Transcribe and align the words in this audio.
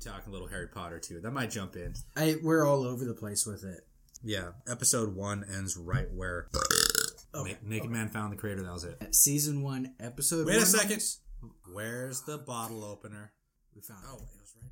talking 0.00 0.28
a 0.28 0.32
little 0.32 0.48
Harry 0.48 0.68
Potter 0.68 0.98
too. 0.98 1.20
That 1.20 1.32
might 1.32 1.50
jump 1.50 1.76
in. 1.76 1.94
I 2.16 2.36
we're 2.42 2.66
all 2.66 2.84
over 2.84 3.04
the 3.04 3.14
place 3.14 3.46
with 3.46 3.64
it. 3.64 3.86
Yeah, 4.22 4.50
episode 4.68 5.14
one 5.14 5.44
ends 5.50 5.76
right 5.76 6.06
where 6.14 6.48
Okay, 7.34 7.56
Na- 7.62 7.68
Naked 7.70 7.90
Man 7.90 8.08
found 8.08 8.32
the 8.32 8.36
creator. 8.36 8.62
That 8.62 8.72
was 8.72 8.84
it. 8.84 9.14
Season 9.14 9.62
one, 9.62 9.94
episode. 10.00 10.46
Wait 10.46 10.56
a 10.56 10.66
second. 10.66 11.02
Where's 11.72 12.22
the 12.22 12.38
bottle 12.38 12.84
opener? 12.84 13.32
We 13.74 13.82
found 13.82 14.00
Oh, 14.08 14.16
it. 14.16 14.22
it 14.22 14.40
was 14.40 14.54
right. 14.60 14.70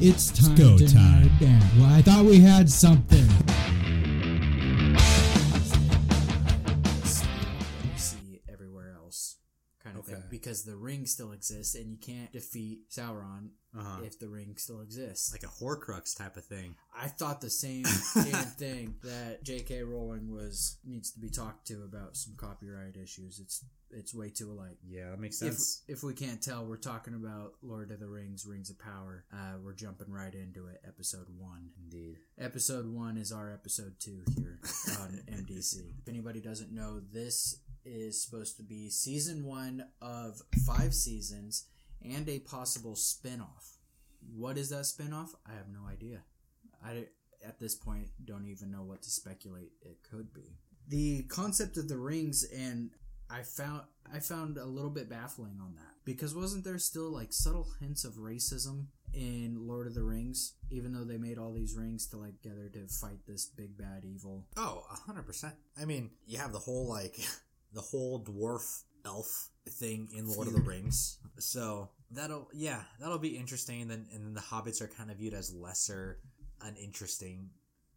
It's 0.00 0.30
time 0.32 0.54
go 0.56 0.76
to 0.78 0.92
time. 0.92 1.28
nerd 1.28 1.40
down. 1.40 1.60
Well, 1.80 1.92
I 1.94 2.02
thought 2.02 2.24
we 2.24 2.40
had 2.40 2.68
something. 2.68 3.26
Because 10.42 10.64
the 10.64 10.76
ring 10.76 11.06
still 11.06 11.32
exists, 11.32 11.74
and 11.74 11.90
you 11.90 11.96
can't 11.98 12.32
defeat 12.32 12.90
Sauron 12.90 13.50
Uh-huh. 13.78 14.00
if 14.04 14.18
the 14.18 14.28
ring 14.28 14.54
still 14.58 14.80
exists. 14.82 15.32
Like 15.32 15.44
a 15.44 15.46
Horcrux 15.46 16.16
type 16.16 16.36
of 16.36 16.44
thing. 16.44 16.74
I 16.94 17.08
thought 17.08 17.40
the 17.40 17.48
same 17.50 17.84
damn 18.14 18.44
thing 18.44 18.96
that 19.04 19.42
J.K. 19.44 19.82
Rowling 19.82 20.30
was 20.30 20.78
needs 20.84 21.10
to 21.12 21.20
be 21.20 21.30
talked 21.30 21.66
to 21.68 21.84
about 21.84 22.16
some 22.16 22.34
copyright 22.36 22.96
issues. 22.96 23.38
It's 23.40 23.64
it's 23.94 24.14
way 24.14 24.30
too 24.30 24.50
alike. 24.50 24.78
Yeah, 24.86 25.10
that 25.10 25.20
makes 25.20 25.40
If, 25.42 25.52
sense. 25.54 25.82
if 25.86 26.02
we 26.02 26.14
can't 26.14 26.42
tell, 26.42 26.64
we're 26.64 26.78
talking 26.78 27.12
about 27.14 27.52
Lord 27.62 27.90
of 27.90 28.00
the 28.00 28.08
Rings, 28.08 28.46
Rings 28.46 28.70
of 28.70 28.78
Power. 28.78 29.24
Uh, 29.32 29.58
we're 29.62 29.74
jumping 29.74 30.10
right 30.10 30.34
into 30.34 30.66
it. 30.68 30.80
Episode 30.86 31.26
one. 31.38 31.68
Indeed. 31.84 32.16
Episode 32.38 32.86
one 32.86 33.18
is 33.18 33.32
our 33.32 33.52
episode 33.52 33.94
two 34.00 34.22
here 34.34 34.58
on 34.98 35.20
MDC. 35.30 35.76
If 36.00 36.08
anybody 36.08 36.40
doesn't 36.40 36.72
know, 36.72 37.00
this 37.12 37.60
is 37.84 38.22
supposed 38.22 38.56
to 38.56 38.62
be 38.62 38.90
season 38.90 39.44
one 39.44 39.84
of 40.00 40.40
five 40.66 40.94
seasons 40.94 41.66
and 42.02 42.28
a 42.28 42.40
possible 42.40 42.96
spin-off. 42.96 43.78
What 44.34 44.58
is 44.58 44.70
that 44.70 44.86
spin-off? 44.86 45.34
I 45.46 45.52
have 45.52 45.68
no 45.68 45.88
idea. 45.90 46.22
I 46.84 47.06
at 47.46 47.58
this 47.58 47.74
point 47.74 48.08
don't 48.24 48.46
even 48.46 48.70
know 48.70 48.82
what 48.84 49.02
to 49.02 49.10
speculate 49.10 49.72
it 49.82 49.98
could 50.08 50.32
be. 50.32 50.56
The 50.88 51.22
concept 51.24 51.76
of 51.76 51.88
the 51.88 51.98
rings 51.98 52.44
and 52.44 52.90
I 53.30 53.42
found 53.42 53.82
I 54.12 54.18
found 54.18 54.58
a 54.58 54.64
little 54.64 54.90
bit 54.90 55.08
baffling 55.08 55.58
on 55.60 55.74
that 55.76 55.94
because 56.04 56.34
wasn't 56.34 56.64
there 56.64 56.78
still 56.78 57.10
like 57.10 57.32
subtle 57.32 57.68
hints 57.80 58.04
of 58.04 58.14
racism 58.14 58.86
in 59.14 59.66
Lord 59.66 59.86
of 59.86 59.94
the 59.94 60.02
Rings, 60.02 60.54
even 60.70 60.92
though 60.92 61.04
they 61.04 61.18
made 61.18 61.38
all 61.38 61.52
these 61.52 61.76
rings 61.76 62.06
to 62.08 62.16
like 62.16 62.42
gather 62.42 62.68
to 62.68 62.86
fight 62.88 63.26
this 63.26 63.46
big 63.46 63.76
bad 63.76 64.04
evil. 64.04 64.46
Oh, 64.56 64.84
a 64.90 64.96
hundred 64.96 65.26
percent. 65.26 65.54
I 65.80 65.84
mean, 65.84 66.10
you 66.26 66.38
have 66.38 66.52
the 66.52 66.58
whole 66.58 66.88
like 66.88 67.18
the 67.72 67.80
whole 67.80 68.22
dwarf 68.24 68.82
elf 69.04 69.50
thing 69.68 70.08
in 70.16 70.28
Lord 70.28 70.48
of 70.48 70.54
the 70.54 70.60
Rings. 70.60 71.18
So 71.38 71.90
that'll 72.10 72.48
yeah, 72.52 72.82
that'll 73.00 73.18
be 73.18 73.36
interesting. 73.36 73.82
And 73.82 73.90
then 73.90 74.06
and 74.12 74.24
then 74.24 74.34
the 74.34 74.40
hobbits 74.40 74.80
are 74.80 74.88
kind 74.88 75.10
of 75.10 75.16
viewed 75.18 75.34
as 75.34 75.54
lesser 75.54 76.18
uninteresting 76.60 77.50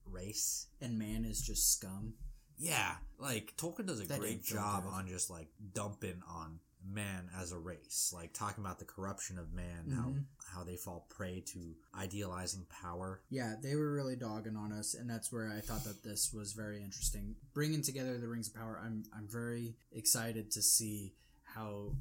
race. 0.05 0.67
And 0.81 0.97
man 0.97 1.25
is 1.25 1.41
just 1.41 1.71
scum. 1.71 2.13
Yeah, 2.57 2.95
like 3.19 3.53
Tolkien 3.57 3.85
does 3.85 3.99
a 3.99 4.07
That 4.07 4.19
great 4.19 4.43
job 4.43 4.85
on 4.89 5.07
just 5.07 5.29
like 5.29 5.49
dumping 5.73 6.21
on 6.27 6.59
man 6.87 7.29
as 7.35 7.51
a 7.51 7.57
race, 7.57 8.11
like 8.13 8.33
talking 8.33 8.63
about 8.63 8.79
the 8.79 8.85
corruption 8.85 9.37
of 9.37 9.53
man, 9.53 9.85
Mhm. 9.87 9.95
how 9.95 10.15
how 10.57 10.63
they 10.63 10.77
fall 10.77 11.05
prey 11.09 11.41
to 11.41 11.75
idealizing 11.93 12.65
power. 12.65 13.21
Yeah, 13.29 13.55
they 13.61 13.75
were 13.75 13.91
really 13.91 14.15
dogging 14.15 14.55
on 14.55 14.71
us, 14.71 14.93
and 14.93 15.09
that's 15.09 15.31
where 15.31 15.49
I 15.51 15.59
thought 15.59 15.83
that 15.83 16.01
this 16.03 16.31
was 16.31 16.53
very 16.53 16.81
interesting. 16.81 17.35
Bringing 17.53 17.81
together 17.81 18.17
the 18.17 18.27
Rings 18.29 18.47
of 18.47 18.53
Power, 18.53 18.79
I'm 18.79 19.03
I'm 19.11 19.27
very 19.27 19.75
excited 19.91 20.51
to 20.51 20.61
see 20.61 21.13
how 21.43 21.95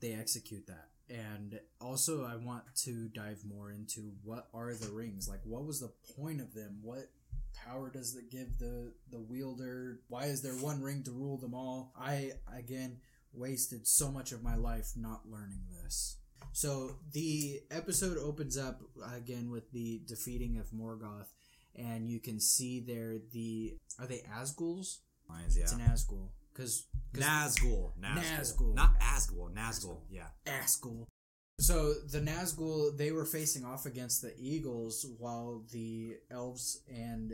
they 0.00 0.12
execute 0.14 0.66
that. 0.66 0.88
And 1.08 1.60
also, 1.80 2.24
I 2.24 2.36
want 2.36 2.64
to 2.76 3.08
dive 3.08 3.44
more 3.44 3.70
into 3.72 4.12
what 4.22 4.48
are 4.54 4.72
the 4.74 4.90
rings? 4.90 5.28
Like, 5.28 5.44
what 5.44 5.66
was 5.66 5.80
the 5.80 5.88
point 6.16 6.40
of 6.40 6.54
them? 6.54 6.78
What 6.82 7.10
power 7.52 7.90
does 7.90 8.16
it 8.16 8.30
give 8.30 8.58
the 8.58 8.94
the 9.10 9.20
wielder? 9.20 10.00
Why 10.08 10.26
is 10.26 10.40
there 10.40 10.54
one 10.56 10.80
ring 10.80 11.02
to 11.02 11.10
rule 11.12 11.36
them 11.36 11.52
all? 11.54 11.92
I 11.94 12.32
again 12.46 13.00
wasted 13.34 13.86
so 13.86 14.10
much 14.10 14.32
of 14.32 14.42
my 14.42 14.56
life 14.56 14.92
not 14.96 15.22
learning 15.30 15.62
this. 15.82 16.16
So 16.52 16.96
the 17.12 17.60
episode 17.70 18.18
opens 18.18 18.58
up 18.58 18.82
again 19.14 19.50
with 19.50 19.70
the 19.72 20.02
defeating 20.06 20.58
of 20.58 20.70
Morgoth, 20.70 21.28
and 21.76 22.08
you 22.10 22.20
can 22.20 22.40
see 22.40 22.80
there 22.80 23.18
the 23.32 23.76
are 23.98 24.06
they 24.06 24.22
Asgul's? 24.36 25.00
Lines, 25.28 25.56
yeah. 25.56 25.62
It's 25.62 25.72
an 25.72 25.80
Asgul 25.80 26.28
because 26.52 26.86
Nazgul, 27.14 27.92
Nazgul, 28.00 28.38
Nazgul. 28.38 28.74
not 28.74 28.98
Asgul, 29.00 29.54
Nazgul. 29.54 29.98
Yeah. 30.10 30.26
Asgul. 30.46 31.06
So 31.58 31.94
the 32.10 32.20
Nazgul 32.20 32.96
they 32.96 33.12
were 33.12 33.24
facing 33.24 33.64
off 33.64 33.86
against 33.86 34.20
the 34.20 34.34
Eagles 34.38 35.06
while 35.18 35.62
the 35.72 36.16
elves 36.30 36.82
and 36.92 37.32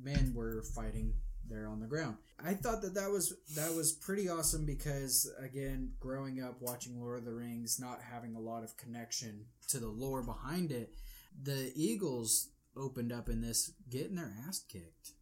men 0.00 0.32
were 0.34 0.62
fighting 0.74 1.14
there 1.50 1.68
on 1.68 1.80
the 1.80 1.86
ground. 1.86 2.16
I 2.42 2.54
thought 2.54 2.80
that 2.82 2.94
that 2.94 3.10
was 3.10 3.34
that 3.54 3.74
was 3.74 3.92
pretty 3.92 4.28
awesome 4.28 4.64
because 4.64 5.30
again, 5.38 5.92
growing 6.00 6.42
up 6.42 6.56
watching 6.60 7.00
Lord 7.00 7.18
of 7.18 7.24
the 7.24 7.34
Rings, 7.34 7.78
not 7.80 8.00
having 8.00 8.34
a 8.34 8.40
lot 8.40 8.64
of 8.64 8.76
connection 8.76 9.46
to 9.68 9.78
the 9.78 9.88
lore 9.88 10.22
behind 10.22 10.72
it, 10.72 10.94
the 11.42 11.72
Eagles 11.74 12.48
opened 12.76 13.12
up 13.12 13.28
in 13.28 13.40
this 13.40 13.72
getting 13.90 14.16
their 14.16 14.32
ass 14.46 14.64
kicked 14.68 15.12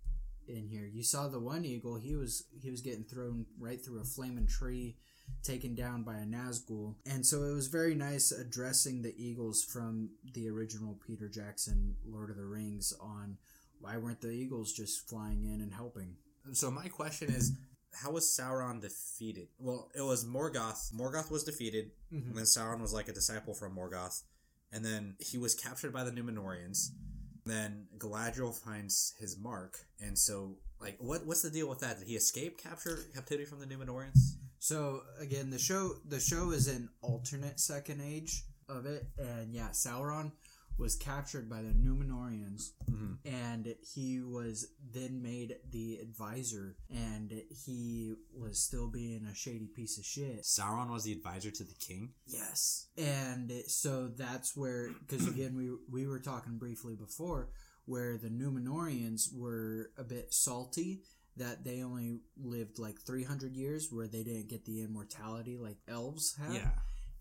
in 0.46 0.68
here. 0.68 0.86
You 0.86 1.02
saw 1.02 1.28
the 1.28 1.40
one 1.40 1.64
eagle, 1.64 1.96
he 1.96 2.14
was 2.14 2.44
he 2.60 2.70
was 2.70 2.80
getting 2.80 3.04
thrown 3.04 3.46
right 3.58 3.82
through 3.84 4.00
a 4.00 4.04
flaming 4.04 4.46
tree 4.46 4.96
taken 5.42 5.74
down 5.74 6.02
by 6.02 6.16
a 6.16 6.24
Nazgul. 6.24 6.94
And 7.06 7.24
so 7.24 7.44
it 7.44 7.52
was 7.52 7.68
very 7.68 7.94
nice 7.94 8.32
addressing 8.32 9.02
the 9.02 9.14
Eagles 9.16 9.62
from 9.62 10.10
the 10.34 10.48
original 10.48 10.98
Peter 11.06 11.28
Jackson 11.28 11.96
Lord 12.06 12.30
of 12.30 12.36
the 12.36 12.44
Rings 12.44 12.92
on 13.00 13.36
why 13.80 13.96
weren't 13.96 14.20
the 14.20 14.30
Eagles 14.30 14.72
just 14.72 15.08
flying 15.08 15.44
in 15.44 15.60
and 15.60 15.72
helping? 15.72 16.16
So 16.52 16.70
my 16.70 16.88
question 16.88 17.30
is, 17.30 17.52
how 17.94 18.12
was 18.12 18.24
Sauron 18.24 18.80
defeated? 18.80 19.48
Well, 19.58 19.90
it 19.94 20.02
was 20.02 20.24
Morgoth. 20.24 20.92
Morgoth 20.92 21.30
was 21.30 21.44
defeated, 21.44 21.90
mm-hmm. 22.12 22.28
and 22.28 22.36
then 22.36 22.44
Sauron 22.44 22.80
was 22.80 22.92
like 22.92 23.08
a 23.08 23.12
disciple 23.12 23.54
from 23.54 23.76
Morgoth, 23.76 24.22
and 24.72 24.84
then 24.84 25.16
he 25.18 25.38
was 25.38 25.54
captured 25.54 25.92
by 25.92 26.04
the 26.04 26.10
Numenoreans. 26.10 26.90
Then 27.44 27.86
Galadriel 27.96 28.54
finds 28.54 29.14
his 29.18 29.38
mark, 29.38 29.78
and 30.00 30.18
so 30.18 30.56
like, 30.80 30.96
what 31.00 31.26
what's 31.26 31.42
the 31.42 31.50
deal 31.50 31.68
with 31.68 31.80
that? 31.80 31.98
Did 31.98 32.08
he 32.08 32.14
escape 32.14 32.58
capture 32.58 32.98
captivity 33.14 33.46
from 33.46 33.60
the 33.60 33.66
Numenoreans? 33.66 34.36
So 34.58 35.02
again, 35.18 35.50
the 35.50 35.58
show 35.58 35.94
the 36.06 36.20
show 36.20 36.50
is 36.50 36.68
an 36.68 36.90
alternate 37.00 37.58
second 37.58 38.02
age 38.04 38.44
of 38.68 38.86
it, 38.86 39.06
and 39.18 39.54
yeah, 39.54 39.68
Sauron 39.70 40.32
was 40.78 40.94
captured 40.94 41.50
by 41.50 41.60
the 41.60 41.72
Numenoreans, 41.72 42.70
mm-hmm. 42.90 43.14
and 43.24 43.74
he 43.94 44.20
was 44.20 44.68
then 44.94 45.20
made 45.20 45.56
the 45.70 45.96
advisor, 45.96 46.76
and 46.88 47.42
he 47.64 48.14
was 48.32 48.60
still 48.60 48.86
being 48.88 49.26
a 49.30 49.34
shady 49.34 49.66
piece 49.66 49.98
of 49.98 50.04
shit. 50.04 50.42
Sauron 50.42 50.90
was 50.90 51.04
the 51.04 51.12
advisor 51.12 51.50
to 51.50 51.64
the 51.64 51.74
king. 51.74 52.10
Yes, 52.26 52.86
and 52.96 53.52
so 53.66 54.08
that's 54.08 54.56
where, 54.56 54.90
because 55.06 55.26
again, 55.28 55.56
we 55.56 55.70
we 55.90 56.06
were 56.06 56.20
talking 56.20 56.58
briefly 56.58 56.94
before, 56.94 57.50
where 57.84 58.16
the 58.16 58.28
Numenoreans 58.28 59.34
were 59.34 59.90
a 59.98 60.04
bit 60.04 60.32
salty 60.32 61.02
that 61.36 61.64
they 61.64 61.82
only 61.82 62.18
lived 62.36 62.78
like 62.78 63.00
300 63.00 63.54
years, 63.54 63.88
where 63.90 64.06
they 64.06 64.22
didn't 64.22 64.48
get 64.48 64.64
the 64.64 64.82
immortality 64.82 65.56
like 65.56 65.78
elves 65.88 66.36
have. 66.36 66.54
Yeah. 66.54 66.70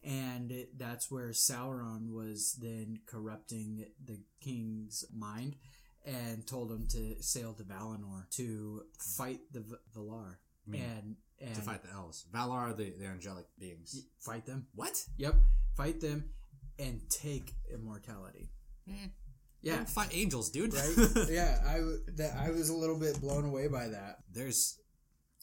And 0.07 0.53
that's 0.77 1.11
where 1.11 1.29
Sauron 1.29 2.11
was 2.13 2.57
then 2.61 2.99
corrupting 3.05 3.85
the 4.03 4.19
king's 4.41 5.03
mind 5.13 5.57
and 6.05 6.47
told 6.47 6.71
him 6.71 6.87
to 6.91 7.21
sail 7.21 7.53
to 7.53 7.63
Valinor 7.63 8.29
to 8.37 8.83
fight 8.97 9.39
the 9.51 9.59
V- 9.59 9.75
Valar. 9.95 10.35
mean, 10.65 10.81
and 10.81 11.15
and 11.39 11.55
To 11.55 11.61
fight 11.61 11.83
the 11.83 11.91
elves. 11.91 12.25
Valar 12.33 12.51
are 12.71 12.73
the, 12.73 12.93
the 12.97 13.05
angelic 13.05 13.45
beings. 13.59 14.01
fight 14.19 14.45
them. 14.45 14.67
What? 14.73 15.03
Yep, 15.17 15.35
fight 15.75 15.99
them 15.99 16.29
and 16.79 17.01
take 17.09 17.53
immortality. 17.73 18.49
Man, 18.87 19.11
Yeah, 19.61 19.83
fight 19.83 20.09
angels, 20.13 20.49
dude. 20.49 20.73
right. 20.73 21.27
yeah, 21.29 21.59
I 21.67 21.79
that 22.15 22.37
I 22.37 22.49
was 22.51 22.69
a 22.69 22.73
little 22.75 22.97
bit 22.97 23.19
blown 23.19 23.43
away 23.45 23.67
by 23.67 23.89
that, 23.89 24.19
There's 24.31 24.79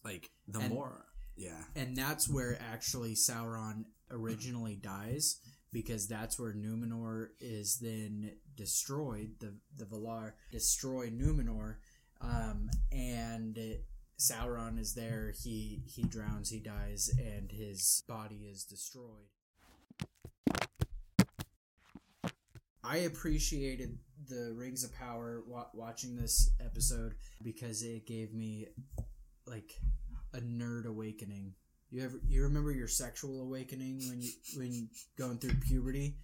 like 0.04 0.30
the 0.48 0.60
And- 0.60 0.72
more. 0.72 1.04
Yeah. 1.36 1.62
and 1.74 1.96
that's 1.96 2.28
where 2.28 2.58
actually 2.60 3.14
Sauron 3.14 3.84
originally 4.10 4.76
dies 4.76 5.40
because 5.72 6.06
that's 6.06 6.38
where 6.38 6.52
Numenor 6.52 7.28
is 7.40 7.78
then 7.80 8.32
destroyed. 8.56 9.32
The 9.40 9.54
the 9.76 9.84
Valar 9.84 10.32
destroy 10.52 11.08
Numenor, 11.10 11.76
um, 12.20 12.70
and 12.92 13.58
Sauron 14.18 14.78
is 14.78 14.94
there. 14.94 15.32
He 15.36 15.82
he 15.86 16.04
drowns. 16.04 16.50
He 16.50 16.60
dies, 16.60 17.10
and 17.18 17.50
his 17.50 18.04
body 18.06 18.46
is 18.50 18.64
destroyed. 18.64 19.26
I 22.82 22.98
appreciated 22.98 23.98
the 24.28 24.52
Rings 24.54 24.84
of 24.84 24.94
Power 24.94 25.42
wa- 25.46 25.66
watching 25.72 26.16
this 26.16 26.50
episode 26.64 27.14
because 27.42 27.82
it 27.82 28.06
gave 28.06 28.34
me 28.34 28.66
like 29.46 29.72
a 30.34 30.40
nerd 30.40 30.86
awakening. 30.86 31.54
You 31.90 32.04
ever 32.04 32.20
you 32.26 32.42
remember 32.42 32.72
your 32.72 32.88
sexual 32.88 33.40
awakening 33.42 34.02
when 34.08 34.20
you 34.20 34.30
when 34.56 34.88
going 35.16 35.38
through 35.38 35.54
puberty? 35.60 36.16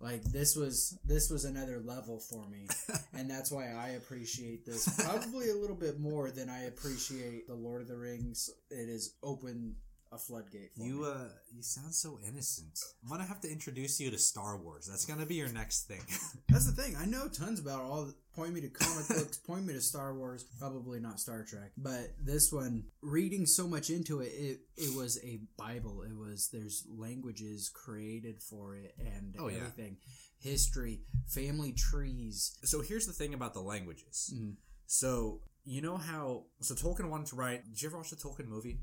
Like 0.00 0.22
this 0.24 0.54
was 0.54 0.98
this 1.04 1.30
was 1.30 1.44
another 1.44 1.80
level 1.82 2.20
for 2.20 2.46
me, 2.48 2.68
and 3.14 3.30
that's 3.30 3.50
why 3.50 3.68
I 3.72 3.90
appreciate 3.90 4.66
this 4.66 4.88
probably 5.02 5.50
a 5.50 5.56
little 5.56 5.76
bit 5.76 5.98
more 5.98 6.30
than 6.30 6.50
I 6.50 6.64
appreciate 6.64 7.48
the 7.48 7.54
Lord 7.54 7.80
of 7.80 7.88
the 7.88 7.96
Rings. 7.96 8.50
It 8.70 8.90
has 8.90 9.14
opened 9.22 9.76
a 10.12 10.18
floodgate. 10.18 10.70
You 10.76 11.00
me. 11.02 11.06
uh, 11.08 11.28
you 11.54 11.62
sound 11.62 11.94
so 11.94 12.18
innocent. 12.26 12.78
I'm 13.02 13.08
gonna 13.10 13.24
have 13.24 13.40
to 13.40 13.50
introduce 13.50 13.98
you 14.00 14.10
to 14.10 14.18
Star 14.18 14.56
Wars. 14.58 14.86
That's 14.86 15.04
gonna 15.06 15.26
be 15.26 15.34
your 15.34 15.48
next 15.52 15.84
thing. 15.88 16.00
That's 16.48 16.66
the 16.70 16.80
thing. 16.82 16.94
I 16.96 17.04
know 17.04 17.28
tons 17.28 17.60
about 17.60 17.80
all. 17.82 18.12
Point 18.34 18.52
me 18.52 18.60
to 18.62 18.68
comic 18.68 19.06
books. 19.08 19.36
Point 19.38 19.64
me 19.64 19.74
to 19.74 19.80
Star 19.80 20.14
Wars. 20.14 20.44
Probably 20.58 20.98
not 21.00 21.20
Star 21.20 21.44
Trek, 21.44 21.70
but 21.76 22.14
this 22.20 22.52
one, 22.52 22.84
reading 23.00 23.46
so 23.46 23.66
much 23.68 23.90
into 23.90 24.20
it, 24.20 24.32
it 24.34 24.58
it 24.76 24.96
was 24.96 25.18
a 25.24 25.40
Bible. 25.56 26.02
It 26.02 26.16
was 26.16 26.48
there's 26.52 26.84
languages 26.88 27.70
created 27.72 28.42
for 28.42 28.76
it 28.76 28.94
and 28.98 29.36
Oh, 29.38 29.48
yeah. 29.48 29.58
everything, 29.58 29.96
history, 30.40 31.00
family 31.28 31.72
trees. 31.72 32.56
so 32.64 32.80
here's 32.82 33.06
the 33.06 33.12
thing 33.12 33.34
about 33.34 33.54
the 33.54 33.60
languages. 33.60 34.32
Mhm. 34.36 34.54
So 34.86 35.40
you 35.64 35.80
know 35.80 35.96
how 35.96 36.44
so 36.60 36.74
Tolkien 36.74 37.08
wanted 37.08 37.28
to 37.28 37.36
write. 37.36 37.64
Did 37.68 37.80
you 37.82 37.88
ever 37.88 37.98
watch 37.98 38.10
the 38.10 38.16
Tolkien 38.16 38.48
movie? 38.48 38.80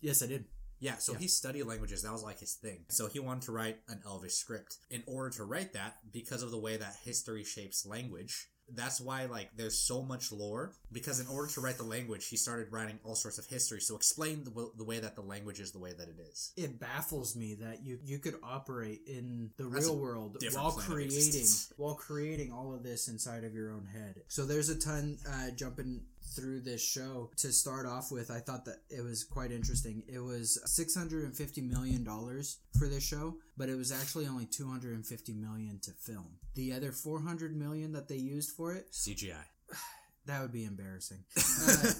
Yes, 0.00 0.22
I 0.22 0.26
did. 0.26 0.46
Yeah, 0.84 0.98
so 0.98 1.12
Yeah. 1.12 1.18
he 1.20 1.28
studied 1.28 1.62
languages. 1.64 2.02
That 2.02 2.12
was 2.12 2.22
like 2.22 2.40
his 2.40 2.54
thing. 2.54 2.84
So 2.90 3.06
he 3.08 3.18
wanted 3.18 3.44
to 3.44 3.52
write 3.52 3.78
an 3.88 4.02
Elvish 4.04 4.34
script. 4.34 4.76
In 4.90 5.02
order 5.06 5.30
to 5.36 5.44
write 5.44 5.72
that, 5.72 5.96
because 6.12 6.42
of 6.42 6.50
the 6.50 6.58
way 6.58 6.76
that 6.76 6.96
history 7.04 7.42
shapes 7.42 7.86
language, 7.86 8.50
that's 8.68 9.00
why 9.00 9.24
like 9.24 9.50
there's 9.56 9.78
so 9.78 10.02
much 10.02 10.30
lore. 10.30 10.74
Because 10.92 11.20
in 11.20 11.26
order 11.26 11.50
to 11.52 11.60
write 11.62 11.78
the 11.78 11.84
language, 11.84 12.28
he 12.28 12.36
started 12.36 12.70
writing 12.70 12.98
all 13.02 13.14
sorts 13.14 13.38
of 13.38 13.46
history. 13.46 13.80
So 13.80 13.96
explain 13.96 14.44
the, 14.44 14.50
w- 14.50 14.72
the 14.76 14.84
way 14.84 15.00
that 15.00 15.14
the 15.16 15.22
language 15.22 15.58
is 15.58 15.72
the 15.72 15.78
way 15.78 15.92
that 15.92 16.08
it 16.08 16.18
is. 16.30 16.52
It 16.56 16.78
baffles 16.78 17.34
me 17.34 17.54
that 17.56 17.82
you 17.82 17.98
you 18.04 18.18
could 18.18 18.36
operate 18.42 19.02
in 19.06 19.52
the 19.56 19.64
That's 19.64 19.86
real 19.86 19.96
world 19.98 20.36
while 20.52 20.72
creating 20.72 21.46
while 21.76 21.94
creating 21.94 22.52
all 22.52 22.74
of 22.74 22.82
this 22.82 23.08
inside 23.08 23.44
of 23.44 23.54
your 23.54 23.72
own 23.72 23.86
head. 23.86 24.22
So 24.28 24.44
there's 24.44 24.68
a 24.68 24.76
ton 24.78 25.18
uh, 25.26 25.50
jumping 25.50 26.02
through 26.34 26.60
this 26.60 26.82
show. 26.82 27.30
To 27.38 27.52
start 27.52 27.86
off 27.86 28.10
with, 28.10 28.30
I 28.30 28.40
thought 28.40 28.64
that 28.64 28.78
it 28.90 29.02
was 29.02 29.24
quite 29.24 29.52
interesting. 29.52 30.02
It 30.08 30.18
was 30.20 30.60
650 30.64 31.60
million 31.62 32.04
dollars 32.04 32.58
for 32.78 32.88
this 32.88 33.02
show, 33.04 33.36
but 33.56 33.68
it 33.68 33.76
was 33.76 33.92
actually 33.92 34.26
only 34.26 34.46
250 34.46 35.32
million 35.34 35.78
to 35.82 35.92
film. 35.92 36.38
The 36.54 36.72
other 36.72 36.92
400 36.92 37.56
million 37.56 37.92
that 37.92 38.08
they 38.08 38.16
used 38.16 38.50
for 38.56 38.72
it, 38.72 38.92
CGI. 38.92 39.44
that 40.26 40.40
would 40.40 40.52
be 40.52 40.64
embarrassing. 40.64 41.24
Uh, 41.66 41.92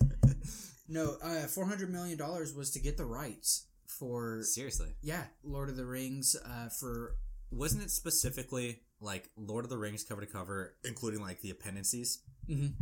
no, 0.88 1.17
uh, 1.23 1.47
400 1.47 1.91
million 1.91 2.19
dollars 2.19 2.53
was 2.55 2.71
to 2.73 2.79
get 2.81 2.97
the 2.99 3.05
rights 3.06 3.67
for 3.87 4.43
Seriously. 4.43 4.88
yeah, 5.03 5.23
Lord 5.43 5.71
of 5.71 5.76
the 5.76 5.87
Rings 5.87 6.37
uh, 6.44 6.69
for 6.69 7.17
Wasn't 7.50 7.82
it 7.82 7.91
specifically 7.91 8.81
like 9.00 9.31
Lord 9.37 9.65
of 9.65 9.71
the 9.71 9.79
Rings 9.79 10.05
cover 10.05 10.21
to 10.21 10.26
cover, 10.26 10.75
including 10.85 11.21
like 11.21 11.41
the 11.41 11.50
appendices 11.50 12.21
Mhm. 12.50 12.75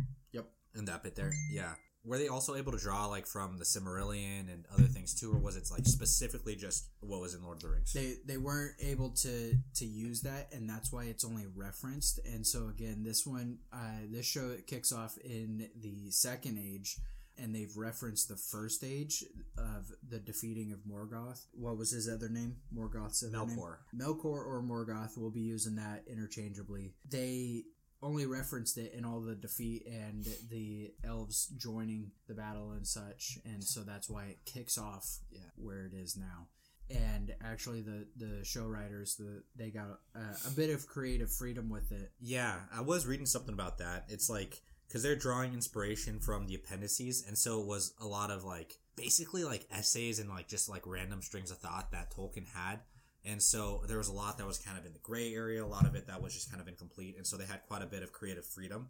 And 0.75 0.87
that 0.87 1.03
bit 1.03 1.15
there? 1.15 1.31
Yeah. 1.51 1.73
Were 2.05 2.17
they 2.17 2.27
also 2.27 2.55
able 2.55 2.73
to 2.73 2.77
draw 2.77 3.05
like 3.05 3.25
from 3.25 3.57
the 3.57 3.63
Silmarillion 3.63 4.51
and 4.51 4.65
other 4.73 4.83
things 4.83 5.13
too, 5.13 5.31
or 5.31 5.37
was 5.37 5.55
it 5.55 5.69
like 5.71 5.85
specifically 5.85 6.55
just 6.55 6.89
what 6.99 7.21
was 7.21 7.33
in 7.33 7.43
Lord 7.43 7.57
of 7.57 7.61
the 7.63 7.69
Rings? 7.69 7.93
they 7.93 8.15
they 8.25 8.37
weren't 8.37 8.75
able 8.81 9.11
to 9.11 9.55
to 9.75 9.85
use 9.85 10.21
that 10.21 10.49
and 10.51 10.69
that's 10.69 10.91
why 10.91 11.05
it's 11.05 11.23
only 11.23 11.45
referenced 11.55 12.19
and 12.25 12.45
so 12.45 12.67
again 12.67 13.03
this 13.03 13.25
one 13.25 13.59
uh 13.71 14.01
this 14.11 14.25
show 14.25 14.55
kicks 14.67 14.91
off 14.91 15.17
in 15.23 15.69
the 15.81 16.11
second 16.11 16.57
age 16.57 16.97
and 17.37 17.55
they've 17.55 17.75
referenced 17.75 18.27
the 18.27 18.35
first 18.35 18.83
age 18.83 19.23
of 19.57 19.91
the 20.07 20.19
defeating 20.19 20.71
of 20.71 20.79
Morgoth. 20.79 21.45
What 21.53 21.77
was 21.77 21.91
his 21.91 22.07
other 22.07 22.29
name? 22.29 22.57
Morgoth's 22.75 23.23
other 23.23 23.45
name? 23.47 23.57
Melkor. 23.57 23.77
Melkor 23.95 24.45
or 24.45 24.61
Morgoth 24.61 25.17
will 25.17 25.31
be 25.31 25.41
using 25.41 25.75
that 25.75 26.03
interchangeably. 26.07 26.93
They 27.09 27.63
only 28.03 28.25
referenced 28.25 28.77
it 28.77 28.93
in 28.93 29.05
all 29.05 29.21
the 29.21 29.33
defeat 29.35 29.85
and 29.87 30.25
the 30.49 30.93
elves 31.03 31.47
joining 31.57 32.11
the 32.27 32.33
battle 32.35 32.71
and 32.73 32.85
such, 32.87 33.39
and 33.45 33.63
so 33.63 33.81
that's 33.81 34.09
why 34.09 34.25
it 34.25 34.39
kicks 34.45 34.77
off 34.77 35.19
Yeah. 35.31 35.39
where 35.55 35.85
it 35.85 35.93
is 35.93 36.15
now. 36.17 36.47
And 36.89 37.33
actually, 37.41 37.81
the 37.81 38.05
the 38.17 38.43
show 38.43 38.65
writers 38.67 39.15
the 39.15 39.43
they 39.55 39.71
got 39.71 40.01
uh, 40.15 40.35
a 40.45 40.51
bit 40.51 40.69
of 40.69 40.85
creative 40.85 41.31
freedom 41.31 41.69
with 41.69 41.91
it. 41.91 42.11
Yeah, 42.19 42.55
I 42.71 42.81
was 42.81 43.07
reading 43.07 43.25
something 43.25 43.53
about 43.53 43.77
that. 43.79 44.05
It's 44.09 44.29
like 44.29 44.61
because 44.87 45.01
they're 45.01 45.15
drawing 45.15 45.53
inspiration 45.53 46.19
from 46.19 46.45
the 46.45 46.55
appendices, 46.55 47.23
and 47.25 47.37
so 47.37 47.61
it 47.61 47.67
was 47.67 47.93
a 48.01 48.05
lot 48.05 48.29
of 48.29 48.43
like 48.43 48.77
basically 48.95 49.43
like 49.43 49.65
essays 49.71 50.19
and 50.19 50.29
like 50.29 50.47
just 50.47 50.69
like 50.69 50.85
random 50.85 51.21
strings 51.21 51.49
of 51.51 51.57
thought 51.57 51.91
that 51.93 52.11
Tolkien 52.13 52.47
had. 52.53 52.81
And 53.25 53.41
so 53.41 53.83
there 53.87 53.97
was 53.97 54.09
a 54.09 54.13
lot 54.13 54.37
that 54.37 54.45
was 54.47 54.57
kind 54.57 54.77
of 54.77 54.85
in 54.85 54.93
the 54.93 54.99
gray 54.99 55.33
area, 55.33 55.63
a 55.63 55.65
lot 55.65 55.85
of 55.85 55.95
it 55.95 56.07
that 56.07 56.21
was 56.21 56.33
just 56.33 56.49
kind 56.49 56.61
of 56.61 56.67
incomplete, 56.67 57.15
and 57.17 57.25
so 57.25 57.37
they 57.37 57.45
had 57.45 57.61
quite 57.67 57.81
a 57.81 57.85
bit 57.85 58.03
of 58.03 58.11
creative 58.11 58.45
freedom, 58.45 58.89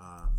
um, 0.00 0.36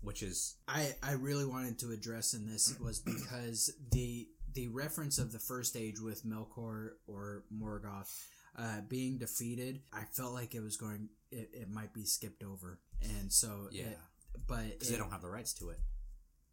which 0.00 0.22
is 0.22 0.56
I 0.66 0.94
I 1.02 1.12
really 1.12 1.46
wanted 1.46 1.78
to 1.80 1.92
address 1.92 2.34
in 2.34 2.46
this 2.46 2.74
was 2.80 2.98
because 2.98 3.72
the 3.92 4.28
the 4.54 4.66
reference 4.68 5.18
of 5.18 5.30
the 5.30 5.38
first 5.38 5.76
age 5.76 6.00
with 6.00 6.26
Melkor 6.26 6.90
or 7.06 7.44
Morgoth 7.54 8.10
uh, 8.58 8.80
being 8.88 9.18
defeated, 9.18 9.82
I 9.92 10.02
felt 10.12 10.32
like 10.32 10.56
it 10.56 10.60
was 10.60 10.76
going 10.76 11.10
it, 11.30 11.50
it 11.52 11.68
might 11.70 11.94
be 11.94 12.04
skipped 12.04 12.42
over, 12.42 12.80
and 13.02 13.32
so 13.32 13.68
yeah, 13.70 13.82
it, 13.84 13.98
but 14.48 14.64
it- 14.64 14.80
they 14.80 14.96
don't 14.96 15.12
have 15.12 15.22
the 15.22 15.30
rights 15.30 15.52
to 15.54 15.70
it. 15.70 15.78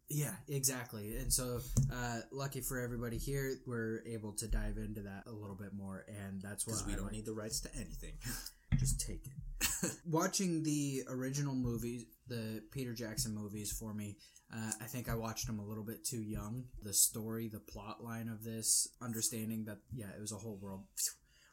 Yeah 0.08 0.34
exactly, 0.48 1.16
and 1.16 1.32
so 1.32 1.60
uh, 1.92 2.20
lucky 2.30 2.60
for 2.60 2.80
everybody 2.80 3.18
here, 3.18 3.56
we're 3.66 4.02
able 4.06 4.32
to 4.32 4.46
dive 4.48 4.76
into 4.78 5.02
that 5.02 5.24
a 5.26 5.32
little 5.32 5.56
bit 5.56 5.72
more, 5.72 6.04
and 6.08 6.40
that's 6.42 6.66
why 6.66 6.74
we 6.86 6.92
I 6.92 6.96
don't 6.96 7.04
like. 7.06 7.12
need 7.12 7.26
the 7.26 7.32
rights 7.32 7.60
to 7.60 7.74
anything. 7.74 8.12
just 8.78 9.00
take 9.06 9.26
it. 9.26 9.90
Watching 10.06 10.62
the 10.62 11.02
original 11.08 11.54
movies, 11.54 12.04
the 12.28 12.62
Peter 12.70 12.94
Jackson 12.94 13.34
movies 13.34 13.72
for 13.72 13.92
me, 13.92 14.16
uh, 14.54 14.72
I 14.80 14.84
think 14.84 15.08
I 15.08 15.14
watched 15.14 15.46
them 15.46 15.58
a 15.58 15.64
little 15.64 15.84
bit 15.84 16.04
too 16.04 16.22
young. 16.22 16.64
The 16.82 16.94
story, 16.94 17.48
the 17.48 17.60
plot 17.60 18.02
line 18.02 18.28
of 18.28 18.44
this, 18.44 18.88
understanding 19.02 19.64
that, 19.66 19.78
yeah, 19.92 20.06
it 20.16 20.20
was 20.20 20.32
a 20.32 20.36
whole 20.36 20.58
world 20.60 20.84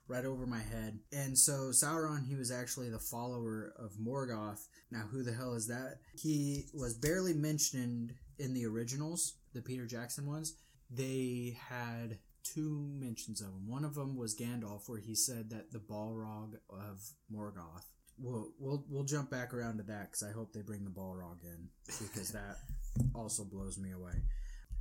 right 0.08 0.26
over 0.26 0.46
my 0.46 0.60
head. 0.60 1.00
And 1.12 1.38
so 1.38 1.72
Sauron, 1.72 2.28
he 2.28 2.36
was 2.36 2.52
actually 2.52 2.90
the 2.90 3.00
follower 3.00 3.74
of 3.80 3.94
Morgoth. 3.94 4.68
Now, 4.92 5.04
who 5.12 5.24
the 5.24 5.34
hell 5.34 5.54
is 5.54 5.68
that? 5.68 6.00
He 6.20 6.66
was 6.74 6.94
barely 6.94 7.34
mentioned 7.34 8.14
in 8.38 8.54
the 8.54 8.66
originals, 8.66 9.38
the 9.54 9.62
Peter 9.62 9.86
Jackson 9.86 10.28
ones. 10.28 10.56
They 10.90 11.58
had 11.70 12.20
two 12.44 12.88
mentions 13.00 13.42
of 13.42 13.48
him. 13.48 13.68
One 13.68 13.84
of 13.84 13.96
them 13.96 14.16
was 14.16 14.38
Gandalf, 14.38 14.88
where 14.88 15.00
he 15.00 15.16
said 15.16 15.50
that 15.50 15.72
the 15.72 15.80
Balrog 15.80 16.54
of 16.70 17.02
Morgoth. 17.34 17.86
We'll 18.18 18.52
we'll 18.60 18.86
we'll 18.88 19.04
jump 19.04 19.30
back 19.30 19.54
around 19.54 19.78
to 19.78 19.84
that 19.84 20.12
because 20.12 20.24
I 20.24 20.32
hope 20.32 20.54
they 20.54 20.62
bring 20.62 20.86
the 20.86 20.90
Balrog 20.90 21.44
in 21.44 21.68
because 21.86 22.32
that 22.32 22.58
also 23.14 23.44
blows 23.44 23.78
me 23.78 23.92
away. 23.92 24.14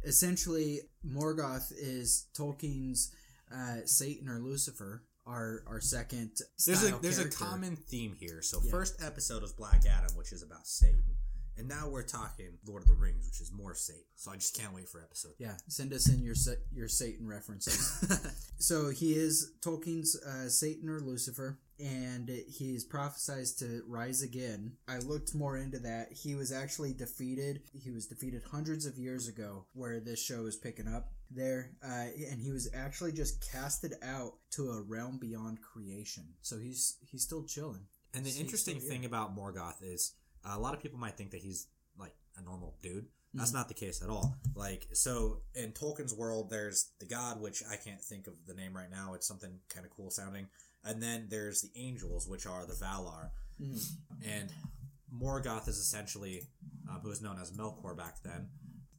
Essentially, 0.05 0.81
Morgoth 1.05 1.73
is 1.77 2.27
Tolkien's 2.39 3.13
uh, 3.53 3.79
Satan 3.87 4.29
or 4.29 4.39
Lucifer, 4.39 5.03
our 5.27 5.63
our 5.67 5.81
second. 5.81 6.31
There's 6.67 6.85
a 6.85 6.97
there's 6.99 7.19
a 7.19 7.29
common 7.29 7.77
theme 7.77 8.15
here. 8.19 8.43
So 8.43 8.61
Yeah. 8.63 8.71
first 8.71 9.03
episode 9.03 9.43
was 9.43 9.53
Black 9.53 9.85
Adam, 9.87 10.17
which 10.17 10.33
is 10.33 10.43
about 10.43 10.67
Satan, 10.67 11.17
and 11.57 11.69
now 11.69 11.89
we're 11.89 12.03
talking 12.03 12.59
Lord 12.67 12.83
of 12.83 12.89
the 12.89 12.95
Rings, 12.95 13.27
which 13.27 13.41
is 13.41 13.51
more 13.53 13.75
Satan. 13.75 14.03
So 14.17 14.31
I 14.31 14.37
just 14.37 14.57
can't 14.57 14.75
wait 14.75 14.89
for 14.89 15.01
episode. 15.01 15.33
Yeah, 15.39 15.57
send 15.69 15.93
us 15.93 16.09
in 16.09 16.23
your 16.23 16.35
your 16.73 16.89
Satan 16.89 17.27
references. 17.27 18.05
so 18.59 18.91
he 18.91 19.15
is 19.15 19.53
Tolkien's 19.61 20.17
uh, 20.23 20.49
Satan 20.49 20.89
or 20.89 21.01
Lucifer, 21.01 21.59
and 21.79 22.29
he 22.29 22.75
is 22.75 22.85
prophesied 22.85 23.47
to 23.59 23.83
rise 23.87 24.23
again. 24.23 24.73
I 24.89 24.99
looked 24.99 25.35
more 25.35 25.57
into 25.57 25.79
that. 25.81 26.13
He 26.13 26.35
was 26.35 26.53
actually 26.53 26.93
defeated. 26.95 27.63
He 27.73 27.91
was 27.91 28.07
defeated 28.07 28.43
hundreds 28.51 28.87
of 28.87 28.99
years 28.99 29.29
ago, 29.29 29.67
where 29.73 30.01
this 30.01 30.23
show 30.23 30.47
is 30.47 30.57
picking 30.57 30.89
up 30.89 31.13
there, 31.31 31.73
uh, 31.85 32.07
and 32.31 32.41
he 32.41 32.53
was 32.53 32.69
actually 32.75 33.13
just 33.13 33.51
casted 33.53 33.95
out 34.03 34.35
to 34.53 34.71
a 34.71 34.83
realm 34.83 35.19
beyond 35.19 35.61
creation. 35.63 36.25
So 36.43 36.59
he's 36.59 36.99
he's 37.11 37.23
still 37.23 37.45
chilling. 37.45 37.87
And 38.13 38.25
the 38.25 38.31
He's 38.31 38.41
interesting 38.41 38.79
thing 38.81 39.05
about 39.05 39.37
Morgoth 39.37 39.83
is 39.83 40.15
uh, 40.45 40.55
a 40.57 40.61
lot 40.61 40.75
of 40.75 40.81
people 40.81 40.99
might 41.01 41.17
think 41.17 41.33
that 41.33 41.41
he's 41.41 41.67
like 41.99 42.15
a 42.37 42.43
normal 42.43 42.77
dude. 42.83 43.07
That's 43.37 43.51
Mhm. 43.51 43.55
not 43.55 43.69
the 43.69 43.75
case 43.75 44.01
at 44.03 44.09
all. 44.11 44.37
Like 44.55 44.87
so 44.93 45.43
in 45.55 45.73
Tolkien's 45.73 46.15
world, 46.15 46.51
there's 46.51 46.93
the 47.01 47.07
god, 47.07 47.41
which 47.41 47.65
I 47.69 47.75
can't 47.77 48.01
think 48.01 48.29
of 48.29 48.35
the 48.47 48.55
name 48.55 48.77
right 48.77 48.91
now. 48.91 49.15
It's 49.15 49.27
something 49.27 49.59
kind 49.69 49.85
of 49.85 49.91
cool 49.91 50.11
sounding. 50.11 50.49
And 50.85 51.03
then 51.03 51.27
there's 51.31 51.63
the 51.63 51.71
angels, 51.77 52.29
which 52.29 52.47
are 52.47 52.67
the 52.67 52.75
Valar. 52.75 53.31
Mhm. 53.61 53.97
And 54.23 54.53
Morgoth 55.13 55.69
is 55.69 55.79
essentially, 55.79 56.43
um, 56.89 57.01
who 57.01 57.09
was 57.09 57.23
known 57.23 57.39
as 57.39 57.51
Melkor 57.53 57.97
back 57.97 58.23
then, 58.23 58.49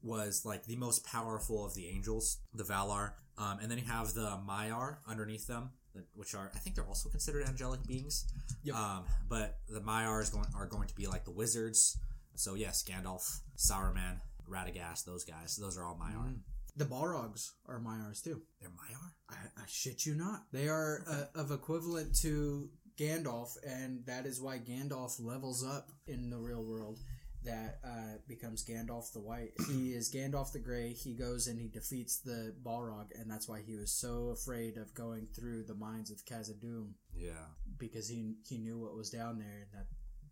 was 0.02 0.46
like 0.46 0.66
the 0.66 0.76
most 0.76 1.04
powerful 1.06 1.66
of 1.66 1.74
the 1.76 1.88
angels, 1.88 2.38
the 2.54 2.64
Valar. 2.64 3.14
Um, 3.38 3.60
and 3.60 3.70
then 3.70 3.78
you 3.78 3.86
have 3.86 4.14
the 4.14 4.38
Maiar 4.48 4.98
underneath 5.08 5.48
them. 5.48 5.72
which 6.14 6.36
are 6.36 6.52
I 6.54 6.60
think 6.60 6.76
they're 6.76 6.86
also 6.88 7.08
considered 7.08 7.48
angelic 7.48 7.82
beings. 7.88 8.26
Yep. 8.64 8.76
Um, 8.76 9.06
but 9.30 9.60
the 9.70 9.80
Maiars 9.80 10.30
going 10.30 10.48
are 10.54 10.66
going 10.68 10.90
to 10.90 10.94
be 10.96 11.08
like 11.08 11.24
the 11.24 11.32
wizards. 11.32 11.98
So 12.36 12.56
yes, 12.56 12.84
Gandalf, 12.84 13.40
Sauron, 13.58 14.20
Radagast, 14.50 15.06
those 15.06 15.24
guys. 15.24 15.56
Those 15.56 15.78
are 15.78 15.86
all 15.86 15.96
Maiar. 15.96 16.34
Mm. 16.34 16.40
The 16.78 16.86
Balrogs 16.86 17.52
are 17.68 17.80
Maiars 17.80 18.22
too. 18.24 18.42
They're 18.60 18.70
Maiar. 18.70 19.12
I, 19.30 19.36
I 19.62 19.66
shit 19.68 20.06
you 20.06 20.16
not. 20.16 20.44
They 20.52 20.68
are 20.68 21.04
uh, 21.10 21.40
of 21.40 21.52
equivalent 21.52 22.16
to 22.22 22.70
Gandalf, 22.98 23.56
and 23.66 24.06
that 24.06 24.26
is 24.26 24.42
why 24.42 24.60
Gandalf 24.60 25.24
levels 25.24 25.64
up 25.66 25.90
in 26.08 26.30
the 26.30 26.38
real 26.38 26.64
world. 26.64 27.00
That 27.44 27.78
uh, 27.86 28.18
becomes 28.28 28.66
Gandalf 28.66 29.14
the 29.14 29.20
White. 29.20 29.52
He 29.70 29.94
is 29.94 30.12
Gandalf 30.12 30.52
the 30.52 30.60
Gray. 30.60 30.94
He 30.94 31.14
goes 31.14 31.46
and 31.48 31.60
he 31.60 31.68
defeats 31.68 32.18
the 32.20 32.56
Balrog, 32.66 33.08
and 33.20 33.30
that's 33.30 33.48
why 33.48 33.62
he 33.62 33.76
was 33.76 33.92
so 33.92 34.30
afraid 34.30 34.78
of 34.78 34.94
going 34.96 35.28
through 35.36 35.64
the 35.66 35.76
mines 35.76 36.10
of 36.10 36.26
Khazad-dûm 36.26 36.94
Yeah. 37.16 37.46
because 37.78 38.10
he 38.10 38.36
he 38.44 38.58
knew 38.58 38.80
what 38.80 38.96
was 38.96 39.12
down 39.12 39.38
there. 39.38 39.68
And 39.72 39.80
that 39.80 39.86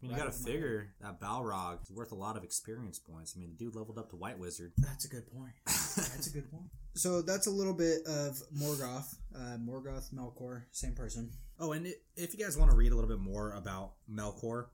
mean, 0.03 0.11
you 0.11 0.17
Right 0.17 0.25
got 0.25 0.33
to 0.33 0.37
over 0.37 0.49
my 0.49 0.51
figure 0.51 0.93
that 1.01 1.19
Balrog 1.19 1.83
is 1.83 1.91
worth 1.91 2.11
a 2.11 2.15
lot 2.15 2.37
of 2.37 2.43
experience 2.43 2.99
points. 2.99 3.33
I 3.35 3.39
mean, 3.39 3.49
the 3.49 3.55
dude 3.55 3.75
leveled 3.75 3.97
up 3.97 4.09
to 4.11 4.15
White 4.15 4.37
Wizard. 4.37 4.73
That's 4.77 5.05
a 5.05 5.07
good 5.07 5.31
point. 5.31 5.53
That's 5.65 6.27
a 6.27 6.31
good 6.31 6.49
point. 6.51 6.65
So 6.95 7.23
that's 7.23 7.47
a 7.47 7.49
little 7.49 7.73
bit 7.73 8.05
of 8.05 8.39
Morgoth. 8.55 9.15
Uh, 9.35 9.57
Morgoth, 9.57 10.13
Melkor, 10.13 10.61
same 10.71 10.93
person. 10.93 11.31
Oh, 11.59 11.71
and 11.71 11.87
i 11.87 11.93
if 12.15 12.37
you 12.37 12.45
guys 12.45 12.55
want 12.55 12.69
to 12.69 12.77
read 12.77 12.91
a 12.91 12.95
little 12.95 13.09
bit 13.09 13.17
more 13.17 13.53
about 13.53 13.93
Melkor, 14.07 14.67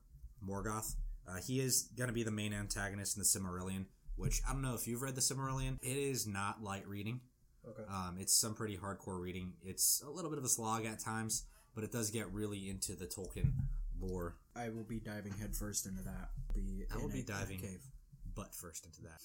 Morgoth, 0.45 0.95
uh, 1.25 1.37
he 1.37 1.61
is 1.61 1.83
going 1.97 2.09
to 2.09 2.13
be 2.13 2.23
the 2.23 2.31
main 2.31 2.53
antagonist 2.53 3.15
in 3.15 3.21
the 3.21 3.25
Silmarillion, 3.25 3.85
which 4.17 4.41
I 4.45 4.51
don't 4.51 4.61
know 4.61 4.75
if 4.75 4.85
you've 4.85 5.01
read 5.01 5.15
the 5.15 5.21
Silmarillion. 5.21 5.77
It 5.81 5.95
is 5.95 6.27
not 6.27 6.61
light 6.61 6.85
reading. 6.89 7.21
Okay. 7.65 7.83
Um, 7.89 8.17
it's 8.19 8.35
some 8.35 8.53
pretty 8.53 8.75
hardcore 8.75 9.17
reading. 9.17 9.53
It's 9.63 10.03
a 10.05 10.09
little 10.09 10.29
bit 10.29 10.39
of 10.39 10.45
a 10.45 10.49
slog 10.49 10.85
at 10.85 10.99
times, 10.99 11.45
but 11.73 11.85
it 11.85 11.91
does 11.93 12.09
get 12.09 12.29
really 12.33 12.69
into 12.69 12.95
the 12.95 13.05
Tolkien 13.05 13.53
lore. 14.01 14.35
I 14.59 14.69
will 14.69 14.83
be 14.83 14.99
diving 14.99 15.33
headfirst 15.33 15.85
into 15.85 16.03
that. 16.03 16.29
Be 16.53 16.85
I 16.93 16.97
will 16.97 17.07
be 17.09 17.19
a- 17.19 17.21
in 17.21 17.23
a 17.23 17.25
diving 17.39 17.59
cave. 17.59 17.81
butt 18.35 18.53
first 18.53 18.85
into 18.85 19.01
that. 19.03 19.21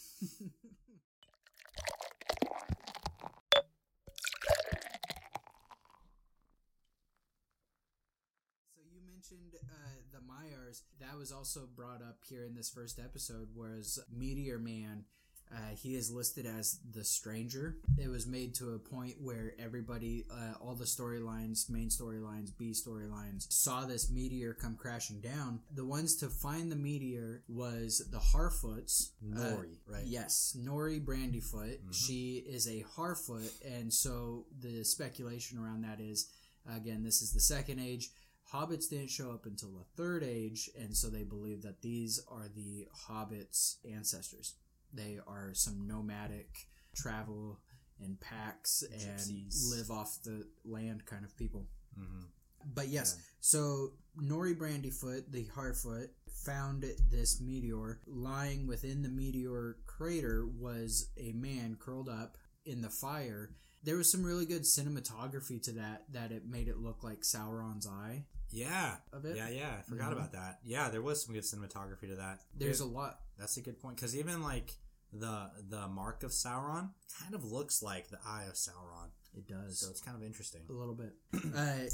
So 8.75 8.81
you 8.93 9.00
mentioned 9.07 9.55
uh, 9.62 10.03
the 10.12 10.19
Maiars. 10.19 10.83
That 11.00 11.17
was 11.19 11.33
also 11.33 11.67
brought 11.75 12.03
up 12.03 12.19
here 12.29 12.45
in 12.45 12.55
this 12.55 12.71
first 12.71 12.99
episode. 12.99 13.49
Whereas 13.55 13.99
Meteor 14.12 14.59
Man, 14.59 15.05
uh, 15.53 15.75
he 15.75 15.95
is 15.95 16.11
listed 16.11 16.47
as 16.47 16.79
the 16.93 17.05
Stranger. 17.05 17.77
It 17.99 18.09
was 18.09 18.27
made 18.27 18.55
to 18.57 18.75
a 18.75 18.79
point 18.79 19.17
where 19.21 19.53
everybody, 19.59 20.25
uh, 20.31 20.55
all 20.61 20.75
the 20.75 20.85
storylines, 20.85 21.69
main 21.71 21.89
storylines, 21.89 22.51
B 22.57 22.71
storylines, 22.73 23.47
saw 23.53 23.85
this 23.85 24.11
meteor 24.11 24.55
come 24.55 24.75
crashing 24.77 25.21
down. 25.21 25.61
The 25.75 25.85
ones 25.85 26.17
to 26.17 26.29
find 26.29 26.71
the 26.73 26.77
meteor 26.77 27.43
was 27.49 28.03
the 28.11 28.19
Harfoots. 28.19 29.11
uh, 29.33 29.37
Nori, 29.39 29.77
right? 29.87 30.05
Yes, 30.07 30.57
Nori 30.59 31.05
Brandyfoot. 31.05 31.79
Mhm. 31.81 31.95
She 31.95 32.39
is 32.39 32.67
a 32.67 32.85
Harfoot, 32.97 33.51
and 33.65 33.93
so 33.93 34.47
the 34.61 34.85
speculation 34.85 35.59
around 35.59 35.83
that 35.83 36.01
is, 36.01 36.29
again, 36.67 37.03
this 37.05 37.23
is 37.23 37.33
the 37.33 37.41
second 37.41 37.79
age. 37.79 38.11
Hobbits 38.53 38.89
didn't 38.89 39.11
show 39.11 39.33
up 39.33 39.47
until 39.47 39.71
the 39.71 39.85
third 39.97 40.23
age, 40.23 40.71
and 40.79 40.97
so 40.97 41.09
they 41.09 41.23
believe 41.25 41.63
that 41.63 41.81
these 41.83 42.21
are 42.29 42.49
the 42.55 42.87
Hobbits' 43.09 43.77
ancestors. 43.85 44.55
They 44.95 45.19
are 45.27 45.53
some 45.55 45.87
nomadic, 45.87 46.69
travel 46.95 47.61
in 48.01 48.17
packs 48.17 48.83
and 48.83 49.01
Gypsies. 49.19 49.71
live 49.71 49.91
off 49.91 50.19
the 50.25 50.47
land 50.65 51.07
kind 51.07 51.25
of 51.25 51.37
people. 51.37 51.67
hmm 51.97 52.25
But 52.67 52.89
yes, 52.89 53.17
Yeah. 53.19 53.23
so 53.41 53.93
Nori 54.19 54.57
Brandyfoot, 54.57 55.31
the 55.31 55.45
Harfoot, 55.55 56.09
found 56.45 56.83
this 57.11 57.41
meteor. 57.41 58.01
Lying 58.07 58.67
within 58.67 59.03
the 59.03 59.09
meteor 59.09 59.77
crater 59.87 60.47
was 60.47 61.11
a 61.17 61.33
man 61.33 61.77
curled 61.77 62.09
up 62.09 62.37
in 62.65 62.81
the 62.83 62.91
fire. 62.91 63.55
There 63.83 63.97
was 63.97 64.11
some 64.11 64.25
really 64.25 64.47
good 64.47 64.63
cinematography 64.63 65.63
to 65.65 65.73
that, 65.73 66.11
that 66.13 66.33
it 66.33 66.47
made 66.47 66.69
it 66.69 66.79
look 66.79 67.03
like 67.05 67.21
Sauron's 67.21 67.87
eye 67.87 68.25
Yeah. 68.51 68.97
of 69.13 69.25
it. 69.27 69.37
Yeah, 69.37 69.49
yeah. 69.51 69.77
I 69.79 69.83
forgot 69.83 70.11
Mhm. 70.11 70.17
about 70.17 70.33
that. 70.33 70.61
Yeah, 70.65 70.89
there 70.89 71.03
was 71.03 71.23
some 71.25 71.35
good 71.35 71.45
cinematography 71.45 72.09
to 72.09 72.17
that. 72.17 72.45
There's 72.55 72.79
There- 72.79 72.87
a 72.89 72.91
lot. 72.91 73.21
That's 73.37 73.57
a 73.59 73.63
good 73.63 73.79
point 73.81 73.97
because 73.97 74.17
even 74.17 74.43
like 74.43 74.75
the 75.14 75.50
the 75.68 75.87
mark 75.88 76.23
of 76.25 76.30
Sauron 76.33 76.90
kind 77.21 77.35
of 77.35 77.44
looks 77.44 77.83
like 77.83 78.09
the 78.09 78.18
eye 78.26 78.44
of 78.49 78.54
Sauron, 78.54 79.11
It 79.37 79.47
does. 79.49 79.78
so 79.80 79.90
it's 79.90 80.00
kind 80.00 80.16
of 80.16 80.23
interesting. 80.23 80.62
a 80.68 80.73
little 80.73 80.94
bit. 80.94 81.12
uh, 81.56 81.85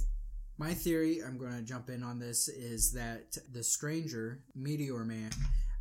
my 0.58 0.74
theory, 0.74 1.20
I'm 1.26 1.38
going 1.38 1.52
to 1.56 1.62
jump 1.62 1.88
in 1.90 2.02
on 2.02 2.18
this, 2.18 2.48
is 2.48 2.92
that 2.92 3.36
the 3.50 3.62
stranger, 3.62 4.42
Meteor 4.54 5.04
Man, 5.04 5.30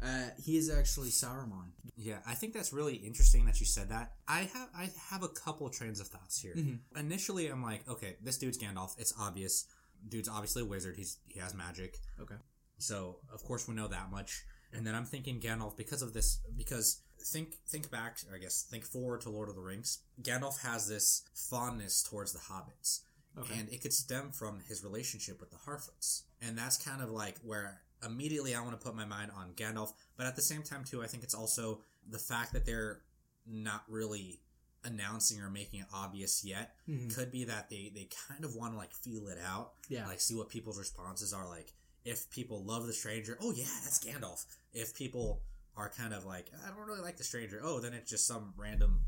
uh, 0.01 0.29
he 0.41 0.55
is 0.57 0.69
actually 0.69 1.09
Saruman. 1.09 1.71
Yeah, 1.97 2.19
I 2.25 2.33
think 2.33 2.53
that's 2.53 2.71
really 2.71 2.95
interesting 2.95 3.45
that 3.45 3.59
you 3.59 3.65
said 3.65 3.89
that. 3.89 4.13
I 4.27 4.49
have 4.53 4.69
I 4.75 4.89
have 5.09 5.23
a 5.23 5.27
couple 5.29 5.69
trains 5.69 5.99
of 5.99 6.07
thoughts 6.07 6.39
here. 6.41 6.53
Mhm. 6.55 6.79
Initially, 6.97 7.47
I'm 7.47 7.61
like, 7.63 7.87
okay, 7.89 8.15
this 8.21 8.37
dude's 8.37 8.57
Gandalf. 8.57 8.97
It's 8.97 9.13
obvious. 9.19 9.65
Dude's 10.07 10.29
obviously 10.29 10.61
a 10.61 10.65
wizard. 10.65 10.95
He's 10.95 11.17
he 11.27 11.39
has 11.41 11.53
magic. 11.53 11.97
Okay. 12.21 12.35
So 12.77 13.17
of 13.33 13.43
course 13.43 13.67
we 13.67 13.75
know 13.75 13.87
that 13.89 14.09
much. 14.11 14.45
And 14.71 14.87
then 14.87 14.95
I'm 14.95 15.03
thinking 15.05 15.41
Gandalf 15.41 15.75
because 15.75 16.01
of 16.01 16.13
this 16.13 16.39
because 16.55 17.01
think 17.21 17.55
think 17.67 17.89
back, 17.91 18.17
or 18.29 18.35
I 18.35 18.39
guess 18.39 18.63
think 18.63 18.85
forward 18.85 19.21
to 19.21 19.29
Lord 19.29 19.49
of 19.49 19.55
the 19.55 19.61
Rings. 19.61 19.99
Gandalf 20.21 20.61
has 20.61 20.87
this 20.87 21.23
fondness 21.33 22.03
towards 22.03 22.33
the 22.33 22.39
hobbits. 22.39 23.01
Okay. 23.37 23.59
And 23.59 23.69
it 23.69 23.81
could 23.81 23.93
stem 23.93 24.31
from 24.31 24.59
his 24.67 24.83
relationship 24.83 25.39
with 25.39 25.51
the 25.51 25.57
Harfoots. 25.57 26.23
And 26.41 26.57
that's 26.57 26.77
kind 26.77 27.01
of 27.01 27.09
like 27.11 27.37
where 27.43 27.81
immediately 28.05 28.55
I 28.55 28.61
want 28.61 28.79
to 28.79 28.83
put 28.85 28.95
my 28.95 29.05
mind 29.05 29.31
on 29.35 29.51
Gandalf, 29.53 29.93
but 30.17 30.25
at 30.25 30.35
the 30.35 30.41
same 30.41 30.63
time 30.63 30.83
too, 30.83 31.03
I 31.03 31.07
think 31.07 31.23
it's 31.23 31.35
also 31.35 31.81
the 32.09 32.17
fact 32.19 32.53
that 32.53 32.65
they're 32.65 33.01
not 33.45 33.83
really 33.87 34.41
announcing 34.85 35.41
or 35.41 35.49
making 35.49 35.81
it 35.81 35.85
obvious 35.93 36.43
yet 36.45 36.73
Mhm. 36.87 37.13
could 37.13 37.31
be 37.31 37.43
that 37.43 37.69
they 37.69 37.91
they 37.93 38.07
kind 38.27 38.45
of 38.45 38.55
want 38.55 38.73
to 38.73 38.77
like 38.77 38.93
feel 38.93 39.27
it 39.27 39.37
out 39.37 39.73
Yeah. 39.89 40.07
like 40.07 40.21
see 40.21 40.35
what 40.35 40.47
people's 40.47 40.79
responses 40.79 41.33
are 41.33 41.45
like 41.47 41.73
if 42.05 42.29
people 42.29 42.63
love 42.63 42.87
the 42.87 42.93
stranger 42.93 43.37
oh 43.41 43.51
yeah 43.51 43.65
that's 43.83 43.99
gandalf 43.99 44.45
if 44.73 44.95
people 44.95 45.41
are 45.79 45.89
kind 45.97 46.13
of 46.13 46.25
like 46.25 46.47
i 46.65 46.69
don't 46.69 46.85
really 46.87 47.01
like 47.01 47.17
the 47.17 47.23
stranger 47.23 47.59
oh 47.63 47.79
then 47.79 47.93
it's 47.93 48.11
just 48.11 48.27
some 48.27 48.53
random 48.57 48.99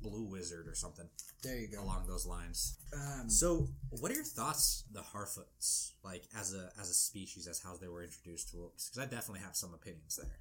blue 0.00 0.24
wizard 0.24 0.66
or 0.66 0.74
something 0.74 1.06
there 1.42 1.58
you 1.58 1.68
go. 1.68 1.82
along 1.82 2.04
those 2.06 2.24
lines 2.24 2.78
Um, 2.94 3.28
so 3.28 3.68
what 3.90 4.10
are 4.10 4.14
your 4.14 4.24
thoughts 4.24 4.84
the 4.92 5.00
harfoots 5.00 5.92
like 6.02 6.24
as 6.34 6.54
a 6.54 6.70
as 6.80 6.88
a 6.88 6.94
species 6.94 7.46
as 7.46 7.60
how 7.62 7.76
they 7.76 7.88
were 7.88 8.02
introduced 8.02 8.50
to 8.52 8.70
us 8.74 8.88
because 8.88 9.06
i 9.06 9.10
definitely 9.14 9.40
have 9.44 9.54
some 9.56 9.74
opinions 9.74 10.16
there 10.16 10.38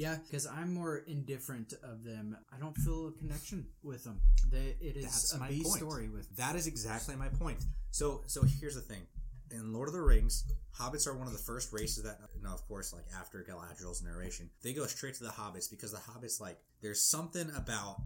yeah, 0.00 0.16
because 0.24 0.46
I'm 0.46 0.72
more 0.74 0.98
indifferent 1.08 1.72
of 1.82 2.04
them. 2.04 2.36
I 2.54 2.60
don't 2.60 2.76
feel 2.76 3.08
a 3.08 3.12
connection 3.18 3.66
with 3.82 4.04
them. 4.04 4.20
They, 4.48 4.76
it 4.80 4.96
is 4.96 5.02
That's 5.06 5.32
a 5.34 5.38
my 5.38 5.48
B 5.48 5.64
point. 5.64 5.76
story 5.76 6.08
with. 6.08 6.36
That 6.36 6.54
is 6.54 6.68
exactly 6.68 7.16
my 7.16 7.26
point. 7.30 7.58
So, 7.90 8.22
so 8.26 8.42
here's 8.60 8.76
the 8.76 8.80
thing: 8.80 9.02
in 9.50 9.72
Lord 9.72 9.88
of 9.88 9.94
the 9.94 10.00
Rings, 10.02 10.44
hobbits 10.78 11.06
are 11.06 11.16
one 11.16 11.26
of 11.26 11.32
the 11.32 11.38
first 11.38 11.72
races 11.72 12.02
that, 12.04 12.18
no, 12.42 12.50
of 12.52 12.66
course, 12.68 12.92
like 12.92 13.04
after 13.18 13.44
Galadriel's 13.48 14.02
narration, 14.02 14.50
they 14.62 14.72
go 14.72 14.86
straight 14.86 15.14
to 15.14 15.24
the 15.24 15.30
hobbits 15.30 15.70
because 15.70 15.92
the 15.92 15.98
hobbits, 15.98 16.40
like, 16.40 16.58
there's 16.82 17.02
something 17.02 17.50
about 17.56 18.02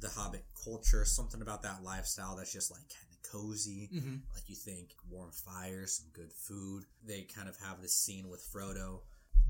the 0.00 0.08
hobbit 0.08 0.44
culture, 0.64 1.04
something 1.04 1.40
about 1.42 1.62
that 1.62 1.82
lifestyle 1.82 2.36
that's 2.36 2.52
just 2.52 2.70
like 2.70 2.82
kind 2.88 3.08
of 3.10 3.30
cozy. 3.30 3.88
Mhm. 3.92 4.20
Like 4.34 4.48
you 4.48 4.54
think 4.56 4.94
warm 5.08 5.32
fires, 5.32 5.92
some 5.98 6.06
good 6.12 6.32
food. 6.32 6.84
They 7.04 7.22
kind 7.22 7.48
of 7.48 7.56
have 7.58 7.80
this 7.80 7.94
scene 7.94 8.28
with 8.28 8.46
Frodo, 8.52 9.00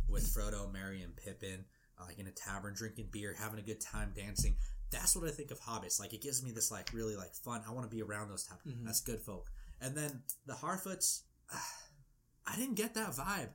with 0.09 0.25
Frodo, 0.25 0.73
Merry, 0.73 1.03
and 1.03 1.17
Pippin, 1.17 1.65
uh, 1.99 2.05
like 2.07 2.19
in 2.19 2.29
a 2.29 2.31
tavern, 2.33 2.75
drinking 2.75 3.09
beer, 3.11 3.35
having 3.35 3.59
a 3.59 3.63
good 3.63 3.81
time, 3.81 4.13
dancing. 4.15 4.57
That's 4.91 5.17
what 5.17 5.27
I 5.29 5.33
think 5.33 5.51
of 5.51 5.61
hobbits. 5.61 5.99
Like 5.99 6.13
it 6.15 6.23
gives 6.23 6.45
me 6.45 6.53
this 6.53 6.71
like 6.71 6.93
really 6.93 7.17
like 7.17 7.35
fun. 7.35 7.63
I 7.67 7.73
want 7.73 7.91
to 7.91 7.95
be 7.95 8.03
around 8.03 8.29
those 8.29 8.45
type. 8.45 8.61
Mhm. 8.65 8.85
That's 8.85 9.01
good 9.01 9.21
folk. 9.21 9.51
And 9.81 9.97
then 9.97 10.23
the 10.47 10.55
Harfoots, 10.55 11.23
I 12.47 12.57
didn't 12.57 12.75
get 12.77 12.95
that 12.95 13.11
vibe. 13.11 13.49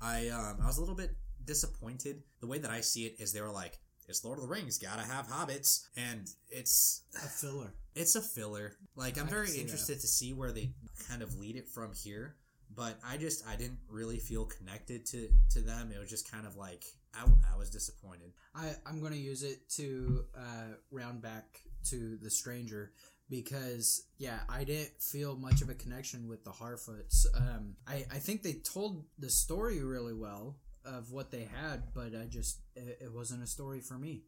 I 0.00 0.28
um 0.28 0.58
I 0.62 0.66
was 0.66 0.76
a 0.76 0.80
little 0.80 0.94
bit 0.94 1.16
disappointed. 1.44 2.22
The 2.40 2.46
way 2.46 2.58
that 2.58 2.70
I 2.70 2.80
see 2.80 3.06
it 3.06 3.16
is 3.18 3.32
they 3.32 3.40
were 3.40 3.50
like, 3.50 3.78
it's 4.08 4.24
Lord 4.24 4.38
of 4.38 4.42
the 4.42 4.48
Rings, 4.48 4.78
gotta 4.78 5.02
have 5.02 5.26
hobbits, 5.26 5.86
and 5.96 6.28
it's 6.50 7.02
A 7.16 7.28
filler. 7.28 7.72
it's 7.94 8.14
a 8.14 8.20
filler. 8.22 8.76
Like 8.94 9.18
I'm 9.18 9.26
I 9.26 9.30
very 9.30 9.56
interested 9.56 10.00
to 10.00 10.06
see 10.06 10.32
where 10.32 10.52
they 10.52 10.70
kind 11.08 11.22
of 11.22 11.34
lead 11.38 11.56
it 11.56 11.68
from 11.68 11.92
here. 11.92 12.36
But 12.74 12.98
I 13.06 13.16
just 13.16 13.46
I 13.46 13.56
didn't 13.56 13.78
really 13.88 14.18
feel 14.18 14.44
connected 14.44 15.06
to 15.06 15.28
to 15.52 15.60
them. 15.60 15.92
It 15.94 15.98
was 15.98 16.10
just 16.10 16.30
kind 16.30 16.46
of 16.46 16.56
like 16.56 16.84
I, 17.14 17.24
I 17.52 17.56
was 17.56 17.70
disappointed. 17.70 18.32
I, 18.54 18.72
I'm 18.84 19.00
going 19.00 19.12
to 19.12 19.18
use 19.18 19.42
it 19.42 19.68
to 19.76 20.24
uh, 20.36 20.74
round 20.90 21.22
back 21.22 21.44
to 21.88 22.18
the 22.20 22.28
stranger 22.28 22.92
because 23.30 24.06
yeah 24.18 24.40
i 24.48 24.64
didn't 24.64 24.92
feel 25.00 25.36
much 25.36 25.62
of 25.62 25.68
a 25.68 25.74
connection 25.74 26.28
with 26.28 26.44
the 26.44 26.50
harfoots 26.50 27.26
um, 27.36 27.74
I, 27.86 28.04
I 28.10 28.18
think 28.18 28.42
they 28.42 28.54
told 28.54 29.04
the 29.18 29.30
story 29.30 29.82
really 29.82 30.14
well 30.14 30.56
of 30.84 31.10
what 31.10 31.30
they 31.30 31.48
had 31.62 31.82
but 31.94 32.14
i 32.14 32.26
just 32.28 32.60
it, 32.76 32.98
it 33.02 33.12
wasn't 33.12 33.42
a 33.42 33.46
story 33.46 33.80
for 33.80 33.98
me 33.98 34.22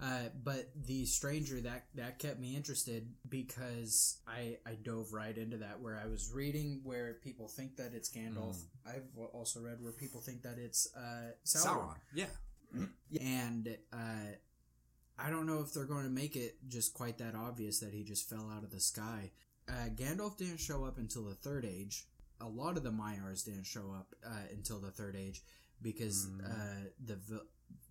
Uh, 0.00 0.30
but 0.44 0.70
the 0.86 1.04
stranger 1.04 1.60
that 1.60 1.84
that 1.94 2.18
kept 2.18 2.38
me 2.40 2.56
interested 2.56 3.02
because 3.28 4.18
I 4.26 4.56
I 4.64 4.76
dove 4.82 5.12
right 5.12 5.36
into 5.36 5.58
that 5.58 5.76
where 5.82 6.00
I 6.02 6.06
was 6.08 6.32
reading 6.32 6.80
where 6.84 7.18
people 7.22 7.48
think 7.48 7.76
that 7.76 7.92
it's 7.92 8.08
Gandalf. 8.08 8.56
Mm. 8.56 8.92
I've 8.94 9.10
also 9.34 9.60
read 9.60 9.78
where 9.82 9.92
people 9.92 10.20
think 10.22 10.42
that 10.42 10.56
it's 10.58 10.88
uh, 10.96 11.32
Sauron. 11.44 11.66
Sauron. 11.66 11.96
Yeah. 12.14 12.32
and 13.20 13.76
uh, 13.92 14.30
I 15.22 15.30
don't 15.30 15.46
know 15.46 15.60
if 15.60 15.72
they're 15.72 15.84
going 15.84 16.04
to 16.04 16.10
make 16.10 16.36
it 16.36 16.56
just 16.68 16.94
quite 16.94 17.18
that 17.18 17.34
obvious 17.34 17.80
that 17.80 17.92
he 17.92 18.04
just 18.04 18.28
fell 18.28 18.50
out 18.56 18.64
of 18.64 18.70
the 18.70 18.80
sky. 18.80 19.30
Uh, 19.68 19.88
Gandalf 19.94 20.36
didn't 20.38 20.58
show 20.60 20.84
up 20.84 20.98
until 20.98 21.24
the 21.24 21.34
Third 21.34 21.64
Age. 21.64 22.04
A 22.40 22.48
lot 22.48 22.76
of 22.76 22.82
the 22.82 22.90
Maiars 22.90 23.44
didn't 23.44 23.64
show 23.66 23.92
up 23.94 24.14
uh, 24.26 24.30
until 24.52 24.80
the 24.80 24.90
Third 24.90 25.16
Age 25.16 25.42
because 25.82 26.26
Mm. 26.26 26.44
uh, 26.44 26.88
the 27.04 27.16
v- 27.16 27.38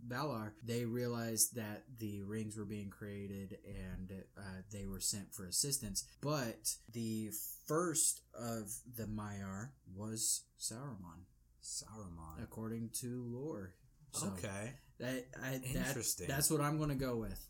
Valar 0.07 0.51
they 0.63 0.85
realized 0.85 1.55
that 1.55 1.83
the 1.99 2.21
rings 2.23 2.57
were 2.57 2.65
being 2.65 2.89
created 2.89 3.57
and 3.65 4.11
uh, 4.37 4.41
they 4.71 4.85
were 4.85 4.99
sent 4.99 5.33
for 5.33 5.45
assistance. 5.45 6.03
But 6.21 6.73
the 6.91 7.31
first 7.65 8.21
of 8.33 8.71
the 8.95 9.05
Maiar 9.05 9.69
was 9.95 10.41
Sauron, 10.59 11.25
Saruman. 11.63 12.43
according 12.43 12.89
to 13.01 13.23
lore. 13.27 13.73
So, 14.13 14.27
okay. 14.29 14.73
That, 14.99 15.25
I, 15.43 15.51
that, 15.73 15.87
Interesting. 15.87 16.27
that's 16.27 16.49
what 16.51 16.61
I'm 16.61 16.77
going 16.77 16.89
to 16.89 16.95
go 16.95 17.15
with. 17.15 17.45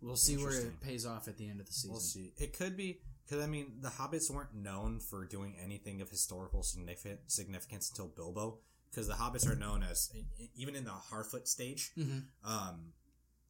We'll 0.00 0.16
see 0.16 0.36
where 0.36 0.52
it 0.52 0.80
pays 0.80 1.06
off 1.06 1.28
at 1.28 1.36
the 1.38 1.48
end 1.48 1.60
of 1.60 1.66
the 1.66 1.72
season. 1.72 1.90
We'll 1.92 2.00
see. 2.00 2.32
It 2.36 2.56
could 2.58 2.76
be 2.76 3.00
because 3.24 3.42
I 3.42 3.46
mean 3.46 3.74
the 3.80 3.88
hobbits 3.88 4.30
weren't 4.30 4.52
known 4.54 4.98
for 4.98 5.24
doing 5.24 5.54
anything 5.62 6.00
of 6.00 6.10
historical 6.10 6.62
significance 6.64 7.90
until 7.90 8.08
Bilbo. 8.08 8.58
Because 8.90 9.06
the 9.08 9.14
hobbits 9.14 9.48
are 9.50 9.54
known 9.56 9.82
as 9.82 10.12
even 10.54 10.74
in 10.76 10.84
the 10.84 10.90
Harfoot 10.90 11.46
stage, 11.48 11.92
Mhm. 11.96 12.24
um, 12.44 12.92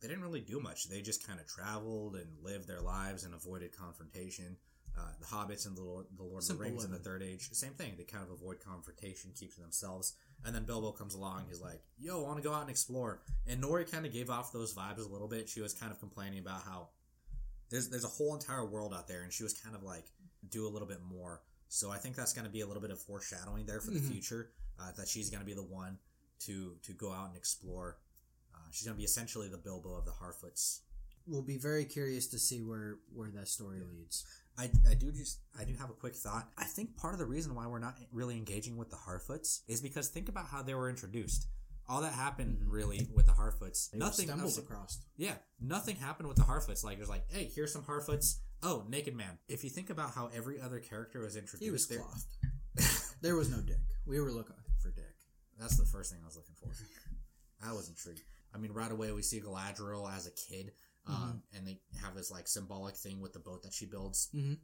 they 0.00 0.06
didn't 0.08 0.22
really 0.22 0.40
do 0.40 0.60
much. 0.60 0.88
They 0.88 1.00
just 1.02 1.26
kind 1.26 1.40
of 1.40 1.46
traveled 1.48 2.14
and 2.16 2.38
lived 2.44 2.68
their 2.68 2.80
lives 2.80 3.24
and 3.24 3.34
avoided 3.34 3.72
confrontation. 3.76 4.56
Uh, 4.96 5.10
the 5.18 5.26
hobbits 5.26 5.66
and 5.66 5.74
the 5.76 5.82
Lord, 5.82 6.06
the 6.16 6.22
Lord 6.22 6.44
Simple 6.44 6.64
of 6.66 6.68
the 6.68 6.72
Rings 6.74 6.84
in 6.84 6.92
the. 6.92 6.98
Third 6.98 7.22
Age, 7.22 7.48
same 7.52 7.72
thing. 7.72 7.94
They 7.96 8.04
kind 8.04 8.22
of 8.22 8.30
avoid 8.30 8.60
confrontation, 8.60 9.32
keep 9.34 9.52
to 9.54 9.60
themselves. 9.62 10.12
And 10.44 10.54
then 10.54 10.64
Bilbo 10.64 10.92
comes 10.92 11.14
along. 11.14 11.44
He's 11.48 11.60
like, 11.60 11.82
"Yo, 11.98 12.22
I 12.24 12.26
want 12.26 12.36
to 12.38 12.42
go 12.42 12.52
out 12.52 12.62
and 12.62 12.70
explore." 12.70 13.22
And 13.46 13.62
Nori 13.62 13.88
kind 13.90 14.04
of 14.06 14.12
gave 14.12 14.28
off 14.28 14.52
those 14.52 14.74
vibes 14.74 14.98
a 14.98 15.08
little 15.08 15.28
bit. 15.28 15.48
She 15.48 15.60
was 15.60 15.72
kind 15.72 15.92
of 15.92 16.00
complaining 16.00 16.40
about 16.40 16.62
how 16.62 16.88
there's 17.70 17.88
there's 17.88 18.04
a 18.04 18.08
whole 18.08 18.34
entire 18.34 18.64
world 18.66 18.92
out 18.92 19.06
there, 19.08 19.22
and 19.22 19.32
she 19.32 19.42
was 19.44 19.52
kind 19.54 19.76
of 19.76 19.82
like, 19.82 20.04
"Do 20.50 20.66
a 20.66 20.70
little 20.70 20.88
bit 20.88 21.00
more." 21.02 21.42
So 21.68 21.90
I 21.90 21.98
think 21.98 22.16
that's 22.16 22.32
going 22.32 22.44
to 22.44 22.50
be 22.50 22.60
a 22.60 22.66
little 22.66 22.82
bit 22.82 22.90
of 22.90 23.00
foreshadowing 23.00 23.66
there 23.66 23.80
for 23.80 23.92
the 23.92 24.00
Mhm. 24.00 24.10
future. 24.10 24.52
Uh, 24.78 24.90
that 24.92 25.06
she's 25.08 25.30
going 25.30 25.40
to 25.40 25.46
be 25.46 25.54
the 25.54 25.62
one 25.62 25.98
to 26.40 26.76
to 26.82 26.92
go 26.92 27.12
out 27.12 27.28
and 27.28 27.36
explore. 27.36 27.98
Uh, 28.54 28.58
she's 28.72 28.84
going 28.86 28.96
to 28.96 28.98
be 28.98 29.04
essentially 29.04 29.48
the 29.48 29.58
Bilbo 29.58 29.94
of 29.94 30.04
the 30.04 30.10
Harfoots. 30.12 30.80
We'll 31.26 31.42
be 31.42 31.56
very 31.56 31.84
curious 31.84 32.26
to 32.28 32.38
see 32.38 32.62
where 32.62 32.98
where 33.14 33.30
that 33.30 33.46
story 33.48 33.80
leads. 33.80 34.26
I, 34.58 34.70
I 34.90 34.94
do 34.94 35.10
just 35.12 35.40
I 35.58 35.64
do 35.64 35.74
have 35.74 35.90
a 35.90 35.94
quick 35.94 36.14
thought. 36.14 36.48
I 36.58 36.64
think 36.64 36.96
part 36.96 37.14
of 37.14 37.18
the 37.18 37.26
reason 37.26 37.54
why 37.54 37.66
we're 37.66 37.78
not 37.78 37.96
really 38.12 38.36
engaging 38.36 38.76
with 38.76 38.90
the 38.90 38.96
Harfoots 38.96 39.60
is 39.68 39.80
because 39.80 40.08
think 40.08 40.28
about 40.28 40.46
how 40.46 40.62
they 40.62 40.74
were 40.74 40.90
introduced. 40.90 41.46
All 41.88 42.00
that 42.02 42.12
happened 42.12 42.58
really 42.66 43.08
with 43.12 43.26
the 43.26 43.32
Harfoots. 43.32 43.90
They 43.90 43.98
nothing 43.98 44.26
stumbled 44.28 44.56
across. 44.58 45.00
Yeah, 45.16 45.34
nothing 45.60 45.96
happened 45.96 46.28
with 46.28 46.36
the 46.36 46.44
Harfoots. 46.44 46.84
Like 46.84 46.98
there's 46.98 47.08
like, 47.08 47.24
hey, 47.30 47.50
here's 47.54 47.72
some 47.72 47.82
Harfoots. 47.82 48.36
Oh, 48.62 48.84
naked 48.88 49.16
man. 49.16 49.38
If 49.48 49.64
you 49.64 49.70
think 49.70 49.90
about 49.90 50.12
how 50.14 50.30
every 50.34 50.60
other 50.60 50.78
character 50.78 51.20
was 51.20 51.34
introduced, 51.36 51.62
He 51.64 51.70
was 51.70 51.88
there- 51.88 51.98
clothed. 51.98 52.26
There 53.20 53.36
was 53.36 53.50
no 53.50 53.58
dick. 53.60 53.76
We 54.06 54.20
were 54.20 54.30
looking 54.32 54.56
for 54.80 54.90
dick. 54.90 55.04
That's 55.58 55.76
the 55.76 55.84
first 55.84 56.10
thing 56.12 56.20
I 56.22 56.26
was 56.26 56.36
looking 56.36 56.54
for. 56.60 56.68
I 57.68 57.72
was 57.72 57.88
intrigued. 57.88 58.22
I 58.54 58.58
mean, 58.58 58.72
right 58.72 58.90
away 58.90 59.12
we 59.12 59.22
see 59.22 59.40
Galadriel 59.40 60.12
as 60.14 60.26
a 60.26 60.30
kid, 60.32 60.72
um, 61.06 61.42
and 61.52 61.66
they 61.66 61.80
have 62.00 62.14
this 62.14 62.30
like 62.30 62.46
symbolic 62.48 62.94
thing 62.96 63.20
with 63.20 63.32
the 63.32 63.38
boat 63.40 63.62
that 63.62 63.72
she 63.72 63.86
builds, 63.86 64.28
Mhm. 64.34 64.58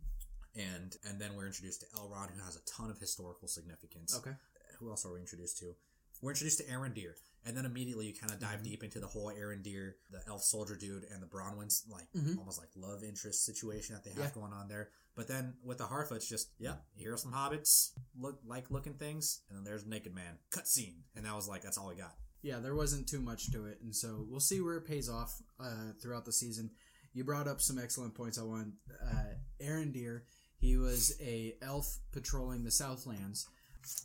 and 0.54 0.96
and 1.04 1.20
then 1.20 1.34
we're 1.36 1.46
introduced 1.46 1.80
to 1.80 1.86
Elrond, 1.96 2.30
who 2.30 2.40
has 2.42 2.56
a 2.56 2.60
ton 2.64 2.90
of 2.90 2.98
historical 2.98 3.48
significance. 3.48 4.14
Okay. 4.16 4.34
Who 4.78 4.90
else 4.90 5.04
are 5.04 5.12
we 5.12 5.20
introduced 5.20 5.58
to? 5.58 5.74
We're 6.20 6.30
introduced 6.30 6.58
to 6.58 6.64
Arondir, 6.64 7.14
and 7.44 7.56
then 7.56 7.64
immediately 7.64 8.06
you 8.06 8.14
kind 8.14 8.32
of 8.32 8.38
dive 8.40 8.60
Mhm. 8.60 8.64
deep 8.64 8.82
into 8.84 8.98
the 9.00 9.06
whole 9.06 9.26
Arondir, 9.32 9.94
the 10.10 10.22
elf 10.26 10.42
soldier 10.42 10.76
dude, 10.76 11.04
and 11.04 11.22
the 11.22 11.26
Bronwyn's 11.26 11.84
like 11.88 12.10
Mhm. 12.12 12.38
almost 12.38 12.58
like 12.58 12.70
love 12.74 13.02
interest 13.04 13.44
situation 13.44 13.94
that 13.94 14.04
they 14.04 14.10
have 14.10 14.24
Yeah. 14.24 14.30
going 14.34 14.52
on 14.52 14.68
there. 14.68 14.90
But 15.14 15.26
then 15.28 15.58
with 15.62 15.78
the 15.78 15.86
Harfoots, 15.86 16.26
just 16.26 16.50
yeah, 16.58 16.80
here 16.94 17.12
are 17.12 17.16
some 17.18 17.32
hobbits, 17.32 17.92
look 18.16 18.40
like 18.44 18.70
looking 18.70 18.96
things, 18.98 19.42
and 19.48 19.56
then 19.56 19.64
there's 19.64 19.84
naked 19.84 20.14
man 20.14 20.38
cutscene, 20.50 21.02
and 21.14 21.24
that 21.24 21.34
was 21.34 21.46
like 21.48 21.62
that's 21.62 21.78
all 21.78 21.88
we 21.88 21.96
got. 21.96 22.16
Yeah, 22.42 22.58
there 22.58 22.74
wasn't 22.74 23.08
too 23.08 23.20
much 23.20 23.50
to 23.52 23.66
it, 23.66 23.78
and 23.82 23.94
so 23.94 24.24
we'll 24.28 24.40
see 24.40 24.60
where 24.60 24.76
it 24.76 24.86
pays 24.86 25.08
off 25.08 25.42
uh, 25.60 25.92
throughout 26.00 26.24
the 26.24 26.32
season. 26.32 26.70
You 27.12 27.24
brought 27.24 27.48
up 27.48 27.60
some 27.60 27.78
excellent 27.78 28.14
points. 28.14 28.38
I 28.38 28.44
want 28.44 28.74
uh, 29.04 29.64
Arondir. 29.64 30.22
He 30.60 30.76
was 30.76 31.16
a 31.20 31.54
elf 31.62 31.98
patrolling 32.12 32.64
the 32.64 32.70
Southlands. 32.70 33.48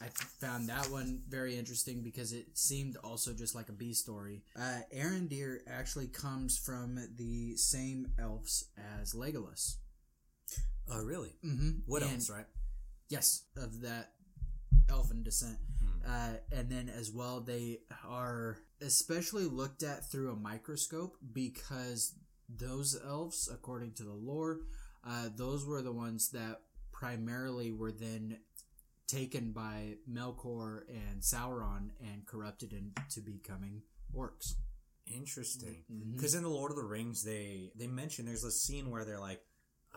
I 0.01 0.07
found 0.39 0.69
that 0.69 0.89
one 0.89 1.21
very 1.27 1.57
interesting 1.57 2.01
because 2.03 2.31
it 2.31 2.57
seemed 2.57 2.95
also 3.03 3.33
just 3.33 3.55
like 3.55 3.69
a 3.69 3.73
B 3.73 3.93
story. 3.93 4.43
Uh, 4.57 4.79
Arondir 4.95 5.59
actually 5.67 6.07
comes 6.07 6.57
from 6.57 6.99
the 7.17 7.55
same 7.57 8.11
elves 8.19 8.65
as 8.99 9.13
Legolas. 9.13 9.75
Oh, 10.89 11.03
really? 11.03 11.33
Mm-hmm. 11.45 11.69
What 11.85 12.03
and, 12.03 12.13
else, 12.13 12.29
right? 12.29 12.45
Yes, 13.09 13.43
of 13.57 13.81
that 13.81 14.11
elven 14.89 15.23
descent. 15.23 15.57
Uh, 16.07 16.33
and 16.51 16.69
then 16.69 16.89
as 16.89 17.11
well, 17.11 17.39
they 17.39 17.79
are 18.07 18.57
especially 18.81 19.45
looked 19.45 19.83
at 19.83 20.09
through 20.09 20.31
a 20.31 20.35
microscope 20.35 21.15
because 21.31 22.15
those 22.49 22.99
elves, 23.05 23.49
according 23.51 23.93
to 23.93 24.03
the 24.03 24.13
lore, 24.13 24.59
uh, 25.07 25.29
those 25.35 25.65
were 25.65 25.81
the 25.81 25.91
ones 25.91 26.29
that 26.31 26.61
primarily 26.91 27.71
were 27.71 27.91
then 27.91 28.37
taken 29.07 29.51
by 29.51 29.95
Melkor 30.11 30.81
and 30.89 31.21
Sauron 31.21 31.89
and 32.01 32.25
corrupted 32.25 32.73
into 32.73 33.21
becoming 33.21 33.81
orcs. 34.15 34.55
Interesting. 35.05 35.83
Because 36.13 36.35
in 36.35 36.43
the 36.43 36.49
Lord 36.49 36.71
of 36.71 36.77
the 36.77 36.83
Rings, 36.83 37.23
they 37.23 37.71
they 37.75 37.87
mention 37.87 38.25
there's 38.25 38.45
a 38.45 38.51
scene 38.51 38.89
where 38.89 39.03
they're 39.03 39.19
like, 39.19 39.41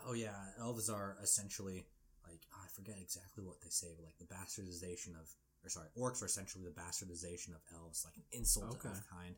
"Oh 0.05 0.14
yeah, 0.14 0.35
elves 0.59 0.90
are 0.90 1.16
essentially 1.23 1.87
like 2.27 2.40
oh, 2.53 2.61
I 2.64 2.69
forget 2.75 2.97
exactly 3.01 3.45
what 3.45 3.61
they 3.61 3.71
say, 3.71 3.88
but 3.97 4.05
like 4.05 4.19
the 4.19 4.35
bastardization 4.35 5.14
of, 5.21 5.33
or 5.67 5.71
sorry, 5.71 5.89
orcs 5.99 6.23
are 6.23 6.27
essentially 6.27 6.65
the 6.65 6.71
bastardization 6.71 7.51
of 7.55 7.61
elves, 7.75 8.05
like 8.05 8.17
an 8.17 8.23
insult 8.33 8.77
Okay. 8.77 8.89
elf 8.89 9.03
kind." 9.11 9.35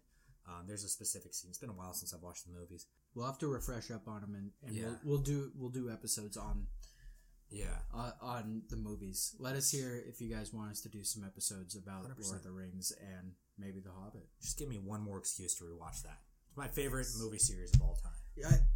Um, 0.47 0.65
there's 0.67 0.85
a 0.85 0.89
specific 0.89 1.35
scene. 1.35 1.51
It's 1.51 1.59
been 1.59 1.69
a 1.71 1.75
while 1.75 1.93
since 1.93 2.15
I've 2.15 2.23
watched 2.23 2.47
the 2.47 2.53
movies. 2.59 2.87
We'll 3.15 3.27
have 3.27 3.39
to 3.39 3.49
refresh 3.49 3.91
up 3.91 4.09
on 4.09 4.21
them, 4.23 4.35
and, 4.35 4.51
and 4.63 4.75
Yeah. 4.77 4.85
we'll, 4.87 4.99
we'll 5.05 5.19
do 5.23 5.53
we'll 5.55 5.71
do 5.71 5.91
episodes 5.91 6.37
on 6.39 6.67
Yeah, 7.51 7.79
uh, 7.95 8.13
on 8.23 8.63
the 8.69 8.77
movies. 8.77 9.35
Let 9.39 9.57
us 9.57 9.71
hear 9.71 9.97
if 9.97 10.21
you 10.21 10.29
guys 10.29 10.53
want 10.53 10.71
us 10.71 10.81
to 10.83 10.89
do 10.89 11.03
some 11.05 11.25
episodes 11.25 11.75
about 11.77 12.05
100%. 12.05 12.25
Lord 12.25 12.37
of 12.37 12.43
the 12.45 12.51
Rings 12.53 12.93
and 13.01 13.33
maybe 13.59 13.81
The 13.81 13.91
Hobbit. 13.91 14.29
just 14.41 14.59
give 14.59 14.69
me 14.69 14.79
one 14.79 15.03
more 15.03 15.19
excuse 15.19 15.55
to 15.57 15.65
rewatch 15.65 16.03
that. 16.03 16.21
It's 16.49 16.57
my 16.57 16.69
favorite 16.69 17.07
movie 17.19 17.39
series 17.39 17.73
of 17.75 17.83
all 17.83 17.99
time. 18.03 18.13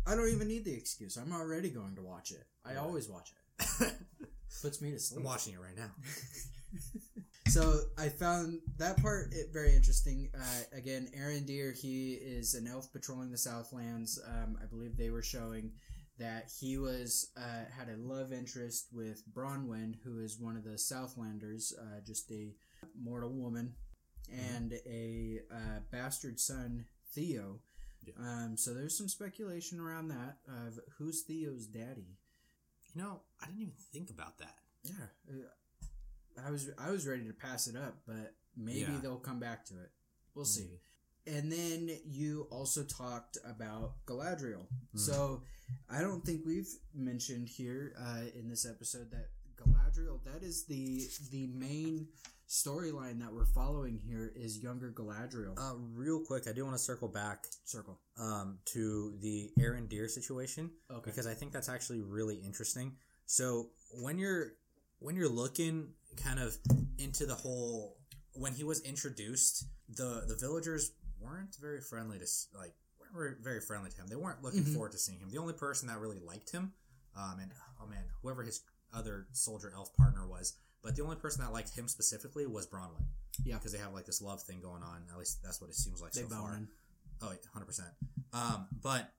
I, 0.07 0.13
I 0.13 0.15
don't 0.17 0.29
even 0.29 0.49
need 0.49 0.65
the 0.65 0.75
excuse. 0.75 1.17
I'm 1.17 1.33
already 1.33 1.71
going 1.71 1.95
to 1.97 2.03
watch 2.03 2.33
it. 2.33 2.45
I 2.65 2.73
Yeah. 2.73 2.81
always 2.81 3.09
watch 3.09 3.33
it. 3.33 3.93
Puts 4.63 4.81
me 4.83 4.91
to 4.93 4.99
sleep. 4.99 5.21
I'm 5.21 5.25
watching 5.25 5.55
it 5.55 5.61
right 5.61 5.77
now. 5.77 5.91
So 7.49 7.81
I 7.99 8.09
found 8.09 8.61
that 8.79 9.03
part 9.03 9.33
it 9.33 9.49
very 9.53 9.75
interesting. 9.75 10.31
Uh, 10.35 10.77
again, 10.77 11.09
Arondir, 11.19 11.79
he 11.79 12.15
is 12.15 12.55
an 12.55 12.67
elf 12.67 12.93
patrolling 12.93 13.31
the 13.31 13.39
Southlands. 13.39 14.19
Um, 14.27 14.57
I 14.63 14.67
believe 14.67 14.97
they 14.97 15.11
were 15.11 15.23
showing 15.23 15.73
that 16.19 16.51
he 16.61 16.79
was 16.79 17.31
uh, 17.37 17.65
had 17.77 17.89
a 17.89 17.97
love 17.97 18.33
interest 18.33 18.89
with 18.93 19.23
Bronwyn, 19.35 19.97
who 20.05 20.21
is 20.21 20.39
one 20.39 20.57
of 20.57 20.65
the 20.65 20.79
Southlanders, 20.79 21.73
uh, 21.79 22.01
just 22.07 22.31
a 22.31 22.55
mortal 22.99 23.33
woman, 23.33 23.75
and 24.31 24.75
a 24.87 25.41
uh, 25.51 25.81
bastard 25.91 26.39
son, 26.39 26.87
Theo. 27.13 27.61
Yeah. 28.05 28.15
Um, 28.19 28.57
so 28.57 28.73
there's 28.73 28.97
some 28.97 29.09
speculation 29.09 29.79
around 29.81 30.09
that 30.09 30.39
of 30.49 30.79
who's 30.99 31.23
Theo's 31.23 31.67
daddy. 31.67 32.19
You 32.95 33.03
know, 33.03 33.21
I 33.43 33.47
didn't 33.47 33.63
even 33.63 33.75
think 33.93 34.11
about 34.11 34.39
that. 34.39 34.57
Yeah, 34.85 35.07
uh, 35.31 35.49
I 36.45 36.51
was 36.51 36.71
I 36.79 36.91
was 36.91 37.07
ready 37.07 37.27
to 37.27 37.33
pass 37.33 37.67
it 37.67 37.77
up, 37.77 38.03
but 38.07 38.35
maybe 38.57 38.81
Yeah. 38.81 38.99
they'll 39.03 39.19
come 39.19 39.41
back 39.41 39.65
to 39.67 39.75
it. 39.81 39.91
We'll 40.35 40.45
see. 40.45 40.81
And 41.27 41.53
then 41.53 41.91
you 42.05 42.49
also 42.51 42.83
talked 42.85 43.39
about 43.45 44.05
Galadriel. 44.07 44.67
Mhm. 44.95 44.99
So 44.99 45.43
I 45.89 46.01
don't 46.01 46.25
think 46.25 46.45
we've 46.45 46.69
mentioned 46.95 47.49
here 47.49 47.95
uh, 47.99 48.25
in 48.35 48.49
this 48.49 48.67
episode 48.67 49.11
that 49.13 49.31
Galadriel 49.57 50.23
that 50.25 50.43
is 50.43 50.65
the 50.65 51.09
the 51.31 51.47
main 51.49 52.09
storyline 52.49 53.19
that 53.21 53.33
we're 53.33 53.47
following 53.47 53.99
here 53.99 54.33
is 54.37 54.59
younger 54.59 54.93
Galadriel. 54.93 55.55
Uh, 55.57 55.77
real 55.77 56.21
quick, 56.25 56.47
I 56.47 56.53
do 56.53 56.65
want 56.65 56.77
to 56.77 56.83
circle 56.83 57.09
back 57.09 57.47
Circle. 57.65 57.99
um, 58.19 58.59
to 58.67 59.17
the 59.21 59.53
Arondir 59.59 60.11
situation 60.11 60.71
Okay. 60.91 61.11
because 61.11 61.27
I 61.27 61.35
think 61.35 61.53
that's 61.53 61.69
actually 61.71 62.01
really 62.03 62.37
interesting. 62.37 62.99
So 63.27 63.71
when 63.93 64.19
you're 64.19 64.57
when 65.03 65.17
you're 65.17 65.29
looking 65.29 65.89
kind 66.17 66.39
of 66.39 66.57
into 66.99 67.27
the 67.27 67.35
whole 67.35 67.97
when 68.35 68.53
he 68.55 68.65
was 68.65 68.81
introduced, 68.83 69.65
the 69.89 70.25
the 70.27 70.37
villagers 70.37 70.93
weren't 71.21 71.57
very 71.61 71.81
friendly 71.81 72.19
to 72.19 72.27
like 72.59 72.73
re- 73.13 73.35
very 73.41 73.61
friendly 73.61 73.91
to 73.91 73.97
him. 73.97 74.07
They 74.09 74.17
weren't 74.17 74.43
looking 74.43 74.65
Mhm. 74.65 74.73
forward 74.75 74.93
to 74.93 74.99
seeing 74.99 75.19
him. 75.19 75.31
The 75.31 75.39
only 75.39 75.53
person 75.55 75.89
that 75.89 75.99
really 75.99 76.19
liked 76.19 76.51
him, 76.51 76.73
um, 77.17 77.39
and 77.41 77.53
oh 77.81 77.87
man, 77.87 78.05
whoever 78.23 78.43
his 78.43 78.63
other 78.93 79.27
soldier 79.33 79.73
elf 79.75 79.95
partner 79.95 80.27
was, 80.27 80.55
but 80.83 80.97
the 80.97 81.03
only 81.03 81.17
person 81.17 81.43
that 81.43 81.53
liked 81.53 81.71
him 81.71 81.89
specifically 81.89 82.47
was 82.47 82.67
Bronwyn. 82.67 83.05
Yeah. 83.45 83.57
because 83.57 83.73
they 83.73 83.79
have 83.79 83.95
like 83.95 84.05
this 84.05 84.21
love 84.21 84.43
thing 84.43 84.61
going 84.61 84.83
on. 84.83 85.07
At 85.11 85.19
least 85.19 85.43
that's 85.43 85.61
what 85.61 85.71
it 85.71 85.77
seems 85.77 86.01
like 86.03 86.13
They 86.13 86.23
so 86.23 86.29
far. 86.29 86.61
Oh, 87.23 87.29
100 87.29 87.65
percent. 87.67 87.89
Um, 88.33 88.69
but 88.83 89.13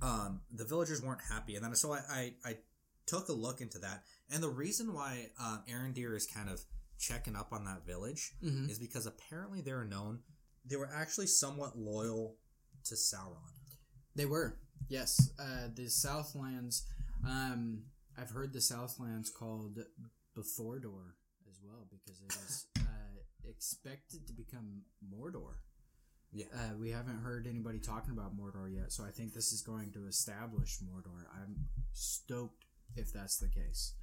um, 0.00 0.40
the 0.50 0.64
villagers 0.64 1.00
weren't 1.02 1.20
happy, 1.20 1.54
and 1.54 1.64
then 1.64 1.74
so 1.76 1.92
I, 1.92 2.00
I 2.10 2.34
I 2.44 2.58
took 3.06 3.28
a 3.28 3.32
look 3.32 3.60
into 3.60 3.78
that, 3.80 4.04
and 4.32 4.42
the 4.42 4.48
reason 4.48 4.92
why 4.94 5.30
um, 5.38 5.62
Arondir 5.68 6.16
is 6.16 6.26
kind 6.26 6.48
of 6.48 6.60
checking 6.98 7.36
up 7.36 7.52
on 7.52 7.64
that 7.64 7.84
village 7.86 8.32
Mhm. 8.42 8.68
is 8.70 8.78
because 8.78 9.06
apparently 9.06 9.60
they 9.60 9.72
were 9.72 9.84
known 9.84 10.20
they 10.64 10.76
were 10.76 10.90
actually 10.94 11.26
somewhat 11.26 11.76
loyal 11.76 12.36
to 12.84 12.94
Sauron. 12.94 13.50
They 14.14 14.26
were, 14.26 14.60
yes. 14.88 15.30
Uh, 15.36 15.68
the 15.74 15.88
Southlands. 15.90 16.86
Um, 17.26 17.86
I've 18.16 18.30
heard 18.30 18.52
the 18.52 18.60
Southlands 18.60 19.28
called 19.28 19.80
Befordor 20.36 21.14
as 21.50 21.58
well 21.64 21.88
because 21.90 22.20
it 22.22 22.32
is 22.46 22.66
uh, 22.78 23.18
expected 23.44 24.26
to 24.28 24.32
become 24.32 24.82
Mordor. 25.04 25.56
Yeah. 26.30 26.46
Uh, 26.54 26.76
we 26.78 26.90
haven't 26.90 27.18
heard 27.22 27.46
anybody 27.48 27.78
talking 27.80 28.12
about 28.12 28.36
Mordor 28.36 28.72
yet, 28.72 28.92
so 28.92 29.04
I 29.04 29.10
think 29.10 29.34
this 29.34 29.52
is 29.52 29.62
going 29.62 29.90
to 29.92 30.06
establish 30.06 30.78
Mordor. 30.80 31.24
I'm 31.34 31.68
stoked 31.92 32.66
if 32.94 33.12
that's 33.12 33.38
the 33.38 33.48
case. 33.48 33.94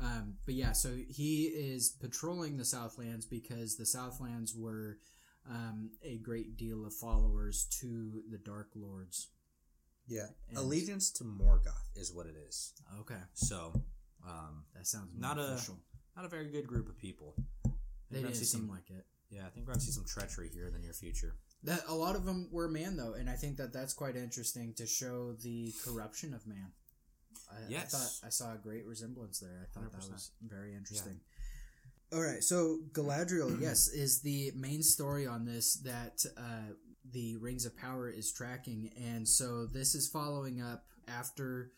Um, 0.00 0.34
but 0.46 0.54
yeah, 0.54 0.72
so 0.72 0.96
he 1.08 1.44
is 1.44 1.90
patrolling 1.90 2.56
the 2.56 2.64
Southlands 2.64 3.26
because 3.26 3.76
the 3.76 3.84
Southlands 3.86 4.54
were 4.54 4.98
um, 5.48 5.90
a 6.02 6.18
great 6.18 6.56
deal 6.56 6.86
of 6.86 6.94
followers 6.94 7.66
to 7.80 8.22
the 8.30 8.38
Dark 8.38 8.70
Lords. 8.74 9.28
Yeah, 10.06 10.26
And- 10.48 10.58
allegiance 10.58 11.10
to 11.12 11.24
Morgoth 11.24 11.88
is 11.94 12.12
what 12.12 12.26
it 12.26 12.36
is. 12.48 12.72
Okay, 13.00 13.20
So, 13.34 13.82
um, 14.26 14.64
that 14.74 14.86
sounds 14.86 15.12
Not 15.16 15.36
more 15.36 15.46
a- 15.46 16.16
not 16.16 16.24
a 16.24 16.28
very 16.28 16.50
good 16.50 16.66
group 16.66 16.88
of 16.88 16.98
people. 16.98 17.36
They 18.10 18.20
didn't 18.22 18.34
see 18.34 18.44
seem 18.44 18.62
some, 18.62 18.68
like 18.70 18.90
it. 18.90 19.06
yeah, 19.30 19.46
I 19.46 19.50
think 19.50 19.66
we're 19.66 19.72
gonna 19.74 19.84
see 19.84 19.92
some 19.92 20.04
treachery 20.04 20.48
here 20.48 20.66
in 20.66 20.72
the 20.72 20.78
near 20.80 20.92
future. 20.92 21.36
That 21.62 21.84
a 21.86 21.94
lot 21.94 22.16
of 22.16 22.24
them 22.24 22.48
were 22.50 22.68
man 22.68 22.96
though, 22.96 23.12
and 23.14 23.30
I 23.30 23.36
think 23.36 23.56
that 23.58 23.72
that's 23.72 23.94
quite 23.94 24.16
interesting 24.16 24.74
to 24.74 24.86
show 24.86 25.34
the 25.34 25.72
corruption 25.84 26.34
of 26.34 26.46
man. 26.46 26.72
I, 27.50 27.56
Yes. 27.68 27.94
I 27.94 27.98
thought 27.98 28.26
I 28.26 28.30
saw 28.30 28.54
a 28.54 28.58
great 28.58 28.86
resemblance 28.86 29.38
there. 29.38 29.62
I 29.62 29.66
thought 29.72 29.92
that 29.92 30.00
100%. 30.00 30.12
was 30.12 30.30
very 30.42 30.74
interesting. 30.74 31.20
All 32.12 32.22
right, 32.22 32.42
so 32.42 32.78
Galadriel, 32.92 33.60
yes, 33.60 33.88
is 33.88 34.20
the 34.20 34.50
main 34.56 34.82
story 34.82 35.26
on 35.26 35.44
this 35.44 35.74
that 35.84 36.24
uh, 36.36 36.72
the 37.12 37.36
Rings 37.36 37.66
of 37.66 37.76
Power 37.76 38.10
is 38.10 38.32
tracking, 38.32 38.90
and 38.96 39.28
so 39.28 39.66
this 39.66 39.94
is 39.94 40.08
following 40.08 40.60
up 40.60 40.84
after 41.06 41.70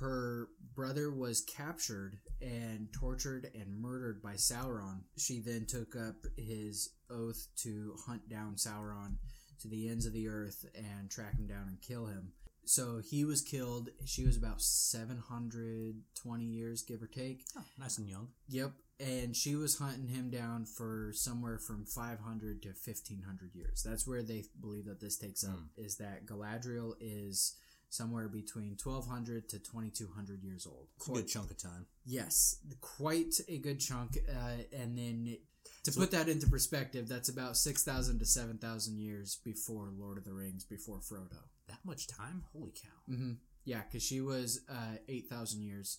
her 0.00 0.48
brother 0.74 1.10
was 1.10 1.42
captured 1.42 2.18
and 2.40 2.88
tortured 2.92 3.50
and 3.54 3.80
murdered 3.80 4.22
by 4.22 4.34
Sauron. 4.34 5.00
She 5.16 5.40
then 5.40 5.66
took 5.66 5.96
up 5.96 6.16
his 6.36 6.90
oath 7.10 7.46
to 7.62 7.96
hunt 8.06 8.28
down 8.28 8.54
Sauron 8.54 9.16
to 9.60 9.68
the 9.68 9.88
ends 9.88 10.06
of 10.06 10.12
the 10.12 10.28
earth 10.28 10.64
and 10.74 11.10
track 11.10 11.36
him 11.38 11.46
down 11.46 11.66
and 11.68 11.80
kill 11.80 12.06
him. 12.06 12.32
So 12.70 13.00
he 13.02 13.24
was 13.24 13.42
killed. 13.42 13.88
She 14.04 14.24
was 14.24 14.36
about 14.36 14.62
720 14.62 16.44
years, 16.44 16.82
give 16.82 17.02
or 17.02 17.08
take. 17.08 17.42
Oh, 17.58 17.64
nice 17.76 17.98
and 17.98 18.08
young. 18.08 18.28
Yep. 18.48 18.70
And 19.00 19.34
she 19.34 19.56
was 19.56 19.80
hunting 19.80 20.06
him 20.06 20.30
down 20.30 20.66
for 20.66 21.10
somewhere 21.12 21.58
from 21.58 21.84
500 21.84 22.62
to 22.62 22.68
1500 22.68 23.56
years. 23.56 23.82
That's 23.82 24.06
where 24.06 24.22
they 24.22 24.44
believe 24.60 24.84
that 24.84 25.00
this 25.00 25.18
takes 25.18 25.42
up, 25.42 25.58
is 25.76 25.96
that 25.96 26.26
Galadriel 26.26 26.92
is 27.00 27.56
somewhere 27.88 28.28
between 28.28 28.76
1200 28.80 29.48
to 29.48 29.58
2200 29.58 30.44
years 30.44 30.64
old. 30.64 30.86
It's 30.96 31.08
a 31.08 31.12
good 31.12 31.26
chunk 31.26 31.50
of 31.50 31.58
time. 31.58 31.86
Yes, 32.06 32.60
quite 32.80 33.34
a 33.48 33.58
good 33.58 33.80
chunk. 33.80 34.16
Uh, 34.28 34.62
and 34.72 34.96
then 34.96 35.38
to 35.84 35.92
So- 35.92 36.00
put 36.00 36.10
that 36.12 36.28
into 36.28 36.46
perspective, 36.48 37.08
that's 37.08 37.28
about 37.28 37.56
6,000 37.56 38.18
to 38.18 38.24
7,000 38.26 38.98
years 38.98 39.36
before 39.44 39.90
Lord 39.96 40.18
of 40.18 40.24
the 40.24 40.32
Rings, 40.32 40.64
before 40.64 41.00
Frodo. 41.00 41.42
That 41.68 41.84
much 41.84 42.06
time? 42.06 42.44
Holy 42.52 42.72
cow! 42.72 42.88
hmm 43.06 43.32
Yeah, 43.64 43.82
because 43.84 44.02
she 44.02 44.20
was 44.20 44.60
uh, 44.68 44.96
8,000 45.08 45.62
years. 45.62 45.98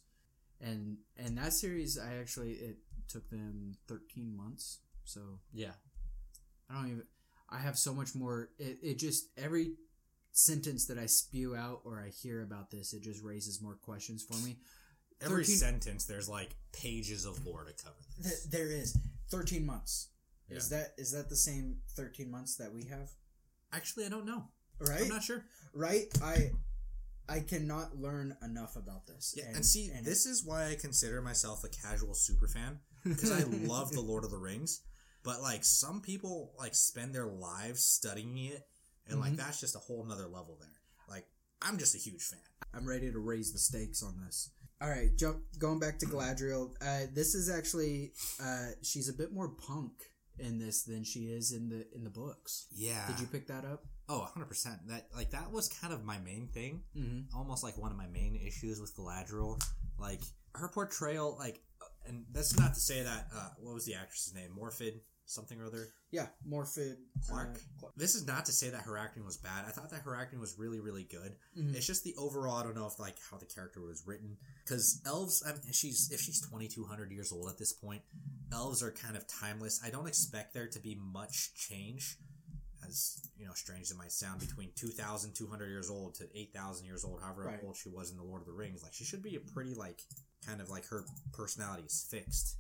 And 0.60 0.98
and 1.18 1.38
that 1.38 1.54
series, 1.54 1.98
I 1.98 2.16
actually, 2.18 2.52
it 2.54 2.78
took 3.08 3.30
them 3.30 3.74
13 3.88 4.36
months. 4.36 4.80
So 5.06 5.40
Yeah, 5.54 5.74
I 6.70 6.76
don't 6.76 6.92
even, 6.92 7.04
I 7.50 7.58
have 7.60 7.78
so 7.78 7.94
much 7.94 8.14
more. 8.16 8.50
It, 8.60 8.78
it 8.84 9.00
just, 9.00 9.26
every 9.38 9.74
sentence 10.34 10.86
that 10.88 10.98
I 10.98 11.08
spew 11.08 11.56
out 11.56 11.82
or 11.84 12.00
I 12.00 12.10
hear 12.10 12.42
about 12.44 12.70
this, 12.72 12.94
it 12.94 13.02
just 13.02 13.22
raises 13.24 13.62
more 13.62 13.76
questions 13.76 14.24
for 14.24 14.38
me. 14.46 14.60
every 15.20 15.44
13 15.44 15.58
sentence 15.58 16.06
there's 16.06 16.30
like 16.30 16.56
pages 16.72 17.26
of 17.26 17.44
lore 17.46 17.66
to 17.66 17.74
cover. 17.84 17.96
Th- 18.24 18.44
there 18.50 18.72
is 18.72 18.96
13 19.32 19.66
months. 19.66 20.10
Is 20.50 20.68
that 20.70 20.94
is 20.98 21.14
that 21.14 21.30
the 21.30 21.36
same 21.38 21.78
13 21.96 22.30
months 22.30 22.58
that 22.58 22.74
we 22.74 22.84
have? 22.86 23.10
Actually, 23.72 24.06
I 24.06 24.10
don't 24.10 24.26
know. 24.26 24.44
Right? 24.80 25.04
I'm 25.04 25.08
not 25.08 25.24
sure. 25.24 25.46
right? 25.74 26.06
I 26.22 26.52
I 27.30 27.40
cannot 27.40 27.96
learn 27.98 28.36
enough 28.44 28.76
about 28.76 29.08
this. 29.08 29.34
Yeah, 29.38 29.46
and, 29.54 29.66
see, 29.66 29.90
this 30.04 30.26
is 30.26 30.44
why 30.44 30.68
I 30.68 30.76
consider 30.76 31.22
myself 31.22 31.64
a 31.64 31.70
casual 31.70 32.14
super 32.14 32.48
fan 32.50 32.80
because 33.06 33.32
I 33.32 33.44
love 33.66 33.92
the 33.94 34.02
Lord 34.02 34.26
of 34.26 34.32
the 34.32 34.38
Rings. 34.38 34.82
But 35.24 35.42
like 35.42 35.64
some 35.64 36.02
people 36.02 36.52
like 36.58 36.76
spend 36.76 37.16
their 37.16 37.28
lives 37.28 37.86
studying 37.86 38.38
it, 38.38 38.68
and 39.08 39.20
like 39.22 39.34
Mhm. 39.34 39.38
that's 39.38 39.62
just 39.62 39.76
a 39.76 39.80
whole 39.80 40.04
nother 40.04 40.28
level 40.28 40.58
there. 40.60 40.82
Like 41.08 41.28
I'm 41.62 41.78
just 41.78 41.96
a 41.96 42.00
huge 42.00 42.24
fan. 42.24 42.40
I'm 42.74 42.86
ready 42.86 43.10
to 43.12 43.20
raise 43.20 43.54
the 43.54 43.60
stakes 43.60 44.04
on 44.04 44.20
this. 44.26 44.50
All 44.82 44.90
right, 44.90 45.16
jump 45.16 45.38
going 45.60 45.80
back 45.80 46.00
to 46.00 46.08
Galadriel. 46.08 46.72
Uh, 46.82 47.06
this 47.14 47.36
is 47.36 47.50
actually 47.50 48.14
uh, 48.44 48.70
she's 48.82 49.10
a 49.10 49.14
bit 49.14 49.32
more 49.32 49.50
punk 49.50 49.92
in 50.40 50.58
this 50.58 50.82
than 50.82 51.04
she 51.04 51.26
is 51.26 51.52
in 51.52 51.70
the 51.70 51.86
in 51.94 52.04
the 52.04 52.10
books. 52.10 52.66
Yeah. 52.72 53.06
Did 53.08 53.20
you 53.20 53.28
pick 53.28 53.46
that 53.48 53.64
up? 53.64 53.84
Oh, 54.10 54.22
100 54.22 54.46
percent. 54.46 54.88
That 54.88 55.06
like 55.16 55.30
that 55.32 55.52
was 55.52 55.70
kind 55.70 55.94
of 55.94 56.04
my 56.04 56.18
main 56.18 56.48
thing. 56.48 56.82
Mm-hmm. 56.98 57.38
almost 57.38 57.64
like 57.64 57.78
one 57.78 57.92
of 57.92 57.98
my 57.98 58.08
main 58.08 58.36
issues 58.36 58.82
with 58.82 58.96
Galadriel. 58.96 59.62
Like 60.00 60.22
her 60.56 60.68
portrayal, 60.68 61.38
like, 61.38 61.62
and 62.08 62.26
that's 62.32 62.58
not 62.58 62.74
to 62.74 62.80
say 62.80 63.04
that 63.04 63.28
uh, 63.36 63.50
what 63.60 63.76
was 63.76 63.86
the 63.86 63.94
actress's 63.94 64.34
name, 64.34 64.50
Morfydd 64.60 65.02
something 65.32 65.60
or 65.62 65.66
other. 65.66 65.88
Yeah, 66.12 66.28
Morfydd 66.48 66.98
Clark? 67.28 67.56
uh, 67.56 67.60
Clark. 67.80 67.94
This 67.96 68.16
is 68.16 68.28
not 68.28 68.46
to 68.46 68.52
say 68.52 68.70
that 68.70 68.82
her 68.84 68.98
acting 68.98 69.26
was 69.26 69.38
bad. 69.38 69.66
I 69.66 69.72
thought 69.72 69.90
that 69.92 70.02
her 70.02 70.16
acting 70.16 70.40
was 70.40 70.58
really, 70.58 70.80
really 70.80 71.04
good. 71.06 71.36
Mhm. 71.58 71.74
It's 71.76 71.86
just 71.88 72.04
the 72.04 72.16
overall. 72.18 72.58
I 72.58 72.64
don't 72.64 72.76
know 72.76 72.88
if 72.88 73.00
like 73.00 73.18
how 73.30 73.38
the 73.38 73.46
character 73.46 73.82
was 73.82 74.06
written 74.06 74.38
because 74.64 75.02
elves. 75.06 75.42
I 75.46 75.54
mean, 75.54 75.72
she's 75.72 76.12
if 76.12 76.20
she's 76.22 76.42
twenty 76.42 76.68
two 76.68 76.84
hundred 76.86 77.12
years 77.12 77.32
old 77.32 77.50
at 77.50 77.58
this 77.58 77.74
point, 77.74 78.04
elves 78.52 78.84
are 78.84 78.92
kind 78.92 79.16
of 79.16 79.26
timeless. 79.28 79.82
I 79.84 79.90
don't 79.90 80.08
expect 80.08 80.54
there 80.54 80.68
to 80.68 80.80
be 80.80 80.96
much 80.96 81.54
change. 81.56 82.18
As 82.86 83.22
you 83.38 83.46
know, 83.46 83.54
strange 83.54 83.84
as 83.84 83.92
it 83.92 83.98
might 83.98 84.12
sound, 84.12 84.40
between 84.40 84.72
2,200 84.76 85.68
years 85.70 85.90
old 85.92 86.16
to 86.16 86.28
8,000 86.38 86.86
years 86.88 87.04
old, 87.04 87.22
however 87.22 87.44
Right. 87.44 87.60
old 87.64 87.78
she 87.78 87.90
was 87.90 88.10
in 88.10 88.18
the 88.18 88.24
Lord 88.24 88.42
of 88.42 88.48
the 88.48 88.54
Rings, 88.54 88.82
like 88.82 88.94
she 88.94 89.04
should 89.04 89.22
be 89.22 89.36
a 89.36 89.40
pretty 89.40 89.76
like 89.76 90.02
kind 90.46 90.60
of 90.60 90.70
like 90.70 90.86
her 90.88 91.06
personality 91.32 91.84
is 91.84 92.04
fixed 92.10 92.58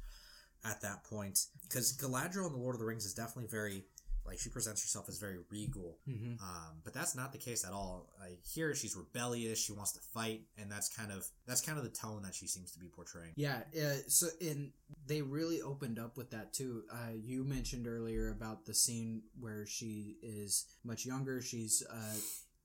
at 0.65 0.81
that 0.81 1.03
point. 1.03 1.45
Because 1.63 1.95
Galadriel 1.97 2.47
in 2.47 2.53
the 2.53 2.59
Lord 2.59 2.75
of 2.75 2.79
the 2.79 2.85
Rings 2.85 3.05
is 3.05 3.13
definitely 3.13 3.47
very 3.49 3.85
like 4.23 4.37
she 4.37 4.49
presents 4.51 4.83
herself 4.83 5.09
as 5.09 5.17
very 5.17 5.39
regal, 5.49 5.97
Mhm. 6.07 6.39
um, 6.39 6.79
but 6.83 6.93
that's 6.93 7.15
not 7.15 7.31
the 7.31 7.39
case 7.39 7.65
at 7.65 7.73
all. 7.73 8.13
Like 8.19 8.45
here, 8.45 8.75
she's 8.75 8.95
rebellious. 8.95 9.57
She 9.57 9.71
wants 9.73 9.93
to 9.93 9.99
fight, 9.99 10.47
and 10.57 10.71
that's 10.71 10.89
kind 10.95 11.11
of 11.11 11.27
that's 11.47 11.59
kind 11.61 11.79
of 11.79 11.83
the 11.83 11.89
tone 11.89 12.21
that 12.21 12.35
she 12.35 12.45
seems 12.45 12.71
to 12.73 12.79
be 12.79 12.87
portraying. 12.87 13.33
Yeah, 13.35 13.63
uh, 13.75 13.97
so 14.07 14.27
and 14.39 14.73
they 15.07 15.23
really 15.23 15.59
opened 15.63 15.97
up 15.97 16.17
with 16.17 16.29
that 16.31 16.53
too. 16.53 16.83
Uh, 16.91 17.13
you 17.19 17.43
mentioned 17.43 17.87
earlier 17.87 18.29
about 18.29 18.65
the 18.67 18.75
scene 18.75 19.23
where 19.39 19.65
she 19.65 20.17
is 20.21 20.65
much 20.83 21.03
younger. 21.03 21.41
She's 21.41 21.81
uh, 21.89 22.15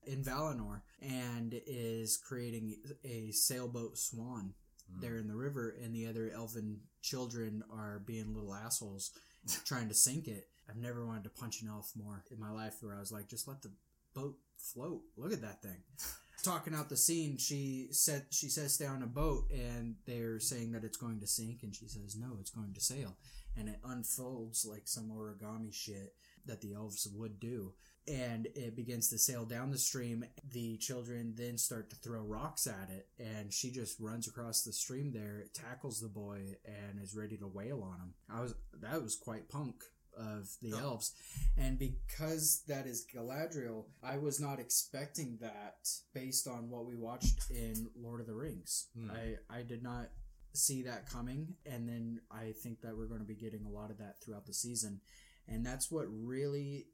in 0.05 0.23
Valinor 0.23 0.83
and 1.01 1.59
is 1.65 2.17
creating 2.17 2.77
a 3.03 3.31
sailboat 3.31 3.97
swan 3.97 4.53
Mm. 4.91 5.01
there 5.01 5.17
in 5.17 5.27
the 5.27 5.35
river, 5.35 5.75
and 5.83 5.93
the 5.93 6.07
other 6.07 6.31
elven 6.33 6.79
children 7.01 7.63
are 7.71 7.99
being 8.05 8.33
little 8.33 8.53
assholes 8.53 9.11
trying 9.65 9.89
to 9.89 9.93
sink 9.93 10.27
it. 10.27 10.47
I've 10.69 10.77
never 10.77 11.05
wanted 11.05 11.23
to 11.23 11.29
punch 11.29 11.61
an 11.61 11.69
elf 11.69 11.91
more 11.95 12.23
in 12.31 12.39
my 12.39 12.51
life 12.51 12.75
where 12.81 12.95
I 12.95 12.99
was 12.99 13.11
like, 13.11 13.29
just 13.29 13.47
let 13.47 13.61
the 13.61 13.71
boat 14.13 14.37
float. 14.57 15.01
Look 15.15 15.33
at 15.33 15.41
that 15.41 15.61
thing. 15.61 15.77
Talking 16.43 16.75
out 16.75 16.89
the 16.89 16.97
scene, 16.97 17.37
she 17.37 17.87
said 17.91 18.25
she 18.29 18.47
says 18.47 18.75
stay 18.75 18.85
on 18.85 19.01
a 19.01 19.07
boat 19.07 19.49
and 19.51 19.95
they're 20.05 20.39
saying 20.39 20.71
that 20.73 20.83
it's 20.83 20.97
going 20.97 21.19
to 21.19 21.27
sink 21.27 21.63
and 21.63 21.75
she 21.75 21.87
says 21.87 22.15
no, 22.15 22.37
it's 22.39 22.51
going 22.51 22.73
to 22.73 22.81
sail. 22.81 23.15
And 23.57 23.67
it 23.67 23.79
unfolds 23.83 24.65
like 24.69 24.87
some 24.87 25.11
origami 25.11 25.73
shit 25.73 26.13
that 26.45 26.61
the 26.61 26.73
elves 26.73 27.07
would 27.13 27.39
do. 27.39 27.73
And 28.07 28.47
it 28.55 28.75
begins 28.75 29.09
to 29.09 29.17
sail 29.17 29.43
down 29.43 29.69
the 29.71 29.77
stream. 29.77 30.23
The 30.53 30.77
children 30.77 31.33
then 31.35 31.57
start 31.57 31.89
to 31.89 31.95
throw 31.97 32.21
rocks 32.21 32.65
at 32.65 32.89
it, 32.89 33.07
and 33.19 33.51
she 33.51 33.69
just 33.69 33.99
runs 33.99 34.27
across 34.27 34.63
the 34.63 34.71
stream 34.71 35.11
there, 35.11 35.43
tackles 35.53 35.99
the 35.99 36.07
boy, 36.07 36.55
and 36.65 37.01
is 37.01 37.15
ready 37.15 37.35
to 37.37 37.47
wail 37.47 37.83
on 37.83 37.99
him. 37.99 38.13
I 38.29 38.41
was 38.41 38.55
that 38.81 39.01
was 39.01 39.15
quite 39.17 39.49
punk 39.49 39.83
of 40.17 40.49
the 40.61 40.73
Oh. 40.73 40.79
elves. 40.79 41.13
And 41.57 41.77
because 41.77 42.63
that 42.67 42.87
is 42.87 43.05
Galadriel, 43.13 43.85
I 44.01 44.17
was 44.17 44.39
not 44.39 44.59
expecting 44.59 45.37
that 45.41 45.87
based 46.13 46.47
on 46.47 46.69
what 46.69 46.85
we 46.87 46.95
watched 46.95 47.51
in 47.51 47.89
Lord 47.95 48.21
of 48.21 48.25
the 48.27 48.33
Rings. 48.33 48.87
Hmm. 48.97 49.11
I, 49.11 49.35
I 49.49 49.61
did 49.63 49.83
not 49.83 50.09
see 50.53 50.81
that 50.83 51.07
coming. 51.07 51.55
And 51.67 51.87
then 51.87 52.21
I 52.31 52.53
think 52.63 52.81
that 52.81 52.97
we're 52.97 53.05
going 53.05 53.19
to 53.19 53.27
be 53.27 53.35
getting 53.35 53.65
a 53.65 53.69
lot 53.69 53.91
of 53.91 53.99
that 53.99 54.19
throughout 54.23 54.47
the 54.47 54.53
season. 54.55 55.01
And 55.47 55.63
that's 55.63 55.91
what 55.91 56.07
really 56.09 56.87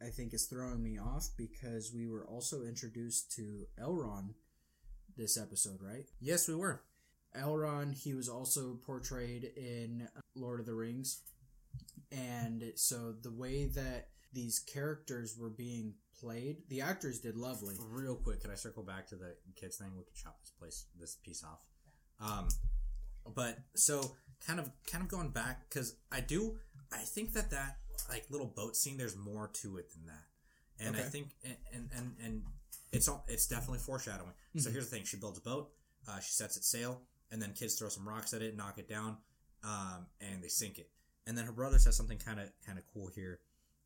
I 0.00 0.10
think 0.10 0.34
is 0.34 0.46
throwing 0.46 0.82
me 0.82 0.98
off 0.98 1.28
because 1.36 1.92
we 1.94 2.06
were 2.06 2.26
also 2.26 2.62
introduced 2.62 3.32
to 3.36 3.66
Elrond 3.80 4.34
this 5.16 5.38
episode, 5.38 5.80
right? 5.80 6.06
Yes, 6.20 6.48
we 6.48 6.54
were. 6.54 6.82
Elrond, 7.36 7.94
he 7.94 8.14
was 8.14 8.28
also 8.28 8.78
portrayed 8.84 9.50
in 9.56 10.08
Lord 10.34 10.60
of 10.60 10.66
the 10.66 10.74
Rings. 10.74 11.22
And 12.12 12.72
so 12.76 13.14
the 13.22 13.32
way 13.32 13.66
that 13.66 14.08
these 14.32 14.58
characters 14.58 15.36
were 15.38 15.50
being 15.50 15.94
played, 16.18 16.58
the 16.68 16.82
actors 16.82 17.20
did 17.20 17.36
lovely. 17.36 17.74
Real 17.90 18.16
quick, 18.16 18.42
can 18.42 18.50
I 18.50 18.54
circle 18.54 18.82
back 18.82 19.06
to 19.08 19.16
the 19.16 19.34
kids 19.54 19.76
thing? 19.76 19.92
We 19.96 20.04
could 20.04 20.14
chop 20.14 20.38
this 20.40 20.52
place, 20.58 20.86
this 20.98 21.16
piece 21.24 21.42
off. 21.42 21.64
Um, 22.20 22.48
but 23.34 23.58
so 23.74 24.16
kind 24.46 24.60
of, 24.60 24.70
kind 24.90 25.02
of 25.02 25.10
going 25.10 25.30
back 25.30 25.68
because 25.68 25.96
I 26.12 26.20
do, 26.20 26.56
I 26.92 26.98
think 26.98 27.32
that 27.32 27.50
that 27.50 27.78
like 28.08 28.24
little 28.30 28.46
boat 28.46 28.76
scene, 28.76 28.96
there's 28.96 29.16
more 29.16 29.50
to 29.54 29.78
it 29.78 29.92
than 29.92 30.06
that, 30.06 30.86
and 30.86 30.96
I 30.96 31.00
think, 31.00 31.28
and 31.44 31.56
and 31.72 31.90
and, 31.96 32.12
and 32.22 32.42
it's 32.92 33.08
all, 33.08 33.24
it's 33.28 33.46
definitely 33.46 33.78
foreshadowing. 33.78 34.32
So 34.56 34.70
here's 34.70 34.88
the 34.88 34.96
thing: 34.96 35.04
she 35.04 35.16
builds 35.16 35.38
a 35.38 35.42
boat, 35.42 35.70
uh, 36.08 36.18
she 36.20 36.32
sets 36.32 36.56
it 36.56 36.64
sail, 36.64 37.02
and 37.30 37.40
then 37.40 37.52
kids 37.52 37.74
throw 37.78 37.88
some 37.88 38.08
rocks 38.08 38.32
at 38.34 38.42
it, 38.42 38.56
knock 38.56 38.78
it 38.78 38.88
down, 38.88 39.16
um, 39.64 40.06
and 40.20 40.42
they 40.42 40.48
sink 40.48 40.78
it. 40.78 40.90
And 41.26 41.36
then 41.36 41.44
her 41.44 41.52
brother 41.52 41.78
says 41.78 41.96
something 41.96 42.18
kind 42.18 42.40
of 42.40 42.48
kind 42.64 42.78
of 42.78 42.84
cool 42.92 43.10
here. 43.14 43.40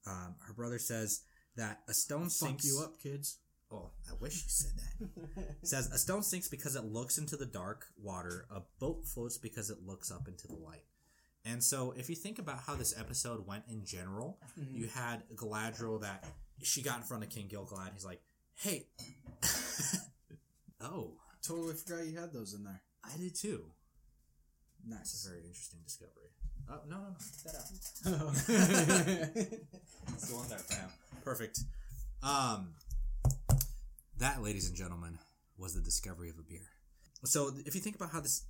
Um, 0.06 0.34
her 0.46 0.52
brother 0.52 0.78
says 0.78 1.22
that 1.56 1.80
a 1.88 1.94
stone 1.94 2.24
Fuck 2.24 2.30
sinks. 2.30 2.66
you 2.66 2.80
up, 2.82 3.00
kids. 3.00 3.38
Oh, 3.72 3.90
I 4.10 4.14
wish 4.20 4.34
you 4.34 4.48
said 4.48 4.72
that. 4.76 5.56
Says 5.62 5.86
a 5.92 5.98
stone 5.98 6.24
sinks 6.24 6.48
because 6.48 6.74
it 6.74 6.84
looks 6.84 7.18
into 7.18 7.36
the 7.36 7.46
dark 7.46 7.86
water. 8.02 8.46
A 8.50 8.62
boat 8.80 9.06
floats 9.06 9.38
because 9.38 9.70
it 9.70 9.78
looks 9.86 10.10
up 10.10 10.26
into 10.26 10.48
the 10.48 10.56
light. 10.56 10.82
And 11.44 11.62
so, 11.64 11.92
if 11.96 12.10
you 12.10 12.16
think 12.16 12.38
about 12.38 12.60
how 12.66 12.74
this 12.74 12.96
episode 12.98 13.46
went 13.46 13.64
in 13.68 13.84
general, 13.84 14.38
Mhm. 14.58 14.74
you 14.78 14.88
had 14.88 15.26
Galadriel 15.34 16.00
that 16.02 16.24
she 16.62 16.82
got 16.82 16.98
in 16.98 17.02
front 17.04 17.22
of 17.24 17.30
King 17.30 17.48
Gilgalad. 17.48 17.92
He's 17.94 18.04
like, 18.04 18.22
"Hey, 18.56 18.88
oh, 20.80 21.16
Totally 21.42 21.72
forgot 21.74 22.06
you 22.06 22.18
had 22.18 22.32
those 22.34 22.52
in 22.52 22.64
there. 22.64 22.82
I 23.02 23.16
did 23.16 23.34
too." 23.34 23.72
It's 24.82 24.88
Nice. 24.90 25.24
a 25.24 25.28
very 25.30 25.46
interesting 25.46 25.80
discovery. 25.82 26.28
Oh 26.68 26.80
no, 26.86 26.98
no, 27.00 27.08
no, 27.08 27.16
get 27.42 27.52
that 27.52 27.56
out. 27.56 28.34
Perfect. 28.34 29.64
It's 30.14 30.28
the 30.28 30.34
one 30.36 30.48
there, 30.48 30.60
bam. 30.68 30.90
Perfect. 31.24 31.60
Um, 32.22 32.74
that, 34.18 34.42
ladies 34.42 34.66
and 34.68 34.76
gentlemen, 34.76 35.18
was 35.56 35.74
the 35.74 35.80
discovery 35.80 36.28
of 36.30 36.38
a 36.38 36.42
beer. 36.42 36.68
So, 37.24 37.56
if 37.64 37.74
you 37.74 37.80
think 37.80 37.96
about 37.96 38.10
how 38.12 38.20
this, 38.20 38.44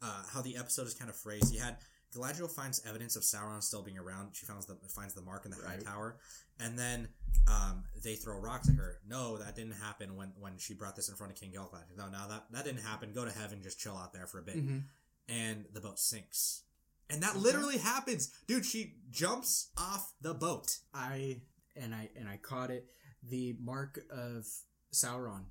uh, 0.00 0.24
how 0.32 0.42
the 0.42 0.56
episode 0.56 0.86
is 0.86 0.94
kind 0.94 1.10
of 1.10 1.16
phrased, 1.16 1.52
you 1.52 1.60
had 1.60 1.78
Galadriel 2.14 2.50
finds 2.50 2.84
evidence 2.86 3.14
of 3.16 3.22
Sauron 3.22 3.62
still 3.62 3.82
being 3.82 3.98
around. 3.98 4.30
She 4.34 4.46
finds 4.46 4.66
the 4.66 4.76
finds 4.88 5.14
the 5.14 5.22
mark 5.22 5.44
in 5.44 5.50
the 5.52 5.56
high 5.64 5.76
tower, 5.76 6.18
and 6.58 6.78
then 6.78 7.08
um, 7.48 7.84
they 8.02 8.16
throw 8.16 8.38
rocks 8.38 8.68
at 8.68 8.74
her. 8.74 8.98
No, 9.08 9.36
that 9.38 9.54
didn't 9.54 9.74
happen 9.80 10.16
when 10.16 10.32
when 10.38 10.58
she 10.58 10.74
brought 10.74 10.96
this 10.96 11.08
in 11.08 11.14
front 11.14 11.32
of 11.32 11.38
King 11.38 11.52
Gilgalad. 11.52 11.84
No, 11.96 12.08
no, 12.08 12.28
that 12.28 12.44
that 12.50 12.64
didn't 12.64 12.82
happen. 12.82 13.12
Go 13.12 13.24
to 13.24 13.30
heaven, 13.30 13.62
just 13.62 13.78
chill 13.78 13.96
out 13.96 14.12
there 14.12 14.26
for 14.26 14.38
a 14.40 14.42
bit 14.42 14.56
Mhm. 14.56 14.84
and 15.28 15.66
the 15.72 15.80
boat 15.80 15.98
sinks. 15.98 16.62
And 17.08 17.22
that 17.22 17.36
literally 17.36 17.78
happens. 17.78 18.30
Dude, 18.46 18.64
she 18.66 18.96
jumps 19.10 19.70
off 19.76 20.12
the 20.20 20.34
boat. 20.34 20.78
I 20.94 21.40
and 21.76 21.94
I 21.94 22.10
and 22.16 22.28
I 22.28 22.36
caught 22.36 22.70
it. 22.70 22.88
The 23.22 23.56
mark 23.60 24.00
of 24.10 24.46
Sauron. 24.94 25.44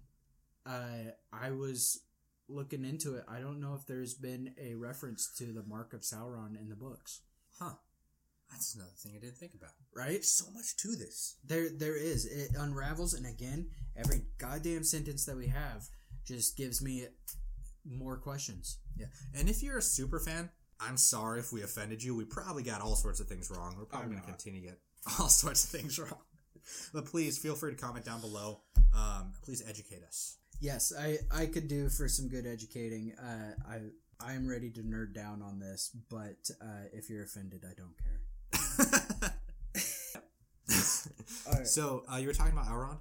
Uh, 0.65 1.11
I 1.31 1.51
was 1.51 2.01
looking 2.49 2.83
into 2.83 3.15
it. 3.15 3.23
I 3.27 3.39
don't 3.39 3.61
know 3.61 3.75
if 3.75 3.85
there's 3.85 4.13
been 4.13 4.53
a 4.61 4.75
reference 4.75 5.31
to 5.37 5.45
the 5.45 5.63
mark 5.63 5.93
of 5.93 6.01
Sauron 6.01 6.59
in 6.59 6.69
the 6.69 6.75
books. 6.75 7.21
Huh. 7.59 7.75
That's 8.51 8.73
another 8.73 8.91
thing 8.97 9.13
I 9.15 9.19
didn't 9.19 9.37
think 9.37 9.53
about. 9.53 9.71
Right? 9.95 10.11
There's 10.13 10.31
so 10.31 10.49
much 10.51 10.75
to 10.77 10.95
this. 10.95 11.37
There, 11.45 11.69
there 11.69 11.95
is. 11.95 12.25
It 12.25 12.55
unravels, 12.57 13.13
and 13.13 13.25
again, 13.27 13.67
every 13.95 14.23
goddamn 14.39 14.83
sentence 14.83 15.25
that 15.25 15.37
we 15.37 15.47
have 15.47 15.87
just 16.25 16.57
gives 16.57 16.81
me 16.81 17.05
more 17.85 18.17
questions. 18.17 18.79
Yeah. 18.97 19.07
And 19.35 19.49
if 19.49 19.61
you're 19.61 19.77
a 19.77 19.83
super 19.83 20.19
fan, 20.19 20.49
I'm 20.79 20.97
sorry 20.97 21.39
if 21.39 21.51
we 21.51 21.61
offended 21.61 22.01
you. 22.01 22.15
We 22.15 22.25
probably 22.25 22.63
got 22.63 22.81
all 22.81 22.95
sorts 22.95 23.19
of 23.19 23.27
things 23.27 23.51
wrong. 23.51 23.75
We're 23.77 23.85
probably 23.85 24.09
going 24.09 24.21
to 24.21 24.27
continue 24.27 24.61
to 24.61 24.67
get 24.67 24.79
all 25.19 25.27
sorts 25.27 25.63
of 25.63 25.69
things 25.69 25.99
wrong. 25.99 26.21
But 26.93 27.05
please 27.05 27.37
feel 27.37 27.55
free 27.55 27.71
to 27.71 27.77
comment 27.77 28.05
down 28.05 28.21
below. 28.21 28.61
Um, 28.95 29.33
please 29.43 29.63
educate 29.67 30.03
us. 30.03 30.37
Yes, 30.61 30.91
I, 30.97 31.19
I 31.31 31.45
could 31.45 31.67
do 31.67 31.89
for 31.89 32.07
some 32.09 32.27
good 32.27 32.45
educating. 32.45 33.13
Uh, 33.17 33.53
I 33.67 33.79
I 34.21 34.33
am 34.33 34.49
ready 34.49 34.69
to 34.71 34.81
nerd 34.81 35.13
down 35.15 35.41
on 35.41 35.59
this, 35.59 35.95
but 36.09 36.49
uh, 36.61 36.87
if 36.91 37.09
you're 37.09 37.23
offended, 37.23 37.63
I 37.63 37.73
don't 37.73 37.95
care. 37.97 39.31
So 41.69 42.03
uh, 42.11 42.17
you 42.17 42.27
were 42.27 42.33
talking 42.33 42.53
about 42.53 42.67
Elrond? 42.67 42.97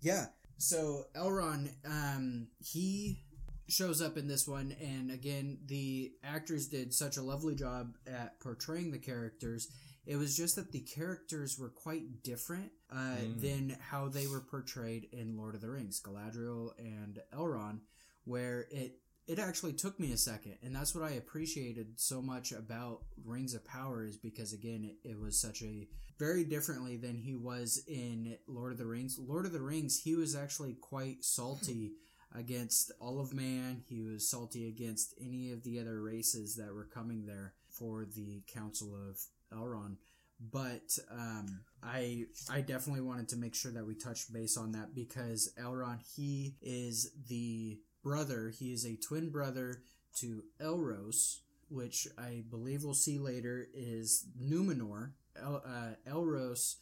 Yeah. 0.00 0.26
So 0.58 1.04
Elrond, 1.14 1.70
um, 1.84 2.48
he 2.58 3.22
shows 3.68 4.02
up 4.02 4.16
in 4.16 4.26
this 4.26 4.46
one, 4.46 4.74
and 4.80 5.10
again, 5.10 5.58
the 5.66 6.12
actors 6.24 6.66
did 6.66 6.92
such 6.92 7.16
a 7.16 7.22
lovely 7.22 7.54
job 7.54 7.94
at 8.06 8.40
portraying 8.40 8.90
the 8.90 8.98
characters. 8.98 9.68
It 10.06 10.16
was 10.16 10.36
just 10.36 10.54
that 10.56 10.70
the 10.72 10.80
characters 10.80 11.58
were 11.58 11.68
quite 11.70 12.22
different 12.22 12.70
uh, 12.90 13.16
Mm. 13.18 13.40
than 13.40 13.76
how 13.90 14.08
they 14.08 14.26
were 14.28 14.40
portrayed 14.40 15.08
in 15.12 15.36
Lord 15.36 15.54
of 15.56 15.60
the 15.60 15.70
Rings, 15.70 16.00
Galadriel 16.00 16.70
and 16.78 17.20
Elrond, 17.32 17.80
where 18.24 18.66
it 18.70 19.00
it 19.26 19.40
actually 19.40 19.72
took 19.72 19.98
me 19.98 20.12
a 20.12 20.16
second, 20.16 20.56
and 20.62 20.72
that's 20.72 20.94
what 20.94 21.02
I 21.02 21.14
appreciated 21.16 21.98
so 21.98 22.22
much 22.22 22.52
about 22.52 23.02
Rings 23.24 23.54
of 23.54 23.64
Power 23.64 24.04
is 24.04 24.16
because 24.16 24.52
again, 24.52 24.84
it, 24.84 25.08
it 25.10 25.18
was 25.18 25.40
such 25.40 25.62
a 25.62 25.88
very 26.16 26.44
differently 26.44 26.96
than 26.96 27.16
he 27.18 27.34
was 27.34 27.82
in 27.88 28.38
Lord 28.46 28.70
of 28.70 28.78
the 28.78 28.86
Rings. 28.86 29.18
Lord 29.18 29.44
of 29.44 29.52
the 29.52 29.60
Rings, 29.60 29.98
he 29.98 30.14
was 30.14 30.36
actually 30.36 30.74
quite 30.74 31.24
salty 31.24 31.94
against 32.32 32.92
all 33.00 33.18
of 33.18 33.34
man. 33.34 33.82
He 33.88 34.00
was 34.02 34.30
salty 34.30 34.68
against 34.68 35.12
any 35.20 35.50
of 35.50 35.64
the 35.64 35.80
other 35.80 36.00
races 36.00 36.54
that 36.54 36.72
were 36.72 36.84
coming 36.86 37.26
there 37.26 37.54
for 37.68 38.04
the 38.04 38.42
Council 38.46 38.94
of 38.94 39.18
Elrond. 39.56 39.96
But 40.38 40.98
um, 41.10 41.60
I 41.82 42.26
I 42.50 42.60
definitely 42.60 43.00
wanted 43.00 43.28
to 43.30 43.36
make 43.36 43.54
sure 43.54 43.72
that 43.72 43.86
we 43.86 43.94
touched 43.94 44.32
base 44.32 44.56
on 44.56 44.72
that 44.72 44.94
because 44.94 45.52
Elrond 45.58 46.00
he 46.14 46.56
is 46.60 47.10
the 47.28 47.78
brother. 48.02 48.52
He 48.56 48.72
is 48.72 48.84
a 48.84 48.96
twin 48.96 49.30
brother 49.30 49.82
to 50.20 50.44
Elros, 50.60 51.38
which 51.68 52.06
I 52.18 52.44
believe 52.50 52.84
we'll 52.84 52.94
see 52.94 53.18
later 53.18 53.66
is 53.74 54.26
Numenor. 54.40 55.12
El, 55.40 55.62
uh, 55.66 56.10
Elros 56.10 56.76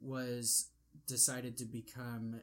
was 0.00 0.70
decided 1.06 1.56
to 1.58 1.64
become 1.64 2.40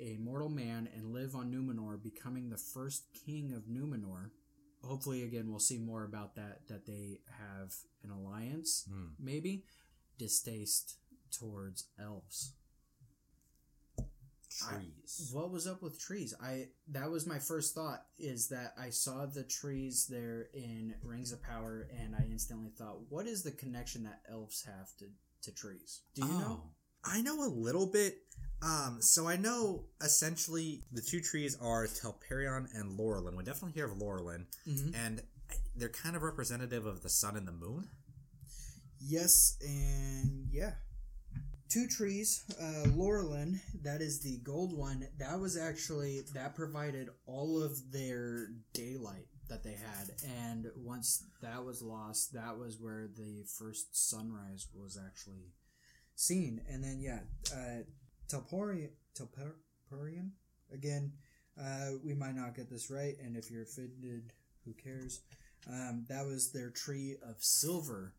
a 0.00 0.16
mortal 0.20 0.48
man 0.48 0.88
and 0.94 1.12
live 1.12 1.34
on 1.34 1.52
Numenor, 1.52 2.02
becoming 2.02 2.48
the 2.48 2.56
first 2.56 3.04
king 3.26 3.52
of 3.52 3.64
Numenor. 3.64 4.30
Hopefully, 4.82 5.22
again, 5.24 5.50
we'll 5.50 5.58
see 5.58 5.78
more 5.78 6.04
about 6.04 6.34
that. 6.36 6.66
That 6.68 6.86
they 6.86 7.20
have 7.38 7.74
an 8.02 8.10
alliance, 8.10 8.84
Hmm. 8.88 9.08
maybe 9.18 9.64
distaste 10.18 10.96
towards 11.30 11.84
elves. 11.98 12.52
Trees. 14.50 15.30
What 15.32 15.50
was 15.52 15.66
up 15.66 15.82
with 15.82 16.00
trees? 16.00 16.34
I 16.42 16.68
that 16.88 17.10
was 17.10 17.26
my 17.26 17.38
first 17.38 17.74
thought 17.74 18.06
is 18.18 18.48
that 18.48 18.72
I 18.78 18.90
saw 18.90 19.26
the 19.26 19.44
trees 19.44 20.06
there 20.06 20.48
in 20.54 20.94
Rings 21.02 21.32
of 21.32 21.42
Power 21.42 21.86
and 21.96 22.16
I 22.16 22.24
instantly 22.30 22.70
thought, 22.70 23.02
what 23.10 23.26
is 23.26 23.42
the 23.42 23.52
connection 23.52 24.02
that 24.04 24.22
elves 24.28 24.64
have 24.64 24.96
to, 24.98 25.04
to 25.42 25.52
trees? 25.54 26.00
Do 26.14 26.22
you 26.22 26.28
know? 26.32 26.62
Oh, 26.64 26.70
I 27.04 27.20
know 27.22 27.44
a 27.44 27.46
little 27.46 27.86
bit. 27.86 28.18
Um, 28.62 28.98
so 29.00 29.28
I 29.28 29.36
know 29.36 29.84
essentially 30.02 30.82
the 30.92 31.00
two 31.00 31.20
trees 31.20 31.56
are 31.60 31.86
Telperion 31.86 32.66
and 32.74 32.98
Laurelin. 32.98 33.36
We 33.36 33.44
definitely 33.44 33.72
hear 33.72 33.86
of 33.86 33.98
Laurelin, 33.98 34.46
Mm-hmm. 34.66 34.94
and 34.94 35.22
they're 35.76 35.88
kind 35.88 36.16
of 36.16 36.22
representative 36.22 36.84
of 36.86 37.02
the 37.02 37.08
sun 37.08 37.36
and 37.36 37.46
the 37.46 37.52
moon. 37.52 37.88
Yes, 39.00 39.56
and 39.62 40.48
yeah. 40.50 40.72
Two 41.68 41.86
trees, 41.86 42.44
uh, 42.58 42.88
Laurelin, 42.88 43.60
that 43.84 44.00
is 44.00 44.20
the 44.20 44.38
gold 44.38 44.76
one. 44.76 45.06
That 45.18 45.38
was 45.38 45.56
actually 45.56 46.22
that 46.34 46.54
provided 46.56 47.10
all 47.26 47.62
of 47.62 47.92
their 47.92 48.48
daylight 48.72 49.26
that 49.50 49.62
they 49.62 49.72
had, 49.74 50.10
and 50.46 50.66
once 50.76 51.24
that 51.42 51.62
was 51.64 51.82
lost, 51.82 52.32
that 52.32 52.58
was 52.58 52.78
where 52.80 53.08
the 53.14 53.44
first 53.58 53.94
sunrise 54.08 54.66
was 54.74 54.98
actually 55.06 55.52
seen. 56.16 56.60
And 56.68 56.82
then 56.82 57.00
yeah, 57.00 57.20
uh, 57.54 57.82
Telporian, 58.28 58.90
Telperion 59.14 60.30
again. 60.72 61.12
Uh, 61.60 61.92
we 62.04 62.14
might 62.14 62.36
not 62.36 62.54
get 62.54 62.70
this 62.70 62.90
right, 62.90 63.16
and 63.20 63.36
if 63.36 63.50
you're 63.50 63.64
offended, 63.64 64.32
who 64.64 64.72
cares? 64.74 65.22
Um, 65.68 66.06
that 66.08 66.24
was 66.24 66.52
their 66.52 66.70
tree 66.70 67.16
of 67.28 67.36
silver, 67.40 68.14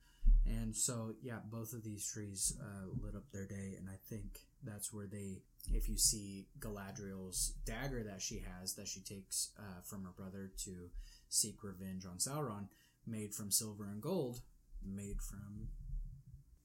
And 0.46 0.76
so, 0.76 1.14
yeah, 1.22 1.40
both 1.52 1.74
of 1.74 1.84
these 1.84 2.10
trees 2.12 2.58
uh, 2.62 2.88
lit 3.04 3.16
up 3.16 3.30
their 3.32 3.46
day, 3.46 3.76
and 3.78 3.88
I 3.90 3.98
think 4.10 4.40
that's 4.64 4.92
where 4.94 5.08
they, 5.08 5.42
if 5.72 5.88
you 5.88 5.98
see 5.98 6.48
Galadriel's 6.60 7.54
dagger 7.66 8.04
that 8.04 8.22
she 8.22 8.40
has, 8.40 8.74
that 8.76 8.88
she 8.88 9.02
takes 9.02 9.52
uh, 9.60 9.82
from 9.84 10.04
her 10.04 10.12
brother 10.16 10.52
to 10.66 10.90
seek 11.30 11.64
revenge 11.64 12.06
on 12.06 12.18
Sauron, 12.18 12.68
made 13.06 13.34
from 13.34 13.52
silver 13.52 13.86
and 13.86 14.02
gold, 14.02 14.42
made 14.84 15.22
from 15.22 15.68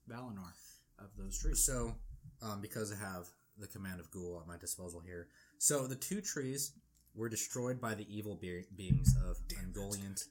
Valinor 0.09 0.52
of 0.98 1.11
those 1.18 1.38
trees. 1.38 1.64
So, 1.64 1.94
um, 2.44 2.61
because 2.61 2.92
I 2.92 2.96
have 2.96 3.26
the 3.59 3.66
command 3.66 4.00
of 4.00 4.11
Ghoul 4.11 4.38
at 4.40 4.46
my 4.48 4.57
disposal 4.59 5.00
here, 5.00 5.28
so 5.59 5.87
the 5.87 5.96
two 5.96 6.20
trees 6.20 6.72
were 7.14 7.28
destroyed 7.28 7.80
by 7.80 7.94
the 7.94 8.07
evil 8.14 8.37
be- 8.37 8.64
beings 8.76 9.14
of 9.28 9.37
Ungoliant 9.48 10.24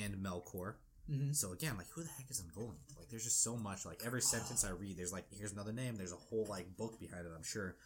and 0.00 0.14
Melkor. 0.16 0.74
Mhm. 1.10 1.34
So 1.34 1.52
again, 1.52 1.76
like 1.76 1.88
who 1.90 2.02
the 2.04 2.10
heck 2.10 2.30
is 2.30 2.40
Ungoliant? 2.40 2.96
Like 2.96 3.08
there's 3.10 3.24
just 3.24 3.42
so 3.42 3.56
much. 3.56 3.84
Like 3.84 4.02
every 4.04 4.22
sentence 4.22 4.64
I 4.64 4.70
read, 4.82 4.96
there's 4.96 5.12
like 5.12 5.26
here's 5.30 5.52
another 5.52 5.72
name. 5.72 5.96
There's 5.96 6.12
a 6.12 6.16
whole 6.16 6.46
like 6.48 6.76
book 6.76 6.98
behind 7.00 7.26
it. 7.26 7.32
I'm 7.36 7.42
sure. 7.42 7.76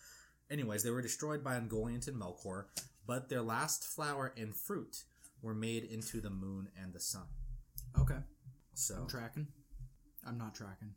Anyways, 0.51 0.83
they 0.83 0.91
were 0.91 1.03
destroyed 1.03 1.43
by 1.43 1.59
Ungoliant 1.59 2.07
and 2.07 2.21
Melkor, 2.21 2.67
but 3.07 3.29
their 3.29 3.43
last 3.43 3.83
flower 3.85 4.33
and 4.37 4.55
fruit 4.55 5.03
were 5.43 5.55
made 5.55 5.83
into 5.85 6.21
the 6.21 6.31
moon 6.31 6.69
and 6.81 6.93
the 6.93 7.01
sun. 7.01 7.27
Okay. 7.99 8.19
So 8.75 8.95
I'm 9.01 9.09
tracking. 9.09 9.49
I'm 10.27 10.39
not 10.39 10.55
tracking, 10.55 10.95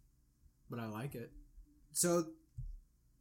but 0.69 0.79
I 0.79 0.88
like 0.88 1.15
it. 1.15 1.32
So 1.93 2.25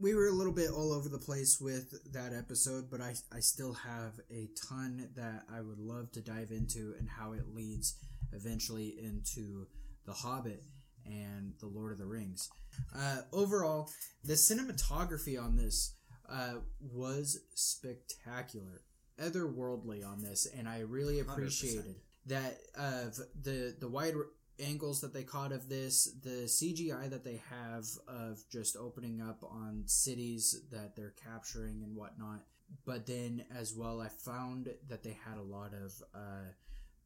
we 0.00 0.14
were 0.14 0.28
a 0.28 0.32
little 0.32 0.52
bit 0.52 0.70
all 0.70 0.92
over 0.92 1.08
the 1.08 1.18
place 1.18 1.60
with 1.60 2.12
that 2.12 2.32
episode, 2.32 2.90
but 2.90 3.00
I, 3.00 3.14
I 3.32 3.40
still 3.40 3.72
have 3.72 4.20
a 4.30 4.48
ton 4.68 5.10
that 5.16 5.42
I 5.52 5.60
would 5.60 5.78
love 5.78 6.12
to 6.12 6.20
dive 6.20 6.50
into 6.50 6.94
and 6.98 7.08
how 7.08 7.32
it 7.32 7.54
leads 7.54 7.96
eventually 8.32 8.94
into 9.02 9.66
The 10.06 10.12
Hobbit 10.12 10.62
and 11.04 11.54
The 11.58 11.66
Lord 11.66 11.92
of 11.92 11.98
the 11.98 12.06
Rings. 12.06 12.48
Uh, 12.94 13.22
overall, 13.32 13.90
the 14.22 14.34
cinematography 14.34 15.42
on 15.42 15.56
this 15.56 15.94
uh, 16.30 16.56
was 16.80 17.40
spectacular, 17.54 18.82
otherworldly 19.20 20.06
on 20.06 20.22
this, 20.22 20.46
and 20.56 20.68
I 20.68 20.80
really 20.80 21.16
100%. 21.16 21.32
appreciated 21.32 21.96
that 22.26 22.58
of 22.76 23.18
the 23.42 23.74
the 23.80 23.88
wide 23.88 24.12
angles 24.60 25.00
that 25.00 25.12
they 25.12 25.22
caught 25.24 25.52
of 25.52 25.68
this, 25.68 26.04
the 26.22 26.46
CGI 26.48 27.08
that 27.10 27.24
they 27.24 27.40
have 27.50 27.84
of 28.06 28.42
just 28.50 28.76
opening 28.76 29.20
up 29.20 29.42
on 29.42 29.82
cities 29.86 30.62
that 30.72 30.96
they're 30.96 31.14
capturing 31.22 31.82
and 31.82 31.94
whatnot. 31.96 32.44
But 32.84 33.06
then 33.06 33.44
as 33.54 33.74
well, 33.74 34.00
I 34.00 34.08
found 34.08 34.68
that 34.88 35.02
they 35.02 35.16
had 35.24 35.38
a 35.38 35.42
lot 35.42 35.72
of 35.74 35.92
uh, 36.14 36.52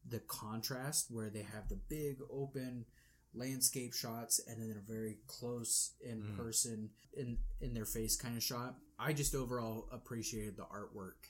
the 0.09 0.19
contrast 0.19 1.07
where 1.09 1.29
they 1.29 1.43
have 1.43 1.69
the 1.69 1.79
big 1.87 2.17
open 2.29 2.85
landscape 3.33 3.93
shots 3.93 4.39
and 4.47 4.61
then 4.61 4.75
a 4.77 4.81
very 4.91 5.17
close 5.27 5.93
in 6.01 6.21
Mhm. 6.21 6.37
person 6.37 6.89
in 7.13 7.39
in 7.61 7.73
their 7.73 7.85
face 7.85 8.15
kind 8.15 8.35
of 8.37 8.43
shot. 8.43 8.77
I 8.99 9.13
just 9.13 9.33
overall 9.33 9.87
appreciated 9.91 10.55
the 10.57 10.65
artwork. 10.65 11.25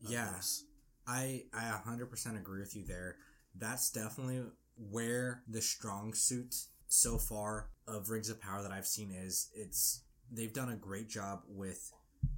Yes. 0.00 0.60
This. 0.60 0.64
I 1.06 1.44
I 1.54 1.70
100% 1.70 2.36
agree 2.36 2.60
with 2.60 2.76
you 2.76 2.84
there. 2.84 3.16
That's 3.54 3.90
definitely 3.90 4.42
where 4.78 5.42
the 5.48 5.60
strong 5.60 6.14
suit 6.14 6.54
so 6.86 7.18
far 7.18 7.70
of 7.86 8.10
Rings 8.10 8.30
of 8.30 8.40
Power 8.40 8.62
that 8.62 8.72
I've 8.72 8.86
seen 8.86 9.10
is. 9.10 9.48
It's 9.54 10.02
they've 10.30 10.52
done 10.52 10.70
a 10.70 10.76
great 10.76 11.08
job 11.08 11.42
with 11.48 11.92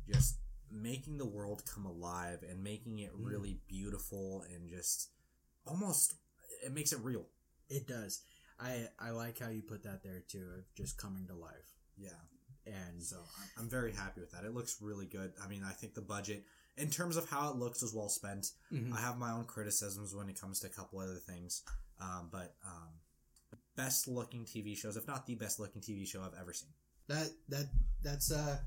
just 0.09 0.37
making 0.71 1.19
the 1.19 1.27
world 1.27 1.63
come 1.73 1.85
alive 1.87 2.45
and 2.49 2.63
making 2.63 3.01
it 3.01 3.13
Mm. 3.13 3.27
really 3.27 3.61
beautiful 3.69 4.43
and 4.43 4.69
just 4.69 5.11
almost 5.67 6.15
it 6.65 6.73
makes 6.73 6.93
it 6.93 7.01
real. 7.01 7.27
It 7.69 7.87
does. 7.87 8.23
I 8.59 8.89
I 8.99 9.11
like 9.11 9.39
how 9.39 9.49
you 9.49 9.63
put 9.63 9.83
that 9.85 10.03
there 10.03 10.21
too, 10.21 10.47
of 10.59 10.75
just 10.75 10.97
coming 10.99 11.27
to 11.29 11.35
life. 11.35 11.75
Yeah. 11.97 12.21
And 12.67 13.03
So 13.03 13.25
I'm- 13.57 13.69
very 13.69 13.93
happy 13.93 14.21
with 14.21 14.31
that. 14.33 14.45
It 14.45 14.53
looks 14.55 14.81
really 14.81 15.07
good. 15.07 15.33
I 15.41 15.49
mean, 15.49 15.65
I 15.65 15.73
think 15.73 15.95
the 15.95 16.03
budget 16.03 16.45
in 16.77 16.91
terms 16.91 17.17
of 17.17 17.29
how 17.29 17.51
it 17.51 17.57
looks 17.57 17.83
was 17.83 17.93
well 17.93 18.09
spent. 18.09 18.53
Mhm. 18.71 18.93
I 18.93 19.01
have 19.01 19.19
my 19.19 19.33
own 19.33 19.47
criticisms 19.47 20.15
when 20.15 20.29
it 20.29 20.39
comes 20.41 20.61
to 20.61 20.67
a 20.69 20.71
couple 20.71 20.99
other 21.01 21.19
things, 21.19 21.63
um, 22.01 22.29
but 22.33 22.55
um, 22.67 22.89
best 23.77 24.09
looking 24.09 24.45
TV 24.45 24.77
shows, 24.77 24.97
if 24.97 25.07
not 25.07 25.27
the 25.27 25.35
best 25.35 25.59
looking 25.61 25.81
TV 25.83 26.07
show 26.07 26.23
I've 26.23 26.39
ever 26.41 26.53
seen. 26.53 26.71
that 27.09 27.29
that 27.49 27.67
that's 28.03 28.31
uh 28.31 28.59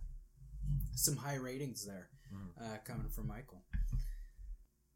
some 0.96 1.15
high 1.17 1.36
ratings 1.36 1.86
there 1.86 2.10
Mhm. 2.34 2.52
uh, 2.62 2.78
coming 2.86 3.10
from 3.10 3.28
Michael. 3.28 3.63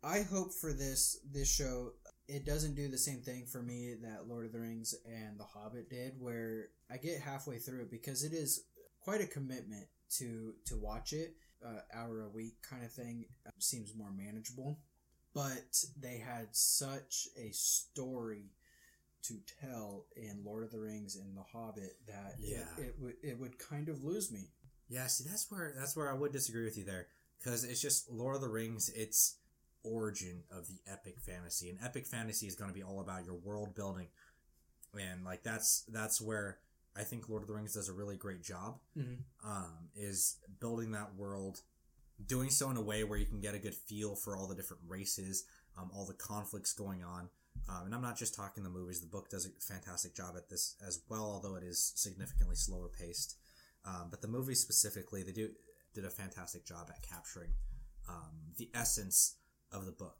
I 0.04 0.22
hope 0.22 0.54
for 0.54 0.74
this 0.74 1.18
this 1.32 1.50
show 1.50 1.94
it 2.28 2.46
doesn't 2.46 2.76
do 2.76 2.88
the 2.90 2.98
same 2.98 3.22
thing 3.22 3.46
for 3.46 3.62
me 3.64 3.94
that 4.02 4.28
Lord 4.28 4.46
of 4.46 4.52
the 4.52 4.60
Rings 4.60 4.94
and 5.06 5.40
The 5.40 5.46
Hobbit 5.46 5.90
did, 5.90 6.20
where 6.20 6.70
I 6.90 6.98
get 6.98 7.22
halfway 7.22 7.58
through 7.58 7.84
it 7.84 7.92
because 7.92 8.24
it 8.24 8.34
is 8.34 8.66
quite 9.00 9.22
a 9.22 9.28
commitment 9.28 9.88
to 10.18 10.56
to 10.66 10.78
watch 10.78 11.14
it, 11.14 11.36
uh, 11.66 11.80
hour 11.94 12.24
a 12.24 12.30
week 12.30 12.62
kind 12.62 12.84
of 12.84 12.92
thing. 12.92 13.26
uh, 13.46 13.52
seems 13.60 13.96
more 13.96 14.12
manageable, 14.12 14.80
but 15.38 15.84
they 16.02 16.18
had 16.18 16.48
such 16.56 17.28
a 17.38 17.52
story 17.52 18.46
to 19.22 19.36
tell 19.62 20.06
in 20.16 20.42
Lord 20.44 20.64
of 20.64 20.72
the 20.72 20.80
Rings 20.80 21.16
and 21.16 21.38
The 21.38 21.44
Hobbit 21.44 21.98
that 22.08 22.36
Yeah. 22.40 22.66
it, 22.78 22.82
it 22.88 22.96
would 23.00 23.16
it 23.22 23.40
would 23.40 23.60
kind 23.60 23.88
of 23.90 24.04
lose 24.04 24.32
me. 24.32 24.50
Yeah, 24.90 25.06
see, 25.08 25.26
that's 25.30 25.52
where 25.52 25.74
that's 25.78 25.96
where 25.96 26.10
I 26.10 26.14
would 26.16 26.32
disagree 26.32 26.64
with 26.66 26.78
you 26.78 26.86
there, 26.86 27.08
because 27.38 27.64
it's 27.64 27.82
just 27.82 28.10
Lord 28.10 28.36
of 28.36 28.42
the 28.42 28.48
Rings. 28.50 28.90
It's 28.90 29.36
origin 29.84 30.44
of 30.52 30.68
the 30.68 30.80
epic 30.92 31.20
fantasy, 31.20 31.70
and 31.70 31.78
epic 31.84 32.08
fantasy 32.08 32.48
is 32.48 32.56
going 32.56 32.70
to 32.72 32.74
be 32.76 32.84
all 32.84 33.00
about 33.00 33.26
your 33.26 33.36
world 33.36 33.76
building, 33.76 34.08
and 35.00 35.24
like 35.24 35.44
that's 35.44 35.84
that's 35.90 36.20
where 36.20 36.58
I 36.96 37.04
think 37.04 37.30
Lord 37.30 37.44
of 37.44 37.48
the 37.48 37.54
Rings 37.54 37.74
does 37.76 37.90
a 37.90 37.94
really 37.94 38.16
great 38.18 38.42
job. 38.42 38.80
Mhm. 38.98 39.18
Um, 39.44 39.90
is 39.96 40.38
building 40.60 40.92
that 40.94 41.16
world, 41.16 41.62
doing 42.26 42.50
so 42.50 42.70
in 42.70 42.78
a 42.78 42.82
way 42.82 43.04
where 43.04 43.20
you 43.20 43.26
can 43.26 43.42
get 43.42 43.56
a 43.56 43.60
good 43.60 43.76
feel 43.76 44.16
for 44.16 44.36
all 44.36 44.48
the 44.48 44.56
different 44.56 44.84
races, 44.88 45.46
um, 45.78 45.92
all 45.96 46.06
the 46.06 46.14
conflicts 46.14 46.74
going 46.74 47.04
on. 47.04 47.30
Um, 47.70 47.86
and 47.86 47.96
I'm 47.96 48.02
not 48.02 48.18
just 48.18 48.36
talking 48.36 48.64
the 48.64 48.70
movies. 48.70 49.02
The 49.02 49.08
book 49.08 49.30
does 49.30 49.46
a 49.46 49.50
fantastic 49.62 50.16
job 50.16 50.36
at 50.36 50.50
this 50.50 50.76
as 50.86 51.02
well, 51.10 51.24
although 51.24 51.56
it 51.56 51.64
is 51.64 51.94
significantly 51.96 52.56
slower 52.56 52.88
paced. 52.88 53.38
Um, 53.86 54.08
but 54.10 54.22
the 54.22 54.28
movie 54.28 54.56
specifically, 54.56 55.24
they 55.24 55.32
do 55.32 55.50
did 55.94 56.06
a 56.06 56.10
fantastic 56.10 56.66
job 56.66 56.90
at 56.90 57.02
capturing 57.02 57.50
um, 58.08 58.54
the 58.58 58.70
essence 58.74 59.36
of 59.72 59.86
the 59.86 59.92
book. 59.92 60.18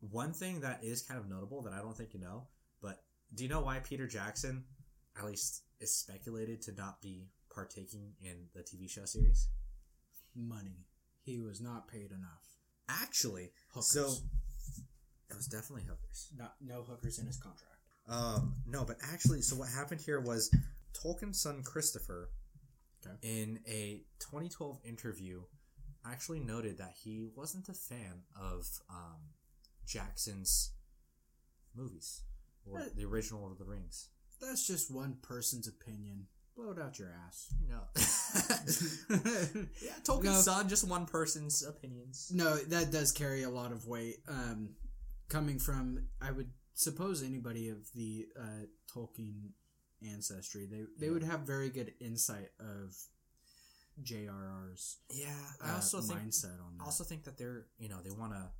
One 0.00 0.32
thing 0.32 0.60
that 0.60 0.80
is 0.82 1.02
kind 1.02 1.20
of 1.20 1.28
notable 1.28 1.62
that 1.62 1.72
I 1.72 1.78
don't 1.78 1.96
think 1.96 2.14
you 2.14 2.20
know, 2.20 2.48
but 2.80 3.02
do 3.34 3.44
you 3.44 3.50
know 3.50 3.60
why 3.60 3.78
Peter 3.80 4.06
Jackson, 4.06 4.64
at 5.16 5.24
least, 5.24 5.62
is 5.80 5.94
speculated 5.94 6.62
to 6.62 6.72
not 6.72 7.00
be 7.00 7.28
partaking 7.52 8.12
in 8.22 8.46
the 8.54 8.60
TV 8.60 8.88
show 8.88 9.04
series? 9.04 9.48
Money. 10.34 10.86
He 11.28 11.40
was 11.40 11.60
not 11.60 11.88
paid 11.88 12.10
enough. 12.10 12.42
Actually, 12.88 13.50
Hookers. 13.74 13.88
so 13.90 14.08
it 15.30 15.36
was 15.36 15.46
definitely 15.46 15.84
hookers. 15.86 16.28
not 16.34 16.54
no 16.58 16.82
hookers 16.82 17.18
in 17.18 17.26
his 17.26 17.36
contract. 17.36 17.64
Um, 18.08 18.54
no, 18.66 18.82
but 18.86 18.96
actually, 19.02 19.42
so 19.42 19.56
what 19.56 19.68
happened 19.68 20.00
here 20.00 20.20
was 20.20 20.50
Tolkien's 20.94 21.38
son 21.40 21.62
Christopher, 21.62 22.30
Okay. 23.06 23.14
in 23.22 23.60
a 23.68 24.04
2012 24.20 24.78
interview, 24.84 25.42
actually 26.06 26.40
noted 26.40 26.78
that 26.78 26.94
he 27.04 27.28
wasn't 27.36 27.68
a 27.68 27.74
fan 27.74 28.22
of 28.34 28.66
um, 28.88 29.20
Jackson's 29.86 30.72
movies 31.74 32.22
or 32.64 32.82
the 32.96 33.04
original 33.04 33.40
Lord 33.40 33.52
of 33.52 33.58
the 33.58 33.64
Rings. 33.66 34.08
That's 34.40 34.66
just 34.66 34.90
one 34.90 35.18
person's 35.20 35.68
opinion. 35.68 36.28
Blow 36.58 36.72
it 36.72 36.78
out 36.80 36.98
your 36.98 37.08
ass. 37.24 37.54
You 37.62 37.68
know, 37.68 37.82
yeah, 39.80 39.92
Tolkien's 40.02 40.24
No. 40.24 40.40
son, 40.40 40.68
just 40.68 40.88
one 40.88 41.06
person's 41.06 41.62
opinions. 41.64 42.32
No, 42.34 42.56
that 42.56 42.90
does 42.90 43.12
carry 43.12 43.44
a 43.44 43.48
lot 43.50 43.70
of 43.70 43.86
weight. 43.86 44.16
Um, 44.28 44.70
coming 45.28 45.60
from, 45.60 46.08
I 46.20 46.32
would 46.32 46.50
suppose 46.74 47.22
anybody 47.22 47.68
of 47.68 47.86
the 47.94 48.26
uh, 48.36 48.66
Tolkien 48.92 49.50
ancestry, 50.04 50.66
they 50.66 50.82
they 50.98 51.06
Yeah. 51.06 51.12
would 51.12 51.22
have 51.22 51.40
very 51.40 51.70
good 51.70 51.94
insight 52.00 52.50
of 52.58 52.96
JRR's 54.02 54.96
Yeah, 55.10 55.28
uh, 55.62 55.68
I 55.68 55.74
also 55.76 56.00
think 56.00 56.18
mindset 56.20 56.60
on 56.60 56.76
that. 56.78 56.82
I 56.82 56.86
also 56.86 57.04
think 57.04 57.22
that 57.24 57.38
they're 57.38 57.66
you 57.78 57.88
know 57.88 57.98
they 58.02 58.10
want 58.10 58.32
to 58.32 58.50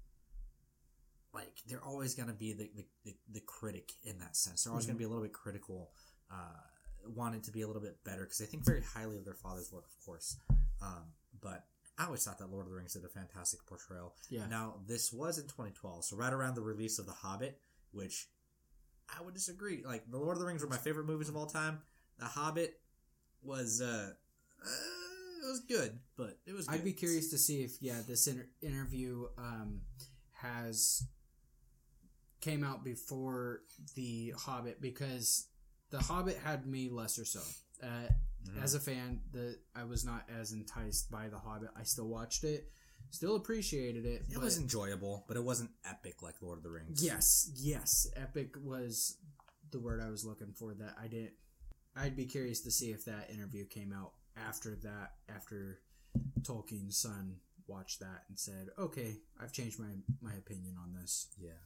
like 1.34 1.62
they're 1.66 1.82
always 1.84 2.14
going 2.14 2.28
to 2.28 2.34
be 2.34 2.52
the, 2.52 2.70
the, 2.76 2.84
the, 3.04 3.16
the 3.34 3.40
critic 3.40 3.92
in 4.04 4.18
that 4.18 4.36
sense 4.36 4.64
they're 4.64 4.72
always 4.72 4.84
Mhm. 4.86 4.88
going 4.90 4.96
to 4.96 4.98
be 4.98 5.04
a 5.04 5.08
little 5.08 5.22
bit 5.22 5.32
critical 5.32 5.90
uh, 6.30 6.62
want 7.14 7.34
it 7.34 7.44
to 7.44 7.52
be 7.52 7.62
a 7.62 7.66
little 7.66 7.82
bit 7.82 7.96
better 8.04 8.22
because 8.22 8.38
they 8.38 8.46
think 8.46 8.64
very 8.64 8.82
highly 8.82 9.16
of 9.16 9.24
their 9.24 9.34
father's 9.34 9.72
work 9.72 9.84
of 9.86 10.04
course. 10.04 10.36
Um, 10.82 11.12
but 11.40 11.64
i 11.98 12.04
always 12.04 12.24
thought 12.24 12.38
that 12.38 12.50
lord 12.50 12.66
of 12.66 12.70
the 12.70 12.76
rings 12.76 12.94
did 12.94 13.04
a 13.04 13.08
fantastic 13.08 13.60
portrayal. 13.66 14.14
Yeah, 14.30 14.46
now 14.46 14.76
this 14.86 15.12
was 15.12 15.38
in 15.38 15.44
2012 15.44 16.04
so 16.04 16.16
right 16.16 16.32
around 16.32 16.54
the 16.54 16.62
release 16.62 16.98
of 16.98 17.06
the 17.06 17.12
hobbit 17.12 17.58
which 17.92 18.28
i 19.08 19.22
would 19.22 19.34
disagree. 19.34 19.82
Like 19.84 20.10
the 20.10 20.18
lord 20.18 20.36
of 20.36 20.40
the 20.40 20.46
rings 20.46 20.62
were 20.62 20.68
my 20.68 20.76
favorite 20.76 21.06
movies 21.06 21.28
of 21.28 21.36
all 21.36 21.46
time. 21.46 21.80
The 22.18 22.26
hobbit 22.26 22.80
was 23.42 23.80
uh, 23.80 24.12
uh 24.62 25.44
it 25.44 25.48
was 25.48 25.60
good 25.60 25.98
but 26.16 26.38
it 26.46 26.52
was 26.52 26.66
good. 26.66 26.74
I'd 26.74 26.84
be 26.84 26.92
curious 26.92 27.30
to 27.30 27.38
see 27.38 27.62
if 27.62 27.80
yeah 27.80 28.00
this 28.06 28.26
inter- 28.26 28.48
interview 28.62 29.26
um, 29.36 29.80
has 30.42 31.04
came 32.40 32.64
out 32.64 32.84
before 32.84 33.62
the 33.94 34.32
Hobbit 34.36 34.80
because 34.80 35.46
The 35.90 35.98
Hobbit 36.00 36.36
had 36.38 36.66
me 36.66 36.88
lesser 36.90 37.24
so. 37.24 37.40
Uh, 37.82 38.08
Mhm. 38.46 38.62
As 38.62 38.74
a 38.74 38.80
fan, 38.80 39.20
the 39.32 39.58
I 39.74 39.84
was 39.84 40.04
not 40.04 40.28
as 40.30 40.52
enticed 40.52 41.10
by 41.10 41.28
The 41.28 41.38
Hobbit. 41.38 41.70
I 41.76 41.82
still 41.82 42.06
watched 42.08 42.44
it, 42.44 42.70
still 43.10 43.34
appreciated 43.36 44.06
it. 44.06 44.22
It 44.28 44.34
but 44.34 44.42
was 44.44 44.58
enjoyable, 44.58 45.24
but 45.26 45.36
it 45.36 45.42
wasn't 45.42 45.70
epic 45.84 46.22
like 46.22 46.40
Lord 46.40 46.58
of 46.58 46.62
the 46.62 46.70
Rings. 46.70 47.02
yes, 47.02 47.50
yes, 47.56 48.06
epic 48.14 48.54
was 48.62 49.18
the 49.70 49.80
word 49.80 50.00
I 50.00 50.08
was 50.08 50.24
looking 50.24 50.52
for. 50.52 50.72
That 50.72 50.94
I 50.98 51.08
didn't. 51.08 51.34
I'd 51.96 52.16
be 52.16 52.26
curious 52.26 52.60
to 52.60 52.70
see 52.70 52.90
if 52.92 53.04
that 53.06 53.28
interview 53.28 53.66
came 53.66 53.92
out 53.92 54.12
after 54.36 54.76
that, 54.76 55.16
after 55.28 55.80
Tolkien's 56.42 56.96
son 56.96 57.40
watched 57.66 57.98
that 58.00 58.24
and 58.28 58.38
said, 58.38 58.68
"Okay, 58.78 59.20
I've 59.38 59.52
changed 59.52 59.78
my 59.80 59.96
my 60.20 60.34
opinion 60.34 60.76
on 60.78 60.94
this." 60.94 61.26
Yeah. 61.38 61.58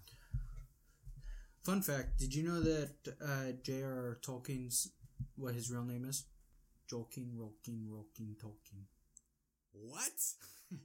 Fun 1.63 1.81
fact: 1.81 2.19
Did 2.19 2.35
you 2.35 2.43
know 2.43 2.61
that 2.61 2.91
uh, 3.25 3.53
J.R.R. 3.63 4.19
Tolkien's 4.23 4.91
what 5.37 5.55
his 5.55 5.71
real 5.71 5.85
name 5.85 6.05
is? 6.05 6.25
Jolkien, 6.91 7.37
Rolkien, 7.37 7.87
Rolkien, 7.89 8.35
Tolkien. 8.37 8.83
What? 9.73 10.13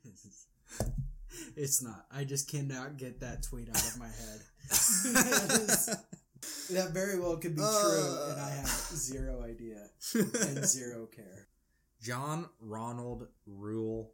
it's 1.56 1.82
not. 1.82 2.06
I 2.12 2.24
just 2.24 2.50
cannot 2.50 2.98
get 2.98 3.20
that 3.22 3.44
tweet 3.44 3.70
out 3.70 3.76
of 3.76 4.00
my 4.00 4.08
head. 4.08 4.42
that 6.72 6.92
very 6.94 7.20
well 7.20 7.38
could 7.38 7.56
be 7.56 7.62
true, 7.62 8.18
and 8.30 8.40
I 8.40 8.50
have 8.52 8.68
zero 8.68 9.44
idea 9.44 9.90
and 10.14 10.66
zero 10.66 11.08
care. 11.08 11.48
John 12.02 12.48
Ronald 12.60 13.28
Reuel 13.48 14.12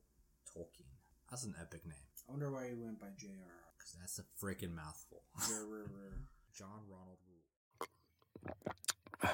Tolkien. 0.55 0.87
That's 1.29 1.43
an 1.43 1.55
epic 1.59 1.85
name. 1.85 1.95
I 2.27 2.31
wonder 2.31 2.51
why 2.51 2.69
he 2.69 2.73
went 2.73 2.99
by 2.99 3.07
J.R.R. 3.17 3.73
Because 3.77 3.97
that's 3.99 4.19
a 4.19 4.23
freaking 4.43 4.73
mouthful. 4.73 5.23
J.R.R. 6.57 6.57
John 6.57 6.79
Ronald 6.89 7.17
Reuel. 7.27 9.33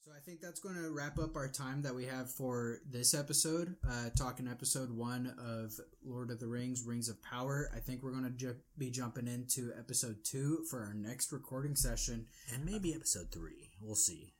So 0.00 0.12
I 0.14 0.20
think 0.24 0.40
that's 0.40 0.60
going 0.60 0.76
to 0.76 0.90
wrap 0.90 1.18
up 1.18 1.34
our 1.34 1.48
time 1.48 1.82
that 1.82 1.94
we 1.94 2.04
have 2.04 2.30
for 2.30 2.78
this 2.88 3.12
episode, 3.14 3.74
uh, 3.88 4.10
talking 4.16 4.46
episode 4.46 4.90
one 4.90 5.34
of 5.38 5.72
Lord 6.04 6.30
of 6.30 6.38
the 6.38 6.46
Rings, 6.46 6.84
Rings 6.86 7.08
of 7.08 7.20
Power. 7.22 7.70
I 7.74 7.80
think 7.80 8.02
we're 8.02 8.12
going 8.12 8.24
to 8.24 8.30
ju- 8.30 8.56
be 8.78 8.90
jumping 8.90 9.26
into 9.26 9.72
episode 9.78 10.18
two 10.24 10.64
for 10.70 10.80
our 10.80 10.94
next 10.94 11.32
recording 11.32 11.74
session. 11.74 12.26
And 12.52 12.64
maybe 12.64 12.94
episode 12.94 13.32
three. 13.32 13.70
We'll 13.80 13.96
see. 13.96 14.34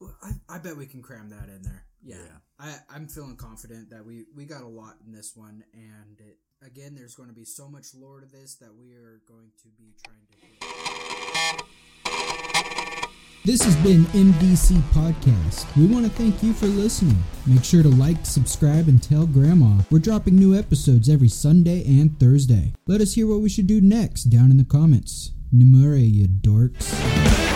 Well, 0.00 0.14
I, 0.22 0.30
I 0.48 0.58
bet 0.58 0.76
we 0.76 0.86
can 0.86 1.02
cram 1.02 1.30
that 1.30 1.48
in 1.48 1.62
there. 1.62 1.84
Yeah, 2.04 2.16
Yeah. 2.16 2.38
I, 2.60 2.76
I'm 2.94 3.08
feeling 3.08 3.36
confident 3.36 3.90
that 3.90 4.04
we 4.06 4.26
we 4.36 4.44
got 4.44 4.62
a 4.62 4.68
lot 4.68 4.94
in 5.04 5.12
this 5.12 5.32
one, 5.34 5.64
and 5.74 6.20
it, 6.20 6.38
again, 6.64 6.94
there's 6.94 7.14
going 7.14 7.28
to 7.28 7.34
be 7.34 7.44
so 7.44 7.68
much 7.68 7.94
lore 7.94 8.20
to 8.20 8.26
this 8.26 8.56
that 8.56 8.74
we 8.74 8.92
are 8.94 9.20
going 9.26 9.50
to 9.62 9.68
be 9.78 9.94
trying 10.04 10.18
to. 10.30 10.38
This 13.44 13.62
has 13.62 13.76
been 13.76 14.04
MDC 14.06 14.78
Podcast. 14.92 15.74
We 15.74 15.86
want 15.86 16.04
to 16.04 16.10
thank 16.10 16.42
you 16.42 16.52
for 16.52 16.66
listening. 16.66 17.16
Make 17.46 17.64
sure 17.64 17.82
to 17.82 17.88
like, 17.88 18.26
subscribe, 18.26 18.88
and 18.88 19.02
tell 19.02 19.26
Grandma. 19.26 19.82
We're 19.90 20.00
dropping 20.00 20.36
new 20.36 20.54
episodes 20.58 21.08
every 21.08 21.28
Sunday 21.28 21.82
and 21.86 22.18
Thursday. 22.20 22.74
Let 22.86 23.00
us 23.00 23.14
hear 23.14 23.26
what 23.26 23.40
we 23.40 23.48
should 23.48 23.66
do 23.66 23.80
next 23.80 24.24
down 24.24 24.50
in 24.50 24.58
the 24.58 24.64
comments. 24.64 25.32
Numere, 25.54 26.12
you 26.12 26.28
dorks. 26.28 27.47